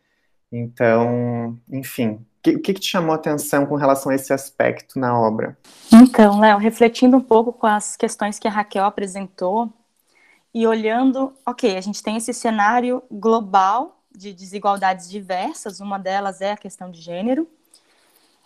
Então, 0.51 1.55
enfim, 1.71 2.13
o 2.13 2.25
que, 2.41 2.57
que, 2.57 2.73
te 2.73 2.87
chamou 2.87 3.11
a 3.11 3.15
atenção 3.15 3.67
com 3.67 3.75
relação 3.75 4.11
a 4.11 4.15
esse 4.15 4.33
aspecto 4.33 4.97
na 4.97 5.15
obra? 5.19 5.55
Então, 5.93 6.39
Léo, 6.39 6.57
refletindo 6.57 7.15
um 7.15 7.21
pouco 7.21 7.53
com 7.53 7.67
as 7.67 7.95
questões 7.95 8.39
que 8.39 8.47
a 8.47 8.51
Raquel 8.51 8.85
apresentou 8.85 9.71
e 10.51 10.65
olhando, 10.65 11.31
ok, 11.45 11.77
a 11.77 11.81
gente 11.81 12.01
tem 12.01 12.17
esse 12.17 12.33
cenário 12.33 13.03
global 13.11 14.01
de 14.11 14.33
desigualdades 14.33 15.07
diversas, 15.07 15.79
uma 15.79 15.99
delas 15.99 16.41
é 16.41 16.53
a 16.53 16.57
questão 16.57 16.89
de 16.89 17.01
gênero. 17.01 17.47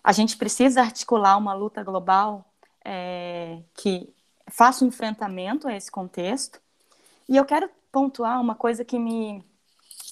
A 0.03 0.11
gente 0.11 0.37
precisa 0.37 0.81
articular 0.81 1.37
uma 1.37 1.53
luta 1.53 1.83
global 1.83 2.45
é, 2.83 3.61
que 3.75 4.13
faça 4.49 4.83
um 4.83 4.87
enfrentamento 4.87 5.67
a 5.67 5.75
esse 5.75 5.91
contexto. 5.91 6.59
E 7.27 7.37
eu 7.37 7.45
quero 7.45 7.69
pontuar 7.91 8.41
uma 8.41 8.55
coisa 8.55 8.83
que 8.83 8.97
me 8.97 9.43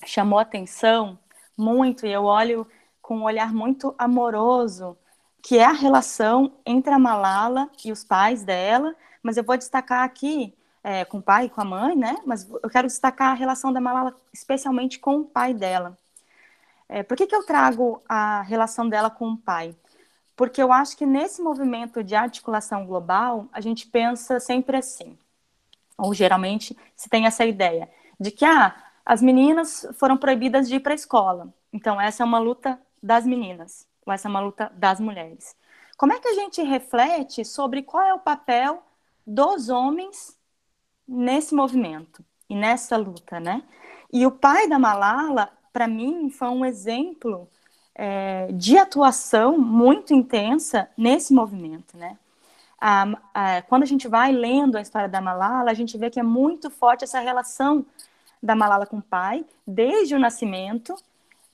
chamou 0.05 0.39
atenção 0.39 1.17
muito, 1.57 2.05
e 2.05 2.11
eu 2.11 2.23
olho 2.23 2.67
com 3.01 3.17
um 3.17 3.23
olhar 3.23 3.53
muito 3.53 3.95
amoroso, 3.97 4.97
que 5.41 5.57
é 5.57 5.65
a 5.65 5.71
relação 5.71 6.53
entre 6.65 6.93
a 6.93 6.99
Malala 6.99 7.69
e 7.83 7.91
os 7.91 8.03
pais 8.03 8.43
dela, 8.43 8.95
mas 9.23 9.38
eu 9.38 9.43
vou 9.43 9.57
destacar 9.57 10.03
aqui 10.03 10.53
é, 10.83 11.03
com 11.05 11.17
o 11.17 11.21
pai 11.21 11.45
e 11.45 11.49
com 11.49 11.61
a 11.61 11.65
mãe, 11.65 11.95
né? 11.95 12.17
Mas 12.25 12.47
eu 12.49 12.69
quero 12.69 12.88
destacar 12.88 13.31
a 13.31 13.33
relação 13.33 13.73
da 13.73 13.81
Malala 13.81 14.15
especialmente 14.33 14.99
com 14.99 15.21
o 15.21 15.25
pai 15.25 15.53
dela. 15.53 15.97
É, 16.89 17.03
por 17.03 17.17
que, 17.17 17.27
que 17.27 17.35
eu 17.35 17.45
trago 17.45 18.01
a 18.07 18.41
relação 18.41 18.88
dela 18.88 19.09
com 19.09 19.31
o 19.31 19.38
pai? 19.38 19.75
Porque 20.35 20.61
eu 20.61 20.71
acho 20.71 20.95
que 20.95 21.05
nesse 21.05 21.41
movimento 21.41 22.03
de 22.03 22.15
articulação 22.15 22.85
global, 22.85 23.47
a 23.51 23.59
gente 23.59 23.88
pensa 23.88 24.39
sempre 24.39 24.77
assim, 24.77 25.17
ou 25.97 26.13
geralmente 26.13 26.77
se 26.95 27.09
tem 27.09 27.25
essa 27.25 27.45
ideia, 27.45 27.89
de 28.19 28.31
que 28.31 28.45
ah, 28.45 28.75
as 29.05 29.21
meninas 29.21 29.88
foram 29.93 30.17
proibidas 30.17 30.67
de 30.67 30.75
ir 30.75 30.79
para 30.79 30.93
a 30.93 30.95
escola. 30.95 31.53
Então, 31.73 31.99
essa 31.99 32.23
é 32.23 32.25
uma 32.25 32.39
luta 32.39 32.79
das 33.01 33.25
meninas, 33.25 33.88
ou 34.05 34.13
essa 34.13 34.27
é 34.27 34.29
uma 34.29 34.39
luta 34.39 34.71
das 34.75 34.99
mulheres. 34.99 35.55
Como 35.97 36.13
é 36.13 36.19
que 36.19 36.27
a 36.27 36.33
gente 36.33 36.61
reflete 36.61 37.43
sobre 37.43 37.81
qual 37.81 38.03
é 38.03 38.13
o 38.13 38.19
papel 38.19 38.83
dos 39.25 39.69
homens 39.69 40.38
nesse 41.07 41.55
movimento 41.55 42.23
e 42.49 42.55
nessa 42.55 42.95
luta, 42.95 43.39
né? 43.39 43.63
E 44.13 44.25
o 44.25 44.31
pai 44.31 44.67
da 44.69 44.77
Malala, 44.77 45.51
para 45.72 45.88
mim, 45.88 46.30
foi 46.30 46.49
um 46.49 46.65
exemplo 46.65 47.47
é, 47.95 48.51
de 48.53 48.78
atuação 48.78 49.57
muito 49.57 50.13
intensa 50.13 50.89
nesse 50.97 51.34
movimento, 51.34 51.97
né? 51.97 52.18
A, 52.80 53.07
a, 53.34 53.61
quando 53.63 53.84
a 53.84 53.88
gente 53.88 54.07
vai 54.07 54.32
lendo 54.32 54.78
a 54.78 54.82
história 54.82 55.09
da 55.09 55.20
Malala, 55.20 55.72
a 55.72 55.74
gente 55.74 55.97
vê 55.97 56.09
que 56.09 56.20
é 56.20 56.24
muito 56.24 56.70
forte 56.70 57.03
essa 57.03 57.20
relação 57.20 57.86
da 58.41 58.55
Malala 58.55 58.86
com 58.86 58.97
o 58.97 59.01
pai, 59.01 59.43
desde 59.65 60.13
o 60.13 60.20
nascimento, 60.20 60.95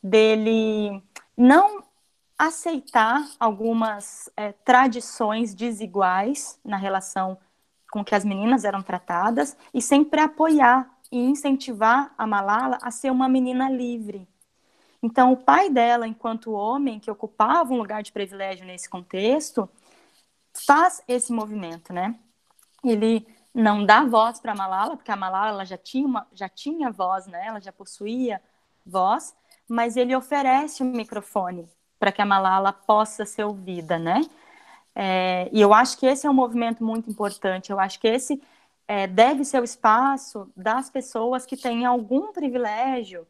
dele 0.03 1.01
não 1.37 1.83
aceitar 2.37 3.25
algumas 3.39 4.29
é, 4.35 4.51
tradições 4.51 5.55
desiguais 5.55 6.59
na 6.63 6.75
relação 6.75 7.37
com 7.89 8.03
que 8.03 8.15
as 8.15 8.25
meninas 8.25 8.65
eram 8.65 8.81
tratadas 8.81 9.55
e 9.73 9.81
sempre 9.81 10.19
apoiar 10.19 10.89
e 11.13 11.19
incentivar 11.19 12.11
a 12.17 12.25
Malala 12.25 12.79
a 12.81 12.89
ser 12.89 13.11
uma 13.11 13.29
menina 13.29 13.69
livre. 13.69 14.27
Então, 15.01 15.31
o 15.31 15.37
pai 15.37 15.69
dela, 15.69 16.07
enquanto 16.07 16.53
homem 16.53 16.99
que 16.99 17.11
ocupava 17.11 17.71
um 17.71 17.77
lugar 17.77 18.01
de 18.01 18.11
privilégio 18.11 18.65
nesse 18.65 18.89
contexto, 18.89 19.69
faz 20.65 21.03
esse 21.07 21.31
movimento, 21.31 21.93
né? 21.93 22.15
Ele 22.83 23.27
não 23.53 23.85
dá 23.85 24.03
voz 24.03 24.39
para 24.39 24.53
a 24.53 24.55
Malala, 24.55 24.97
porque 24.97 25.11
a 25.11 25.15
Malala 25.15 25.63
já 25.65 25.77
tinha, 25.77 26.07
uma, 26.07 26.27
já 26.33 26.49
tinha 26.49 26.89
voz, 26.89 27.27
né? 27.27 27.45
Ela 27.45 27.61
já 27.61 27.71
possuía 27.71 28.41
voz, 28.83 29.35
mas 29.69 29.95
ele 29.95 30.15
oferece 30.15 30.81
um 30.81 30.91
microfone 30.91 31.69
para 31.99 32.11
que 32.11 32.23
a 32.23 32.25
Malala 32.25 32.73
possa 32.73 33.23
ser 33.23 33.43
ouvida, 33.43 33.99
né? 33.99 34.21
É, 34.95 35.47
e 35.51 35.61
eu 35.61 35.75
acho 35.75 35.95
que 35.99 36.07
esse 36.07 36.25
é 36.25 36.29
um 36.29 36.33
movimento 36.33 36.83
muito 36.83 37.07
importante. 37.07 37.71
Eu 37.71 37.79
acho 37.79 37.99
que 37.99 38.07
esse 38.07 38.41
é, 38.87 39.07
deve 39.07 39.45
ser 39.45 39.61
o 39.61 39.63
espaço 39.63 40.51
das 40.55 40.89
pessoas 40.89 41.45
que 41.45 41.55
têm 41.55 41.85
algum 41.85 42.31
privilégio, 42.31 43.25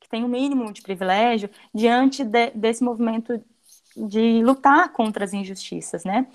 que 0.00 0.08
têm 0.08 0.22
o 0.22 0.26
um 0.26 0.30
mínimo 0.30 0.72
de 0.72 0.82
privilégio, 0.82 1.50
diante 1.74 2.24
de, 2.24 2.50
desse 2.50 2.82
movimento 2.82 3.42
de 3.96 4.42
lutar 4.42 4.92
contra 4.92 5.24
as 5.24 5.32
injustiças, 5.32 6.04
né? 6.04 6.26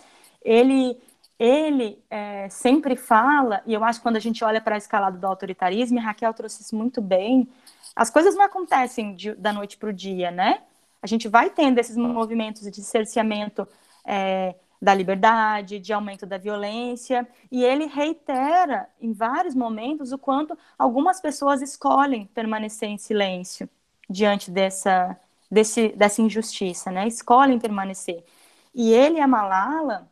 Ele, 0.44 0.98
ele 1.40 2.00
é, 2.10 2.48
sempre 2.50 2.96
fala, 2.96 3.62
e 3.66 3.74
eu 3.74 3.84
acho 3.84 4.00
que 4.00 4.04
quando 4.04 4.18
a 4.18 4.22
gente 4.22 4.44
olha 4.44 4.62
para 4.62 4.76
a 4.76 4.78
escalada 4.78 5.18
do 5.18 5.28
autoritarismo, 5.28 5.98
e 5.98 6.02
Raquel 6.02 6.34
trouxe 6.34 6.62
isso 6.62 6.76
muito 6.76 7.02
bem, 7.02 7.48
as 7.96 8.10
coisas 8.10 8.36
não 8.36 8.44
acontecem 8.44 9.16
de, 9.16 9.34
da 9.36 9.52
noite 9.52 9.78
para 9.78 9.90
o 9.90 9.94
dia, 9.94 10.30
né? 10.30 10.62
A 11.02 11.08
gente 11.08 11.28
vai 11.28 11.50
tendo 11.50 11.80
esses 11.80 11.98
movimentos 11.98 12.70
de 12.70 12.84
cerceamento 12.84 13.68
é, 14.06 14.56
da 14.82 14.94
liberdade, 14.94 15.80
de 15.80 15.92
aumento 15.94 16.26
da 16.26 16.38
violência, 16.38 17.28
e 17.52 17.64
ele 17.64 17.86
reitera 17.86 18.88
em 19.02 19.14
vários 19.14 19.56
momentos 19.56 20.12
o 20.12 20.18
quanto 20.18 20.58
algumas 20.78 21.20
pessoas 21.20 21.62
escolhem 21.62 22.26
permanecer 22.28 22.90
em 22.90 22.98
silêncio 22.98 23.70
diante 24.10 24.52
dessa, 24.52 25.18
desse, 25.50 25.90
dessa 25.90 26.22
injustiça, 26.22 26.92
né? 26.92 27.08
Escolhem 27.08 27.60
permanecer. 27.60 28.24
E 28.74 28.94
ele 28.94 29.18
e 29.18 29.22
a 29.22 29.28
Malala, 29.28 30.10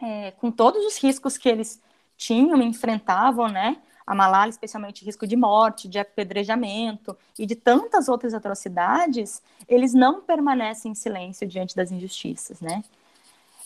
é, 0.00 0.30
com 0.32 0.50
todos 0.50 0.84
os 0.86 0.96
riscos 0.98 1.36
que 1.36 1.48
eles 1.48 1.82
tinham, 2.16 2.60
enfrentavam, 2.62 3.48
né? 3.48 3.82
a 4.08 4.14
Malala, 4.14 4.48
especialmente 4.48 5.04
risco 5.04 5.26
de 5.26 5.36
morte, 5.36 5.86
de 5.86 5.98
apedrejamento 5.98 7.14
e 7.38 7.44
de 7.44 7.54
tantas 7.54 8.08
outras 8.08 8.32
atrocidades, 8.32 9.42
eles 9.68 9.92
não 9.92 10.22
permanecem 10.22 10.92
em 10.92 10.94
silêncio 10.94 11.46
diante 11.46 11.76
das 11.76 11.92
injustiças, 11.92 12.58
né? 12.62 12.82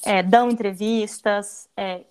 É, 0.05 0.23
dão 0.23 0.51
entrevistas, 0.51 1.69
é, 1.77 2.05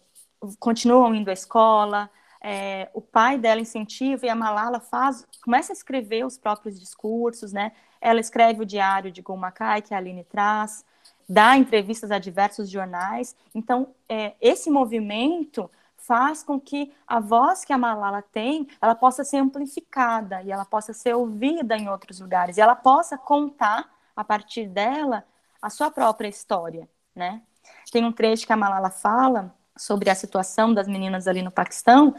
continuam 0.59 1.13
indo 1.13 1.29
à 1.29 1.33
escola, 1.33 2.09
é, 2.41 2.89
o 2.93 3.01
pai 3.01 3.37
dela 3.37 3.61
incentiva 3.61 4.25
e 4.25 4.29
a 4.29 4.35
Malala 4.35 4.79
faz, 4.79 5.27
começa 5.43 5.71
a 5.71 5.75
escrever 5.75 6.25
os 6.25 6.37
próprios 6.37 6.79
discursos, 6.79 7.53
né? 7.53 7.71
Ela 7.99 8.19
escreve 8.19 8.63
o 8.63 8.65
diário 8.65 9.11
de 9.11 9.21
Gulmakai, 9.21 9.81
que 9.81 9.93
a 9.93 9.97
Aline 9.97 10.23
traz, 10.23 10.83
dá 11.29 11.55
entrevistas 11.55 12.09
a 12.09 12.17
diversos 12.17 12.69
jornais. 12.69 13.35
Então, 13.53 13.93
é, 14.09 14.33
esse 14.41 14.71
movimento 14.71 15.69
faz 15.95 16.41
com 16.41 16.59
que 16.59 16.91
a 17.05 17.19
voz 17.19 17.63
que 17.63 17.71
a 17.71 17.77
Malala 17.77 18.23
tem, 18.23 18.67
ela 18.81 18.95
possa 18.95 19.23
ser 19.23 19.37
amplificada 19.37 20.41
e 20.41 20.51
ela 20.51 20.65
possa 20.65 20.93
ser 20.93 21.13
ouvida 21.13 21.77
em 21.77 21.87
outros 21.87 22.19
lugares, 22.19 22.57
e 22.57 22.61
ela 22.61 22.75
possa 22.75 23.17
contar 23.17 23.87
a 24.15 24.23
partir 24.23 24.67
dela 24.67 25.23
a 25.61 25.69
sua 25.69 25.91
própria 25.91 26.27
história, 26.27 26.89
né? 27.15 27.43
Tem 27.91 28.03
um 28.05 28.11
trecho 28.11 28.45
que 28.45 28.53
a 28.53 28.57
Malala 28.57 28.89
fala 28.89 29.53
sobre 29.77 30.09
a 30.09 30.15
situação 30.15 30.73
das 30.73 30.87
meninas 30.87 31.27
ali 31.27 31.41
no 31.41 31.51
Paquistão, 31.51 32.15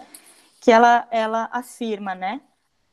que 0.60 0.70
ela, 0.70 1.06
ela 1.10 1.48
afirma, 1.52 2.14
né? 2.14 2.40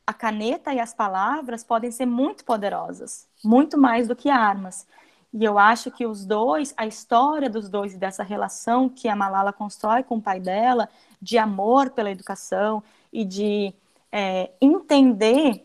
A 0.05 0.13
caneta 0.13 0.73
e 0.73 0.79
as 0.79 0.93
palavras 0.93 1.63
podem 1.63 1.91
ser 1.91 2.05
muito 2.05 2.43
poderosas, 2.43 3.27
muito 3.43 3.77
mais 3.77 4.07
do 4.07 4.15
que 4.15 4.29
armas. 4.29 4.87
E 5.31 5.43
eu 5.43 5.59
acho 5.59 5.91
que 5.91 6.05
os 6.05 6.25
dois, 6.25 6.73
a 6.75 6.87
história 6.87 7.49
dos 7.49 7.69
dois 7.69 7.93
e 7.93 7.97
dessa 7.97 8.23
relação 8.23 8.89
que 8.89 9.07
a 9.07 9.15
Malala 9.15 9.53
constrói 9.53 10.01
com 10.01 10.17
o 10.17 10.21
pai 10.21 10.39
dela, 10.39 10.89
de 11.21 11.37
amor 11.37 11.91
pela 11.91 12.09
educação 12.09 12.81
e 13.13 13.23
de 13.23 13.73
é, 14.11 14.51
entender 14.59 15.63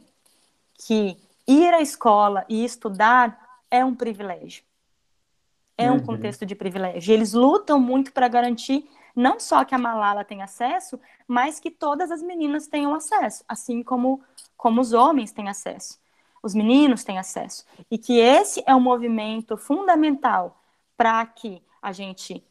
que 0.86 1.16
ir 1.47 1.72
à 1.72 1.80
escola 1.80 2.45
e 2.49 2.64
estudar 2.64 3.61
é 3.70 3.84
um 3.84 3.95
privilégio. 3.95 4.62
É 5.77 5.91
um 5.91 5.95
uhum. 5.95 6.05
contexto 6.05 6.47
de 6.47 6.55
privilégio. 6.55 7.12
Eles 7.12 7.33
lutam 7.33 7.81
muito 7.81 8.12
para 8.12 8.29
garantir 8.29 8.89
não 9.14 9.39
só 9.39 9.64
que 9.64 9.75
a 9.75 9.79
Malala 9.79 10.25
tenha 10.25 10.45
acesso, 10.45 10.99
mas 11.27 11.61
que 11.61 11.70
todas 11.70 12.11
as 12.11 12.22
meninas 12.22 12.66
tenham 12.66 12.95
acesso, 12.95 13.45
assim 13.49 13.83
como, 13.83 14.20
como 14.57 14.81
os 14.81 14.93
homens 14.93 15.33
têm 15.33 15.49
acesso 15.49 15.99
os 16.45 16.55
meninos 16.55 17.03
têm 17.03 17.18
acesso. 17.18 17.64
E 17.91 17.97
que 17.97 18.18
esse 18.18 18.62
é 18.66 18.75
um 18.75 18.81
movimento 18.81 19.57
fundamental 19.57 20.61
para 20.95 21.25
que 21.25 21.62
a 21.81 21.91
gente 21.91 22.45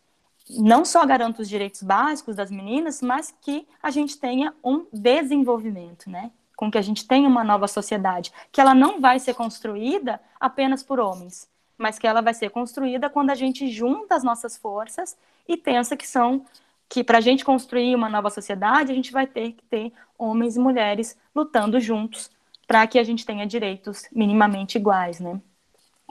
não 0.50 0.84
só 0.84 1.06
garanta 1.06 1.44
os 1.44 1.48
direitos 1.48 1.84
básicos 1.84 2.36
das 2.36 2.50
meninas, 2.50 3.04
mas 3.04 3.34
que 3.40 3.68
a 3.82 3.92
gente 3.92 4.18
tenha 4.18 4.52
um 4.64 4.88
desenvolvimento, 4.92 6.10
né? 6.10 6.32
Com 6.58 6.72
que 6.72 6.78
a 6.78 6.82
gente 6.82 7.08
tenha 7.08 7.30
uma 7.30 7.44
nova 7.44 7.68
sociedade, 7.68 8.34
que 8.52 8.60
ela 8.60 8.74
não 8.74 9.00
vai 9.00 9.20
ser 9.20 9.36
construída 9.36 10.20
apenas 10.40 10.82
por 10.82 11.00
homens, 11.00 11.48
mas 11.78 12.00
que 12.00 12.08
ela 12.08 12.22
vai 12.22 12.34
ser 12.34 12.50
construída 12.50 13.10
quando 13.10 13.30
a 13.30 13.36
gente 13.36 13.68
junta 13.70 14.16
as 14.16 14.24
nossas 14.24 14.58
forças 14.58 15.18
e 15.48 15.58
pensa 15.58 15.98
que 15.98 16.08
são 16.08 16.46
que 16.90 17.04
para 17.04 17.18
a 17.18 17.22
gente 17.22 17.44
construir 17.44 17.96
uma 17.96 18.08
nova 18.08 18.30
sociedade, 18.30 18.92
a 18.92 18.96
gente 18.96 19.12
vai 19.12 19.26
ter 19.26 19.54
que 19.54 19.64
ter 19.66 19.92
homens 20.18 20.56
e 20.56 20.60
mulheres 20.60 21.18
lutando 21.36 21.80
juntos 21.80 22.30
para 22.68 22.86
que 22.86 23.00
a 23.00 23.04
gente 23.04 23.26
tenha 23.26 23.48
direitos 23.48 24.04
minimamente 24.12 24.78
iguais, 24.78 25.20
né? 25.20 25.42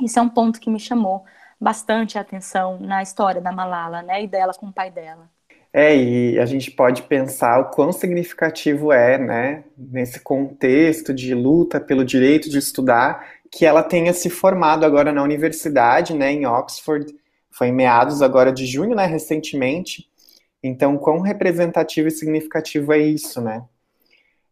Isso 0.01 0.19
é 0.19 0.23
um 0.23 0.29
ponto 0.29 0.61
que 0.61 0.71
me 0.71 0.81
chamou 0.81 1.25
bastante 1.61 2.19
a 2.19 2.23
atenção 2.23 2.79
na 2.81 3.03
história 3.03 3.41
da 3.41 3.53
Malala, 3.53 4.03
né, 4.03 4.25
e 4.25 4.27
dela 4.27 4.53
com 4.53 4.67
o 4.67 4.73
pai 4.73 4.91
dela. 4.91 5.31
É, 5.73 5.97
e 5.97 6.39
a 6.39 6.45
gente 6.45 6.71
pode 6.71 7.03
pensar 7.03 7.59
o 7.61 7.71
quão 7.71 7.93
significativo 7.93 8.93
é, 8.93 9.17
né, 9.17 9.65
nesse 9.79 10.21
contexto 10.21 11.15
de 11.15 11.35
luta 11.35 11.81
pelo 11.81 12.05
direito 12.05 12.51
de 12.51 12.59
estudar, 12.59 13.27
que 13.53 13.67
ela 13.67 13.83
tenha 13.83 14.15
se 14.15 14.31
formado 14.31 14.87
agora 14.87 15.13
na 15.13 15.23
universidade, 15.23 16.15
né, 16.15 16.33
em 16.33 16.47
Oxford, 16.47 17.15
foi 17.51 17.69
em 17.69 17.73
meados 17.73 18.23
agora 18.23 18.51
de 18.51 18.65
junho, 18.65 18.97
né, 18.97 19.05
recentemente. 19.05 20.09
Então, 20.63 20.97
quão 20.97 21.21
representativo 21.21 22.09
e 22.09 22.11
significativo 22.11 22.95
é 22.95 22.99
isso, 22.99 23.43
né? 23.43 23.63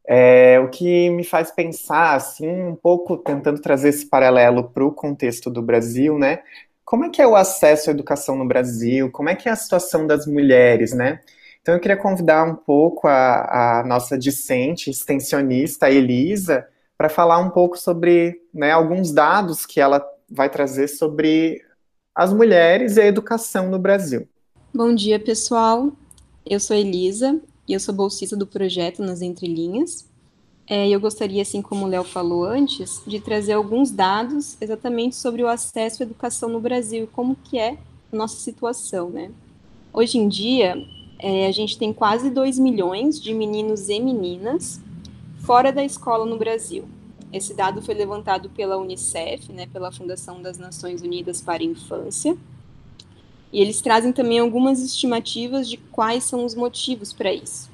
É, 0.07 0.61
o 0.61 0.69
que 0.69 1.09
me 1.09 1.25
faz 1.25 1.51
pensar, 1.51 2.15
assim, 2.15 2.49
um 2.49 2.75
pouco 2.75 3.17
tentando 3.17 3.61
trazer 3.61 3.89
esse 3.89 4.05
paralelo 4.05 4.65
para 4.65 4.85
o 4.85 4.93
contexto 4.93 5.49
do 5.49 5.63
Brasil, 5.63 6.19
né? 6.19 6.41
Como 6.85 7.05
é 7.05 7.09
que 7.09 7.23
é 7.23 7.27
o 7.27 7.37
acesso 7.37 7.89
à 7.89 7.93
educação 7.93 8.37
no 8.37 8.47
Brasil? 8.47 9.11
Como 9.11 9.29
é 9.31 9.37
que 9.37 9.49
é 9.49 9.53
a 9.53 9.57
situação 9.57 10.07
das 10.07 10.27
mulheres, 10.27 10.93
né? 10.93 11.21
Então 11.63 11.75
eu 11.75 11.81
queria 11.81 11.97
convidar 11.97 12.45
um 12.45 12.57
pouco 12.57 13.07
a, 13.07 13.81
a 13.81 13.85
nossa 13.85 14.19
discente, 14.19 14.91
extensionista, 14.91 15.89
Elisa, 15.89 16.67
para 17.01 17.09
falar 17.09 17.39
um 17.39 17.49
pouco 17.49 17.79
sobre 17.79 18.43
né, 18.53 18.73
alguns 18.73 19.11
dados 19.11 19.65
que 19.65 19.81
ela 19.81 20.07
vai 20.31 20.51
trazer 20.51 20.87
sobre 20.87 21.65
as 22.15 22.31
mulheres 22.31 22.99
e 22.99 23.01
a 23.01 23.07
educação 23.07 23.71
no 23.71 23.79
Brasil. 23.79 24.29
Bom 24.75 24.95
dia, 24.95 25.19
pessoal. 25.19 25.95
Eu 26.45 26.61
sou 26.61 26.77
Elisa, 26.77 27.41
e 27.67 27.73
eu 27.73 27.81
sou 27.81 27.95
bolsista 27.95 28.37
do 28.37 28.47
projeto 28.47 29.03
Nas 29.03 29.23
Entrelinhas. 29.23 30.07
É, 30.67 30.91
eu 30.91 31.01
gostaria, 31.01 31.41
assim 31.41 31.63
como 31.63 31.87
o 31.87 31.89
Léo 31.89 32.05
falou 32.05 32.45
antes, 32.45 33.03
de 33.07 33.19
trazer 33.19 33.55
alguns 33.55 33.91
dados 33.91 34.59
exatamente 34.61 35.17
sobre 35.17 35.43
o 35.43 35.49
acesso 35.49 36.03
à 36.03 36.05
educação 36.05 36.51
no 36.51 36.61
Brasil 36.61 37.05
e 37.05 37.07
como 37.07 37.35
que 37.35 37.59
é 37.59 37.79
a 38.13 38.17
nossa 38.17 38.37
situação, 38.37 39.09
né? 39.09 39.31
Hoje 39.91 40.19
em 40.19 40.29
dia, 40.29 40.77
é, 41.19 41.47
a 41.47 41.51
gente 41.51 41.79
tem 41.79 41.95
quase 41.95 42.29
2 42.29 42.59
milhões 42.59 43.19
de 43.19 43.33
meninos 43.33 43.89
e 43.89 43.99
meninas 43.99 44.79
fora 45.51 45.73
da 45.73 45.85
escola 45.85 46.25
no 46.25 46.39
Brasil. 46.39 46.85
Esse 47.33 47.55
dado 47.55 47.83
foi 47.83 47.93
levantado 47.93 48.49
pela 48.51 48.79
Unicef, 48.79 49.53
né, 49.53 49.67
pela 49.67 49.91
Fundação 49.91 50.41
das 50.41 50.59
Nações 50.59 51.03
Unidas 51.03 51.43
para 51.43 51.61
a 51.61 51.67
Infância, 51.67 52.39
e 53.53 53.61
eles 53.61 53.81
trazem 53.81 54.13
também 54.13 54.39
algumas 54.39 54.81
estimativas 54.81 55.69
de 55.69 55.77
quais 55.77 56.23
são 56.23 56.45
os 56.45 56.55
motivos 56.55 57.13
para 57.13 57.33
isso. 57.33 57.69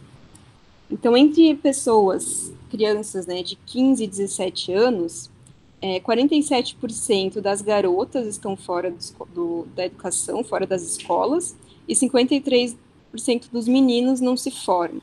Então, 0.91 1.15
entre 1.15 1.55
pessoas, 1.55 2.51
crianças 2.71 3.27
né, 3.27 3.43
de 3.43 3.57
15 3.57 4.03
e 4.03 4.07
17 4.07 4.73
anos, 4.73 5.31
é, 5.83 6.01
47% 6.01 7.43
das 7.43 7.61
garotas 7.61 8.27
estão 8.27 8.57
fora 8.57 8.91
do, 8.91 9.27
do, 9.35 9.69
da 9.77 9.85
educação, 9.85 10.43
fora 10.43 10.67
das 10.67 10.81
escolas, 10.81 11.55
e 11.87 11.93
53% 11.95 12.75
dos 13.53 13.69
meninos 13.69 14.19
não 14.19 14.35
se 14.35 14.51
formam. 14.51 15.03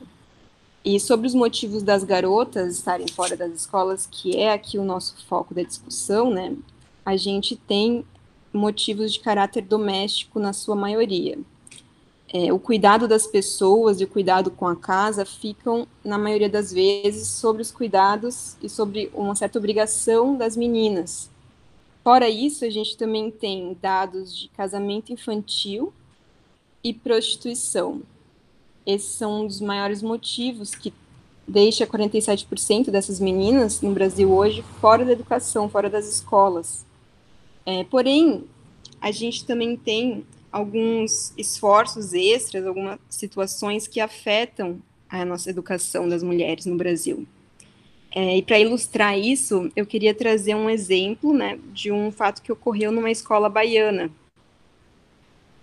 E 0.84 1.00
sobre 1.00 1.26
os 1.26 1.34
motivos 1.34 1.82
das 1.82 2.04
garotas 2.04 2.76
estarem 2.76 3.08
fora 3.08 3.34
das 3.36 3.52
escolas, 3.52 4.06
que 4.06 4.36
é 4.36 4.52
aqui 4.52 4.78
o 4.78 4.84
nosso 4.84 5.16
foco 5.26 5.54
da 5.54 5.62
discussão, 5.62 6.30
né, 6.30 6.54
a 7.04 7.16
gente 7.16 7.56
tem 7.56 8.04
motivos 8.52 9.12
de 9.12 9.20
caráter 9.20 9.62
doméstico 9.62 10.38
na 10.38 10.52
sua 10.52 10.76
maioria. 10.76 11.38
É, 12.32 12.52
o 12.52 12.58
cuidado 12.58 13.08
das 13.08 13.26
pessoas 13.26 14.00
e 14.00 14.04
o 14.04 14.08
cuidado 14.08 14.50
com 14.50 14.66
a 14.66 14.76
casa 14.76 15.24
ficam, 15.24 15.86
na 16.04 16.18
maioria 16.18 16.48
das 16.48 16.72
vezes, 16.72 17.28
sobre 17.28 17.62
os 17.62 17.70
cuidados 17.70 18.56
e 18.62 18.68
sobre 18.68 19.10
uma 19.14 19.34
certa 19.34 19.58
obrigação 19.58 20.36
das 20.36 20.56
meninas. 20.56 21.30
Fora 22.02 22.28
isso, 22.28 22.64
a 22.64 22.70
gente 22.70 22.96
também 22.96 23.30
tem 23.30 23.76
dados 23.80 24.36
de 24.36 24.48
casamento 24.48 25.12
infantil 25.12 25.92
e 26.82 26.92
prostituição. 26.92 28.02
Esses 28.86 29.10
são 29.10 29.42
um 29.42 29.46
dos 29.46 29.60
maiores 29.60 30.02
motivos 30.02 30.74
que 30.74 30.92
deixa 31.46 31.86
47% 31.86 32.90
dessas 32.90 33.20
meninas 33.20 33.80
no 33.80 33.92
Brasil 33.92 34.32
hoje 34.32 34.64
fora 34.80 35.04
da 35.04 35.12
educação, 35.12 35.68
fora 35.68 35.88
das 35.88 36.06
escolas. 36.06 36.84
É, 37.66 37.84
porém, 37.84 38.44
a 39.00 39.10
gente 39.10 39.44
também 39.44 39.76
tem 39.76 40.24
alguns 40.50 41.32
esforços 41.36 42.12
extras, 42.12 42.66
algumas 42.66 42.98
situações 43.10 43.88
que 43.88 44.00
afetam 44.00 44.80
a 45.08 45.24
nossa 45.24 45.50
educação 45.50 46.08
das 46.08 46.22
mulheres 46.22 46.66
no 46.66 46.76
Brasil. 46.76 47.26
É, 48.14 48.36
e 48.36 48.42
para 48.42 48.60
ilustrar 48.60 49.18
isso, 49.18 49.70
eu 49.74 49.84
queria 49.84 50.14
trazer 50.14 50.54
um 50.54 50.70
exemplo 50.70 51.34
né, 51.34 51.58
de 51.72 51.90
um 51.90 52.12
fato 52.12 52.40
que 52.42 52.52
ocorreu 52.52 52.92
numa 52.92 53.10
escola 53.10 53.48
baiana. 53.48 54.10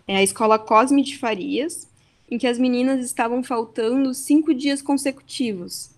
É 0.05 0.17
a 0.17 0.24
escola 0.24 0.59
Cosme 0.59 1.01
de 1.01 1.17
Farias, 1.17 1.88
em 2.32 2.38
que 2.38 2.47
as 2.47 2.57
meninas 2.57 3.05
estavam 3.05 3.43
faltando 3.43 4.13
cinco 4.13 4.53
dias 4.53 4.82
consecutivos. 4.82 5.91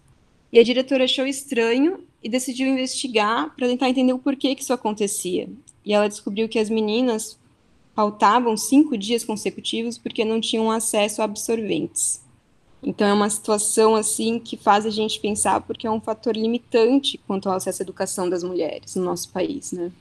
E 0.52 0.60
a 0.60 0.64
diretora 0.64 1.06
achou 1.06 1.26
estranho 1.26 2.00
e 2.22 2.28
decidiu 2.28 2.68
investigar 2.68 3.56
para 3.56 3.68
tentar 3.68 3.90
entender 3.90 4.14
o 4.14 4.20
porquê 4.20 4.56
que 4.56 4.64
isso 4.64 4.74
acontecia 4.74 5.48
e 5.86 5.94
ela 5.94 6.08
descobriu 6.08 6.48
que 6.48 6.60
as 6.60 6.70
meninas 6.70 7.38
faltavam 7.96 8.56
cinco 8.58 8.98
dias 8.98 9.24
consecutivos 9.24 9.98
porque 9.98 10.26
não 10.26 10.42
tinham 10.42 10.72
acesso 10.72 11.22
a 11.22 11.26
absorventes. 11.26 12.22
Então 12.82 13.08
é 13.08 13.14
uma 13.14 13.30
situação 13.30 13.96
assim 13.96 14.40
que 14.40 14.58
faz 14.58 14.86
a 14.86 14.90
gente 14.90 15.20
pensar 15.20 15.62
porque 15.62 15.88
é 15.88 15.92
um 15.92 16.02
fator 16.02 16.36
limitante 16.36 17.20
quanto 17.28 17.50
ao 17.50 17.56
acesso 17.56 17.82
à 17.82 17.84
educação 17.84 18.30
das 18.30 18.44
mulheres 18.44 18.96
no 18.96 19.04
nosso 19.04 19.30
país, 19.30 19.72
né? 19.72 19.92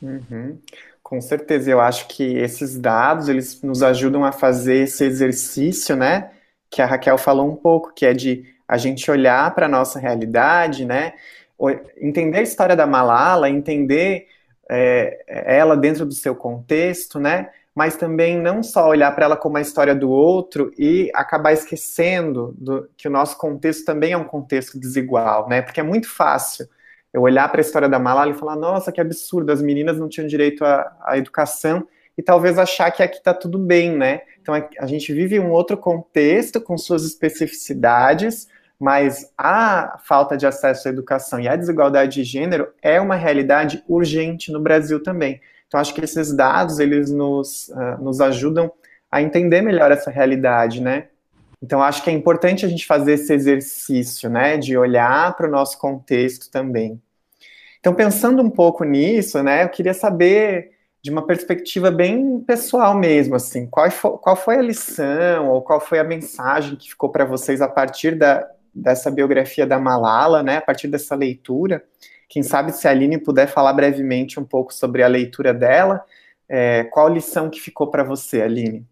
Uhum. 0.00 0.58
Com 1.04 1.20
certeza, 1.20 1.70
eu 1.70 1.80
acho 1.82 2.08
que 2.08 2.38
esses 2.38 2.78
dados 2.78 3.28
eles 3.28 3.60
nos 3.62 3.82
ajudam 3.82 4.24
a 4.24 4.32
fazer 4.32 4.84
esse 4.84 5.04
exercício, 5.04 5.94
né? 5.94 6.30
Que 6.70 6.80
a 6.80 6.86
Raquel 6.86 7.18
falou 7.18 7.46
um 7.46 7.54
pouco, 7.54 7.92
que 7.92 8.06
é 8.06 8.14
de 8.14 8.46
a 8.66 8.78
gente 8.78 9.10
olhar 9.10 9.54
para 9.54 9.66
a 9.66 9.68
nossa 9.68 9.98
realidade, 9.98 10.86
né? 10.86 11.12
Entender 11.98 12.38
a 12.38 12.42
história 12.42 12.74
da 12.74 12.86
Malala, 12.86 13.50
entender 13.50 14.28
é, 14.68 15.22
ela 15.28 15.76
dentro 15.76 16.06
do 16.06 16.14
seu 16.14 16.34
contexto, 16.34 17.20
né? 17.20 17.50
Mas 17.74 17.96
também 17.96 18.38
não 18.40 18.62
só 18.62 18.88
olhar 18.88 19.14
para 19.14 19.26
ela 19.26 19.36
como 19.36 19.58
a 19.58 19.60
história 19.60 19.94
do 19.94 20.08
outro 20.10 20.72
e 20.78 21.10
acabar 21.14 21.52
esquecendo 21.52 22.54
do, 22.56 22.88
que 22.96 23.08
o 23.08 23.10
nosso 23.10 23.36
contexto 23.36 23.84
também 23.84 24.12
é 24.12 24.16
um 24.16 24.24
contexto 24.24 24.80
desigual, 24.80 25.50
né? 25.50 25.60
Porque 25.60 25.80
é 25.80 25.82
muito 25.84 26.08
fácil 26.08 26.66
eu 27.14 27.22
olhar 27.22 27.48
para 27.48 27.60
a 27.60 27.62
história 27.62 27.88
da 27.88 27.98
Malala 27.98 28.32
e 28.32 28.34
falar, 28.34 28.56
nossa, 28.56 28.90
que 28.90 29.00
absurdo, 29.00 29.52
as 29.52 29.62
meninas 29.62 29.96
não 29.96 30.08
tinham 30.08 30.26
direito 30.26 30.64
à, 30.64 30.92
à 31.04 31.16
educação 31.16 31.86
e 32.18 32.22
talvez 32.22 32.58
achar 32.58 32.90
que 32.90 33.04
aqui 33.04 33.18
está 33.18 33.32
tudo 33.32 33.56
bem, 33.56 33.96
né? 33.96 34.22
Então 34.42 34.52
a 34.78 34.86
gente 34.86 35.12
vive 35.12 35.38
um 35.38 35.52
outro 35.52 35.76
contexto 35.76 36.60
com 36.60 36.76
suas 36.76 37.04
especificidades, 37.04 38.48
mas 38.78 39.32
a 39.38 39.96
falta 40.04 40.36
de 40.36 40.44
acesso 40.44 40.88
à 40.88 40.90
educação 40.90 41.38
e 41.38 41.46
a 41.46 41.54
desigualdade 41.54 42.14
de 42.14 42.24
gênero 42.24 42.68
é 42.82 43.00
uma 43.00 43.14
realidade 43.14 43.82
urgente 43.88 44.50
no 44.50 44.60
Brasil 44.60 45.00
também. 45.00 45.40
Então, 45.68 45.80
acho 45.80 45.94
que 45.94 46.04
esses 46.04 46.32
dados, 46.32 46.78
eles 46.78 47.10
nos, 47.10 47.68
uh, 47.68 48.02
nos 48.02 48.20
ajudam 48.20 48.70
a 49.10 49.22
entender 49.22 49.62
melhor 49.62 49.90
essa 49.90 50.10
realidade, 50.10 50.82
né? 50.82 51.06
Então, 51.64 51.82
acho 51.82 52.04
que 52.04 52.10
é 52.10 52.12
importante 52.12 52.66
a 52.66 52.68
gente 52.68 52.84
fazer 52.84 53.14
esse 53.14 53.32
exercício, 53.32 54.28
né, 54.28 54.58
de 54.58 54.76
olhar 54.76 55.34
para 55.34 55.48
o 55.48 55.50
nosso 55.50 55.78
contexto 55.78 56.50
também. 56.50 57.00
Então, 57.80 57.94
pensando 57.94 58.42
um 58.42 58.50
pouco 58.50 58.84
nisso, 58.84 59.42
né, 59.42 59.64
eu 59.64 59.70
queria 59.70 59.94
saber 59.94 60.72
de 61.00 61.10
uma 61.10 61.26
perspectiva 61.26 61.90
bem 61.90 62.38
pessoal 62.40 62.94
mesmo, 62.94 63.34
assim, 63.34 63.66
qual 63.66 63.90
foi, 63.90 64.10
qual 64.18 64.36
foi 64.36 64.58
a 64.58 64.62
lição 64.62 65.48
ou 65.48 65.62
qual 65.62 65.80
foi 65.80 65.98
a 65.98 66.04
mensagem 66.04 66.76
que 66.76 66.90
ficou 66.90 67.08
para 67.08 67.24
vocês 67.24 67.62
a 67.62 67.68
partir 67.68 68.14
da, 68.14 68.46
dessa 68.74 69.10
biografia 69.10 69.66
da 69.66 69.78
Malala, 69.78 70.42
né, 70.42 70.58
a 70.58 70.62
partir 70.62 70.88
dessa 70.88 71.14
leitura? 71.14 71.82
Quem 72.28 72.42
sabe 72.42 72.72
se 72.72 72.86
a 72.86 72.90
Aline 72.90 73.16
puder 73.16 73.46
falar 73.46 73.72
brevemente 73.72 74.38
um 74.38 74.44
pouco 74.44 74.74
sobre 74.74 75.02
a 75.02 75.08
leitura 75.08 75.54
dela, 75.54 76.04
é, 76.46 76.84
qual 76.84 77.08
lição 77.08 77.48
que 77.48 77.58
ficou 77.58 77.90
para 77.90 78.04
você, 78.04 78.42
Aline? 78.42 78.86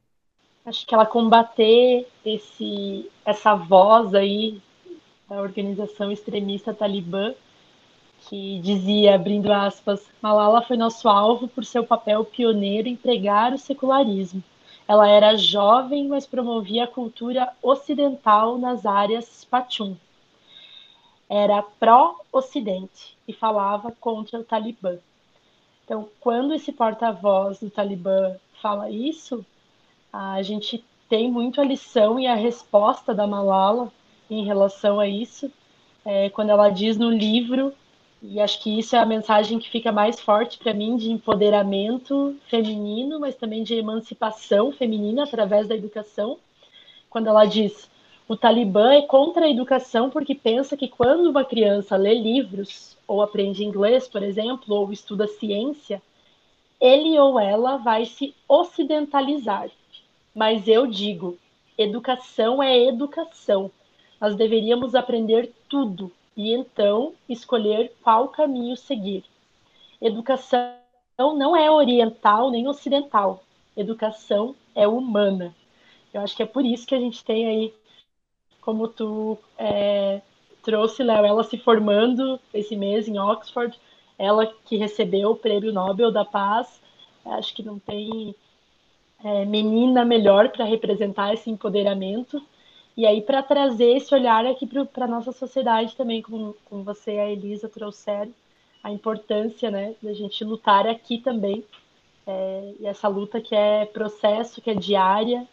Acho 0.64 0.86
que 0.86 0.94
ela 0.94 1.04
combater 1.04 2.06
esse, 2.24 3.10
essa 3.24 3.54
voz 3.54 4.14
aí 4.14 4.60
da 5.28 5.40
organização 5.40 6.12
extremista 6.12 6.72
talibã, 6.72 7.34
que 8.20 8.60
dizia, 8.60 9.16
abrindo 9.16 9.52
aspas, 9.52 10.08
Malala 10.22 10.62
foi 10.62 10.76
nosso 10.76 11.08
alvo 11.08 11.48
por 11.48 11.64
seu 11.64 11.84
papel 11.84 12.24
pioneiro 12.24 12.86
em 12.86 12.94
pregar 12.94 13.52
o 13.52 13.58
secularismo. 13.58 14.42
Ela 14.86 15.08
era 15.08 15.36
jovem, 15.36 16.06
mas 16.06 16.26
promovia 16.26 16.84
a 16.84 16.88
cultura 16.88 17.52
ocidental 17.60 18.56
nas 18.56 18.86
áreas 18.86 19.44
Pachun. 19.44 19.96
Era 21.28 21.60
pró-ocidente 21.62 23.16
e 23.26 23.32
falava 23.32 23.90
contra 23.98 24.38
o 24.38 24.44
Talibã. 24.44 24.96
Então, 25.84 26.08
quando 26.20 26.54
esse 26.54 26.70
porta-voz 26.70 27.58
do 27.58 27.70
Talibã 27.70 28.36
fala 28.60 28.90
isso, 28.90 29.44
a 30.12 30.42
gente 30.42 30.84
tem 31.08 31.30
muito 31.30 31.60
a 31.60 31.64
lição 31.64 32.20
e 32.20 32.26
a 32.26 32.34
resposta 32.34 33.14
da 33.14 33.26
Malala 33.26 33.90
em 34.30 34.44
relação 34.44 35.00
a 35.00 35.08
isso, 35.08 35.50
é, 36.04 36.28
quando 36.30 36.50
ela 36.50 36.68
diz 36.68 36.96
no 36.96 37.10
livro, 37.10 37.72
e 38.22 38.40
acho 38.40 38.62
que 38.62 38.78
isso 38.78 38.94
é 38.94 38.98
a 38.98 39.06
mensagem 39.06 39.58
que 39.58 39.70
fica 39.70 39.90
mais 39.90 40.20
forte 40.20 40.58
para 40.58 40.72
mim 40.72 40.96
de 40.96 41.10
empoderamento 41.10 42.36
feminino, 42.48 43.18
mas 43.18 43.34
também 43.34 43.62
de 43.62 43.74
emancipação 43.74 44.70
feminina 44.70 45.24
através 45.24 45.66
da 45.66 45.74
educação, 45.74 46.38
quando 47.10 47.28
ela 47.28 47.44
diz: 47.44 47.90
o 48.28 48.36
Talibã 48.36 48.92
é 48.92 49.02
contra 49.02 49.46
a 49.46 49.50
educação 49.50 50.08
porque 50.08 50.34
pensa 50.34 50.76
que 50.76 50.88
quando 50.88 51.28
uma 51.28 51.44
criança 51.44 51.96
lê 51.96 52.14
livros, 52.14 52.96
ou 53.06 53.20
aprende 53.20 53.64
inglês, 53.64 54.06
por 54.06 54.22
exemplo, 54.22 54.74
ou 54.74 54.92
estuda 54.92 55.26
ciência, 55.26 56.00
ele 56.80 57.18
ou 57.18 57.38
ela 57.38 57.76
vai 57.76 58.06
se 58.06 58.34
ocidentalizar. 58.48 59.68
Mas 60.34 60.66
eu 60.66 60.86
digo, 60.86 61.38
educação 61.76 62.62
é 62.62 62.86
educação. 62.86 63.70
Nós 64.20 64.34
deveríamos 64.34 64.94
aprender 64.94 65.52
tudo 65.68 66.10
e 66.36 66.52
então 66.52 67.14
escolher 67.28 67.92
qual 68.02 68.28
caminho 68.28 68.76
seguir. 68.76 69.24
Educação 70.00 70.72
não 71.18 71.54
é 71.54 71.70
oriental 71.70 72.50
nem 72.50 72.66
ocidental. 72.66 73.42
Educação 73.76 74.54
é 74.74 74.86
humana. 74.86 75.54
Eu 76.12 76.20
acho 76.20 76.36
que 76.36 76.42
é 76.42 76.46
por 76.46 76.64
isso 76.64 76.86
que 76.86 76.94
a 76.94 77.00
gente 77.00 77.24
tem 77.24 77.46
aí, 77.46 77.74
como 78.60 78.88
tu 78.88 79.38
é, 79.56 80.20
trouxe, 80.62 81.02
Léo, 81.02 81.24
ela 81.24 81.44
se 81.44 81.58
formando 81.58 82.38
esse 82.52 82.76
mês 82.76 83.08
em 83.08 83.18
Oxford, 83.18 83.78
ela 84.18 84.46
que 84.64 84.76
recebeu 84.76 85.30
o 85.30 85.36
Prêmio 85.36 85.72
Nobel 85.72 86.10
da 86.10 86.24
Paz. 86.24 86.80
Acho 87.24 87.54
que 87.54 87.62
não 87.62 87.78
tem 87.78 88.34
é, 89.24 89.44
menina 89.44 90.04
melhor 90.04 90.48
para 90.50 90.64
representar 90.64 91.32
esse 91.32 91.50
empoderamento 91.50 92.42
e 92.96 93.06
aí 93.06 93.22
para 93.22 93.42
trazer 93.42 93.96
esse 93.96 94.14
olhar 94.14 94.44
aqui 94.46 94.66
para 94.66 95.04
a 95.04 95.08
nossa 95.08 95.32
sociedade 95.32 95.96
também, 95.96 96.20
como, 96.20 96.54
como 96.64 96.82
você 96.82 97.14
e 97.14 97.20
a 97.20 97.30
Elisa 97.30 97.68
trouxeram, 97.68 98.32
a 98.82 98.90
importância 98.90 99.70
né, 99.70 99.94
da 100.02 100.12
gente 100.12 100.44
lutar 100.44 100.86
aqui 100.86 101.18
também, 101.18 101.64
é, 102.26 102.72
e 102.80 102.86
essa 102.86 103.08
luta 103.08 103.40
que 103.40 103.54
é 103.54 103.86
processo, 103.86 104.60
que 104.60 104.70
é 104.70 104.74
diária, 104.74 105.46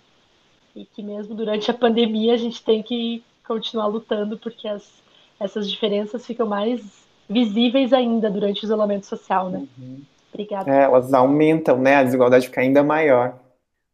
e 0.76 0.86
que 0.86 1.02
mesmo 1.02 1.34
durante 1.34 1.70
a 1.72 1.74
pandemia 1.74 2.34
a 2.34 2.38
gente 2.38 2.64
tem 2.64 2.84
que 2.84 3.24
continuar 3.48 3.88
lutando, 3.88 4.38
porque 4.38 4.68
as, 4.68 5.02
essas 5.40 5.70
diferenças 5.70 6.26
ficam 6.26 6.48
mais 6.48 7.08
visíveis 7.30 7.94
ainda 7.94 8.30
durante 8.30 8.64
o 8.64 8.66
isolamento 8.66 9.06
social, 9.06 9.50
né? 9.50 9.66
Uhum. 9.78 10.02
Obrigada. 10.32 10.72
É, 10.72 10.84
elas 10.84 11.14
aumentam, 11.14 11.80
né? 11.80 11.96
A 11.96 12.04
desigualdade 12.04 12.48
fica 12.48 12.62
ainda 12.62 12.84
maior. 12.84 13.36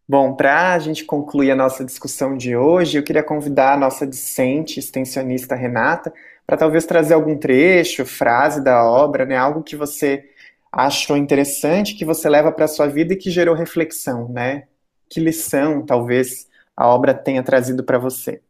Bom, 0.07 0.35
para 0.35 0.73
a 0.73 0.79
gente 0.79 1.03
concluir 1.03 1.49
a 1.49 1.55
nossa 1.55 1.83
discussão 1.83 2.37
de 2.37 2.55
hoje, 2.55 2.97
eu 2.97 3.03
queria 3.03 3.23
convidar 3.23 3.73
a 3.73 3.77
nossa 3.77 4.05
discente 4.05 4.79
extensionista 4.79 5.55
Renata 5.55 6.13
para 6.45 6.55
talvez 6.55 6.85
trazer 6.85 7.15
algum 7.15 7.35
trecho, 7.35 8.05
frase 8.05 8.63
da 8.63 8.83
obra, 8.85 9.25
né, 9.25 9.35
algo 9.35 9.63
que 9.63 9.75
você 9.75 10.29
achou 10.71 11.17
interessante, 11.17 11.95
que 11.95 12.05
você 12.05 12.29
leva 12.29 12.51
para 12.51 12.65
a 12.65 12.67
sua 12.67 12.85
vida 12.85 13.13
e 13.13 13.17
que 13.17 13.31
gerou 13.31 13.55
reflexão, 13.55 14.29
né? 14.29 14.65
Que 15.09 15.19
lição 15.19 15.83
talvez 15.83 16.47
a 16.77 16.87
obra 16.87 17.13
tenha 17.13 17.41
trazido 17.41 17.83
para 17.83 17.97
você? 17.97 18.41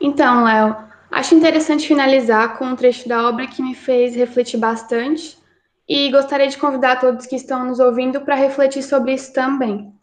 Então, 0.00 0.44
Léo, 0.44 0.76
acho 1.10 1.34
interessante 1.34 1.88
finalizar 1.88 2.58
com 2.58 2.66
um 2.66 2.76
trecho 2.76 3.08
da 3.08 3.28
obra 3.28 3.48
que 3.48 3.62
me 3.62 3.74
fez 3.74 4.14
refletir 4.14 4.58
bastante 4.58 5.36
e 5.88 6.10
gostaria 6.12 6.46
de 6.46 6.58
convidar 6.58 7.00
todos 7.00 7.26
que 7.26 7.36
estão 7.36 7.64
nos 7.64 7.80
ouvindo 7.80 8.20
para 8.20 8.36
refletir 8.36 8.82
sobre 8.82 9.14
isso 9.14 9.32
também. 9.32 9.95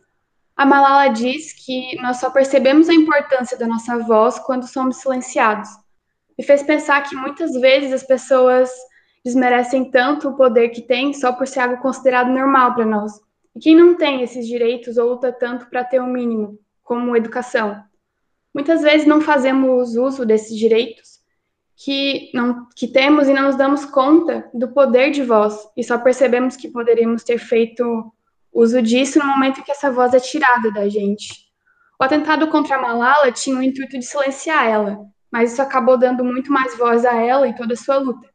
A 0.56 0.66
Malala 0.66 1.10
diz 1.10 1.54
que 1.54 1.96
nós 2.02 2.18
só 2.18 2.30
percebemos 2.30 2.88
a 2.88 2.94
importância 2.94 3.58
da 3.58 3.68
nossa 3.68 3.98
voz 4.00 4.38
quando 4.40 4.68
somos 4.68 4.98
silenciados. 4.98 5.70
Me 6.38 6.44
fez 6.44 6.62
pensar 6.62 7.02
que 7.02 7.16
muitas 7.16 7.54
vezes 7.54 7.92
as 7.92 8.04
pessoas 8.04 8.70
desmerecem 9.26 9.90
tanto 9.90 10.30
o 10.30 10.36
poder 10.36 10.70
que 10.70 10.82
têm 10.82 11.14
só 11.14 11.32
por 11.34 11.48
ser 11.48 11.62
algo 11.62 11.82
considerado 11.82 12.30
normal 12.30 12.76
para 12.76 12.86
nós. 12.86 13.14
E 13.56 13.60
quem 13.60 13.76
não 13.76 13.96
tem 13.96 14.22
esses 14.22 14.48
direitos 14.48 14.98
ou 14.98 15.10
luta 15.10 15.32
tanto 15.32 15.68
para 15.70 15.84
ter 15.84 16.00
o 16.00 16.04
um 16.04 16.12
mínimo, 16.12 16.60
como 16.84 17.16
educação. 17.16 17.84
Muitas 18.54 18.82
vezes 18.82 19.08
não 19.08 19.22
fazemos 19.22 19.96
uso 19.96 20.26
desses 20.26 20.58
direitos 20.58 21.20
que, 21.76 22.30
não, 22.34 22.68
que 22.76 22.88
temos 22.88 23.28
e 23.28 23.34
não 23.34 23.44
nos 23.44 23.56
damos 23.56 23.86
conta 23.86 24.48
do 24.54 24.68
poder 24.68 25.12
de 25.12 25.24
voz 25.24 25.68
e 25.76 25.84
só 25.84 25.98
percebemos 25.98 26.56
que 26.56 26.70
poderíamos 26.70 27.24
ter 27.24 27.40
feito 27.40 28.14
uso 28.54 28.82
disso 28.82 29.20
no 29.20 29.26
momento 29.26 29.60
em 29.60 29.64
que 29.64 29.72
essa 29.72 29.92
voz 29.92 30.14
é 30.14 30.20
tirada 30.20 30.72
da 30.72 30.88
gente. 30.88 31.44
O 32.00 32.04
atentado 32.04 32.48
contra 32.48 32.76
a 32.76 32.82
Malala 32.82 33.32
tinha 33.32 33.58
o 33.58 33.64
intuito 33.64 33.98
de 33.98 34.06
silenciar 34.06 34.68
ela, 34.68 35.00
mas 35.32 35.54
isso 35.54 35.62
acabou 35.62 35.98
dando 35.98 36.24
muito 36.24 36.52
mais 36.52 36.78
voz 36.78 37.06
a 37.06 37.16
ela 37.16 37.48
e 37.48 37.56
toda 37.56 37.74
a 37.74 37.78
sua 37.78 37.98
luta. 37.98 38.30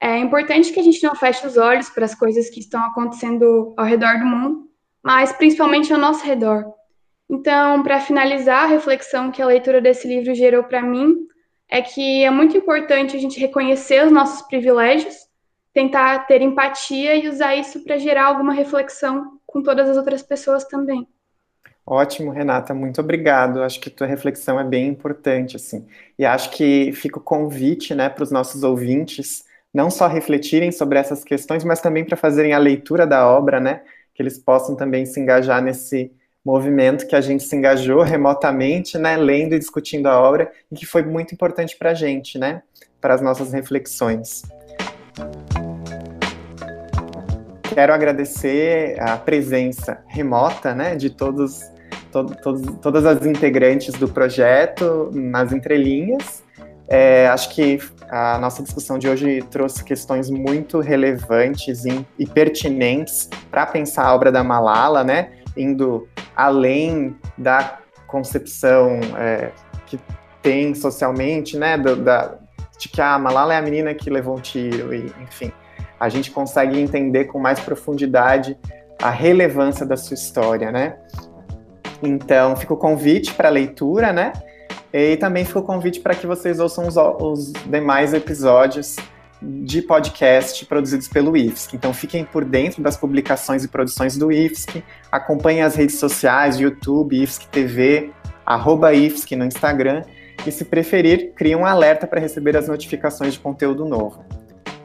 É 0.00 0.18
importante 0.18 0.72
que 0.72 0.80
a 0.80 0.82
gente 0.82 1.02
não 1.02 1.14
feche 1.14 1.46
os 1.46 1.56
olhos 1.56 1.88
para 1.88 2.04
as 2.04 2.14
coisas 2.14 2.50
que 2.50 2.60
estão 2.60 2.82
acontecendo 2.84 3.74
ao 3.76 3.84
redor 3.84 4.18
do 4.18 4.26
mundo, 4.26 4.70
mas 5.02 5.32
principalmente 5.32 5.92
ao 5.92 5.98
nosso 5.98 6.24
redor. 6.24 6.64
Então, 7.28 7.82
para 7.82 8.00
finalizar, 8.00 8.64
a 8.64 8.68
reflexão 8.68 9.30
que 9.30 9.42
a 9.42 9.46
leitura 9.46 9.80
desse 9.80 10.06
livro 10.06 10.34
gerou 10.34 10.64
para 10.64 10.82
mim 10.82 11.16
é 11.68 11.82
que 11.82 12.24
é 12.24 12.30
muito 12.30 12.56
importante 12.56 13.16
a 13.16 13.20
gente 13.20 13.40
reconhecer 13.40 14.04
os 14.04 14.12
nossos 14.12 14.42
privilégios, 14.42 15.16
tentar 15.72 16.26
ter 16.26 16.40
empatia 16.40 17.16
e 17.16 17.28
usar 17.28 17.56
isso 17.56 17.82
para 17.82 17.98
gerar 17.98 18.26
alguma 18.26 18.52
reflexão 18.52 19.35
com 19.46 19.62
todas 19.62 19.88
as 19.88 19.96
outras 19.96 20.22
pessoas 20.22 20.64
também. 20.64 21.06
Ótimo, 21.86 22.32
Renata, 22.32 22.74
muito 22.74 23.00
obrigado. 23.00 23.62
Acho 23.62 23.80
que 23.80 23.88
tua 23.88 24.06
reflexão 24.06 24.58
é 24.58 24.64
bem 24.64 24.88
importante, 24.88 25.54
assim. 25.54 25.86
E 26.18 26.24
acho 26.24 26.50
que 26.50 26.92
fica 26.92 27.18
o 27.18 27.22
convite, 27.22 27.94
né, 27.94 28.08
para 28.08 28.24
os 28.24 28.30
nossos 28.32 28.64
ouvintes 28.64 29.44
não 29.76 29.90
só 29.90 30.06
refletirem 30.06 30.72
sobre 30.72 30.98
essas 30.98 31.22
questões, 31.22 31.62
mas 31.62 31.82
também 31.82 32.02
para 32.02 32.16
fazerem 32.16 32.54
a 32.54 32.58
leitura 32.58 33.06
da 33.06 33.28
obra, 33.28 33.60
né, 33.60 33.82
que 34.14 34.22
eles 34.22 34.38
possam 34.38 34.74
também 34.74 35.04
se 35.04 35.20
engajar 35.20 35.62
nesse 35.62 36.10
movimento 36.42 37.06
que 37.06 37.14
a 37.14 37.20
gente 37.20 37.42
se 37.42 37.54
engajou 37.54 38.00
remotamente, 38.00 38.96
né, 38.96 39.18
lendo 39.18 39.54
e 39.54 39.58
discutindo 39.58 40.06
a 40.06 40.18
obra, 40.18 40.50
e 40.72 40.76
que 40.76 40.86
foi 40.86 41.02
muito 41.02 41.34
importante 41.34 41.76
para 41.76 41.90
a 41.90 41.94
gente, 41.94 42.38
né, 42.38 42.62
para 43.02 43.12
as 43.12 43.20
nossas 43.20 43.52
reflexões. 43.52 44.42
Quero 47.76 47.92
agradecer 47.92 48.98
a 48.98 49.18
presença 49.18 50.02
remota 50.06 50.74
né, 50.74 50.96
de 50.96 51.10
todos, 51.10 51.60
to, 52.10 52.24
todos, 52.42 52.62
todas 52.80 53.04
as 53.04 53.26
integrantes 53.26 53.92
do 53.96 54.08
projeto 54.08 55.10
nas 55.12 55.52
entrelinhas. 55.52 56.42
É, 56.88 57.28
acho 57.28 57.54
que 57.54 57.78
a 58.08 58.38
nossa 58.38 58.62
discussão 58.62 58.98
de 58.98 59.06
hoje 59.06 59.42
trouxe 59.50 59.84
questões 59.84 60.30
muito 60.30 60.80
relevantes 60.80 61.84
e, 61.84 62.06
e 62.18 62.26
pertinentes 62.26 63.28
para 63.50 63.66
pensar 63.66 64.06
a 64.06 64.14
obra 64.14 64.32
da 64.32 64.42
Malala, 64.42 65.04
né, 65.04 65.32
indo 65.54 66.08
além 66.34 67.14
da 67.36 67.80
concepção 68.06 69.00
é, 69.18 69.50
que 69.84 70.00
tem 70.40 70.74
socialmente, 70.74 71.58
né, 71.58 71.76
do, 71.76 71.94
da, 71.94 72.38
de 72.78 72.88
que 72.88 73.02
a 73.02 73.18
Malala 73.18 73.52
é 73.52 73.58
a 73.58 73.62
menina 73.62 73.92
que 73.92 74.08
levou 74.08 74.38
um 74.38 74.40
tiro, 74.40 74.94
e, 74.94 75.12
enfim 75.22 75.52
a 75.98 76.08
gente 76.08 76.30
consegue 76.30 76.78
entender 76.78 77.26
com 77.26 77.38
mais 77.38 77.58
profundidade 77.60 78.56
a 79.00 79.10
relevância 79.10 79.84
da 79.84 79.96
sua 79.96 80.14
história, 80.14 80.70
né? 80.70 80.96
Então, 82.02 82.56
fica 82.56 82.74
o 82.74 82.76
convite 82.76 83.32
para 83.34 83.48
leitura, 83.48 84.12
né? 84.12 84.32
E 84.92 85.16
também 85.16 85.44
fica 85.44 85.58
o 85.58 85.62
convite 85.62 86.00
para 86.00 86.14
que 86.14 86.26
vocês 86.26 86.60
ouçam 86.60 86.86
os, 86.86 86.96
os, 86.96 87.52
demais 87.66 88.14
episódios 88.14 88.96
de 89.42 89.82
podcast 89.82 90.64
produzidos 90.64 91.08
pelo 91.08 91.36
IFSC. 91.36 91.76
Então, 91.76 91.92
fiquem 91.92 92.24
por 92.24 92.44
dentro 92.44 92.82
das 92.82 92.96
publicações 92.96 93.64
e 93.64 93.68
produções 93.68 94.16
do 94.16 94.32
IFSC, 94.32 94.82
acompanhem 95.12 95.62
as 95.62 95.74
redes 95.74 95.98
sociais, 95.98 96.56
YouTube, 96.56 97.22
IFSC 97.22 97.46
TV, 97.48 98.10
arroba 98.44 98.94
IFSC 98.94 99.36
no 99.36 99.44
Instagram, 99.44 100.02
e 100.46 100.52
se 100.52 100.64
preferir, 100.64 101.32
crie 101.34 101.56
um 101.56 101.66
alerta 101.66 102.06
para 102.06 102.20
receber 102.20 102.56
as 102.56 102.68
notificações 102.68 103.34
de 103.34 103.40
conteúdo 103.40 103.84
novo. 103.84 104.24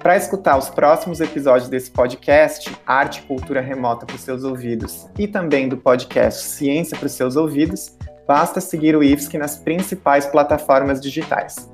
Para 0.01 0.17
escutar 0.17 0.57
os 0.57 0.67
próximos 0.67 1.21
episódios 1.21 1.69
desse 1.69 1.91
podcast, 1.91 2.75
Arte 2.87 3.19
e 3.19 3.21
Cultura 3.21 3.61
Remota 3.61 4.03
para 4.03 4.15
os 4.15 4.21
seus 4.21 4.43
ouvidos, 4.43 5.07
e 5.15 5.27
também 5.27 5.69
do 5.69 5.77
podcast 5.77 6.43
Ciência 6.43 6.97
para 6.97 7.05
os 7.05 7.11
seus 7.11 7.35
ouvidos, 7.35 7.95
basta 8.27 8.59
seguir 8.59 8.95
o 8.95 9.03
IFSC 9.03 9.37
nas 9.37 9.57
principais 9.57 10.25
plataformas 10.25 10.99
digitais. 10.99 11.69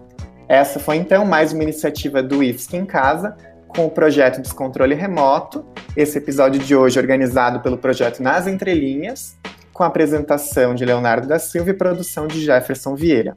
Essa 0.50 0.78
foi 0.78 0.98
então 0.98 1.26
mais 1.26 1.54
uma 1.54 1.64
iniciativa 1.64 2.22
do 2.22 2.44
IFSC 2.44 2.76
em 2.76 2.86
Casa, 2.86 3.38
com 3.70 3.86
o 3.86 3.90
projeto 3.90 4.42
Descontrole 4.42 4.94
Remoto, 4.94 5.66
esse 5.96 6.18
episódio 6.18 6.60
de 6.60 6.76
hoje 6.76 7.00
organizado 7.00 7.62
pelo 7.62 7.78
projeto 7.78 8.22
Nas 8.22 8.46
Entrelinhas, 8.46 9.38
com 9.72 9.84
a 9.84 9.88
apresentação 9.88 10.76
de 10.76 10.84
Leonardo 10.84 11.30
da 11.30 11.40
Silva 11.40 11.70
e 11.70 11.74
produção 11.74 12.28
de 12.28 12.44
Jefferson 12.44 12.94
Vieira. 12.94 13.34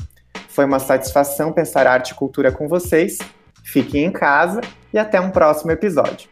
Foi 0.49 0.65
uma 0.65 0.81
satisfação 0.81 1.53
pensar 1.53 1.87
arte 1.87 2.11
e 2.11 2.15
cultura 2.15 2.51
com 2.51 2.67
vocês 2.67 3.19
Fiquem 3.71 4.05
em 4.07 4.11
casa 4.11 4.61
e 4.93 4.99
até 4.99 5.21
um 5.21 5.31
próximo 5.31 5.71
episódio. 5.71 6.29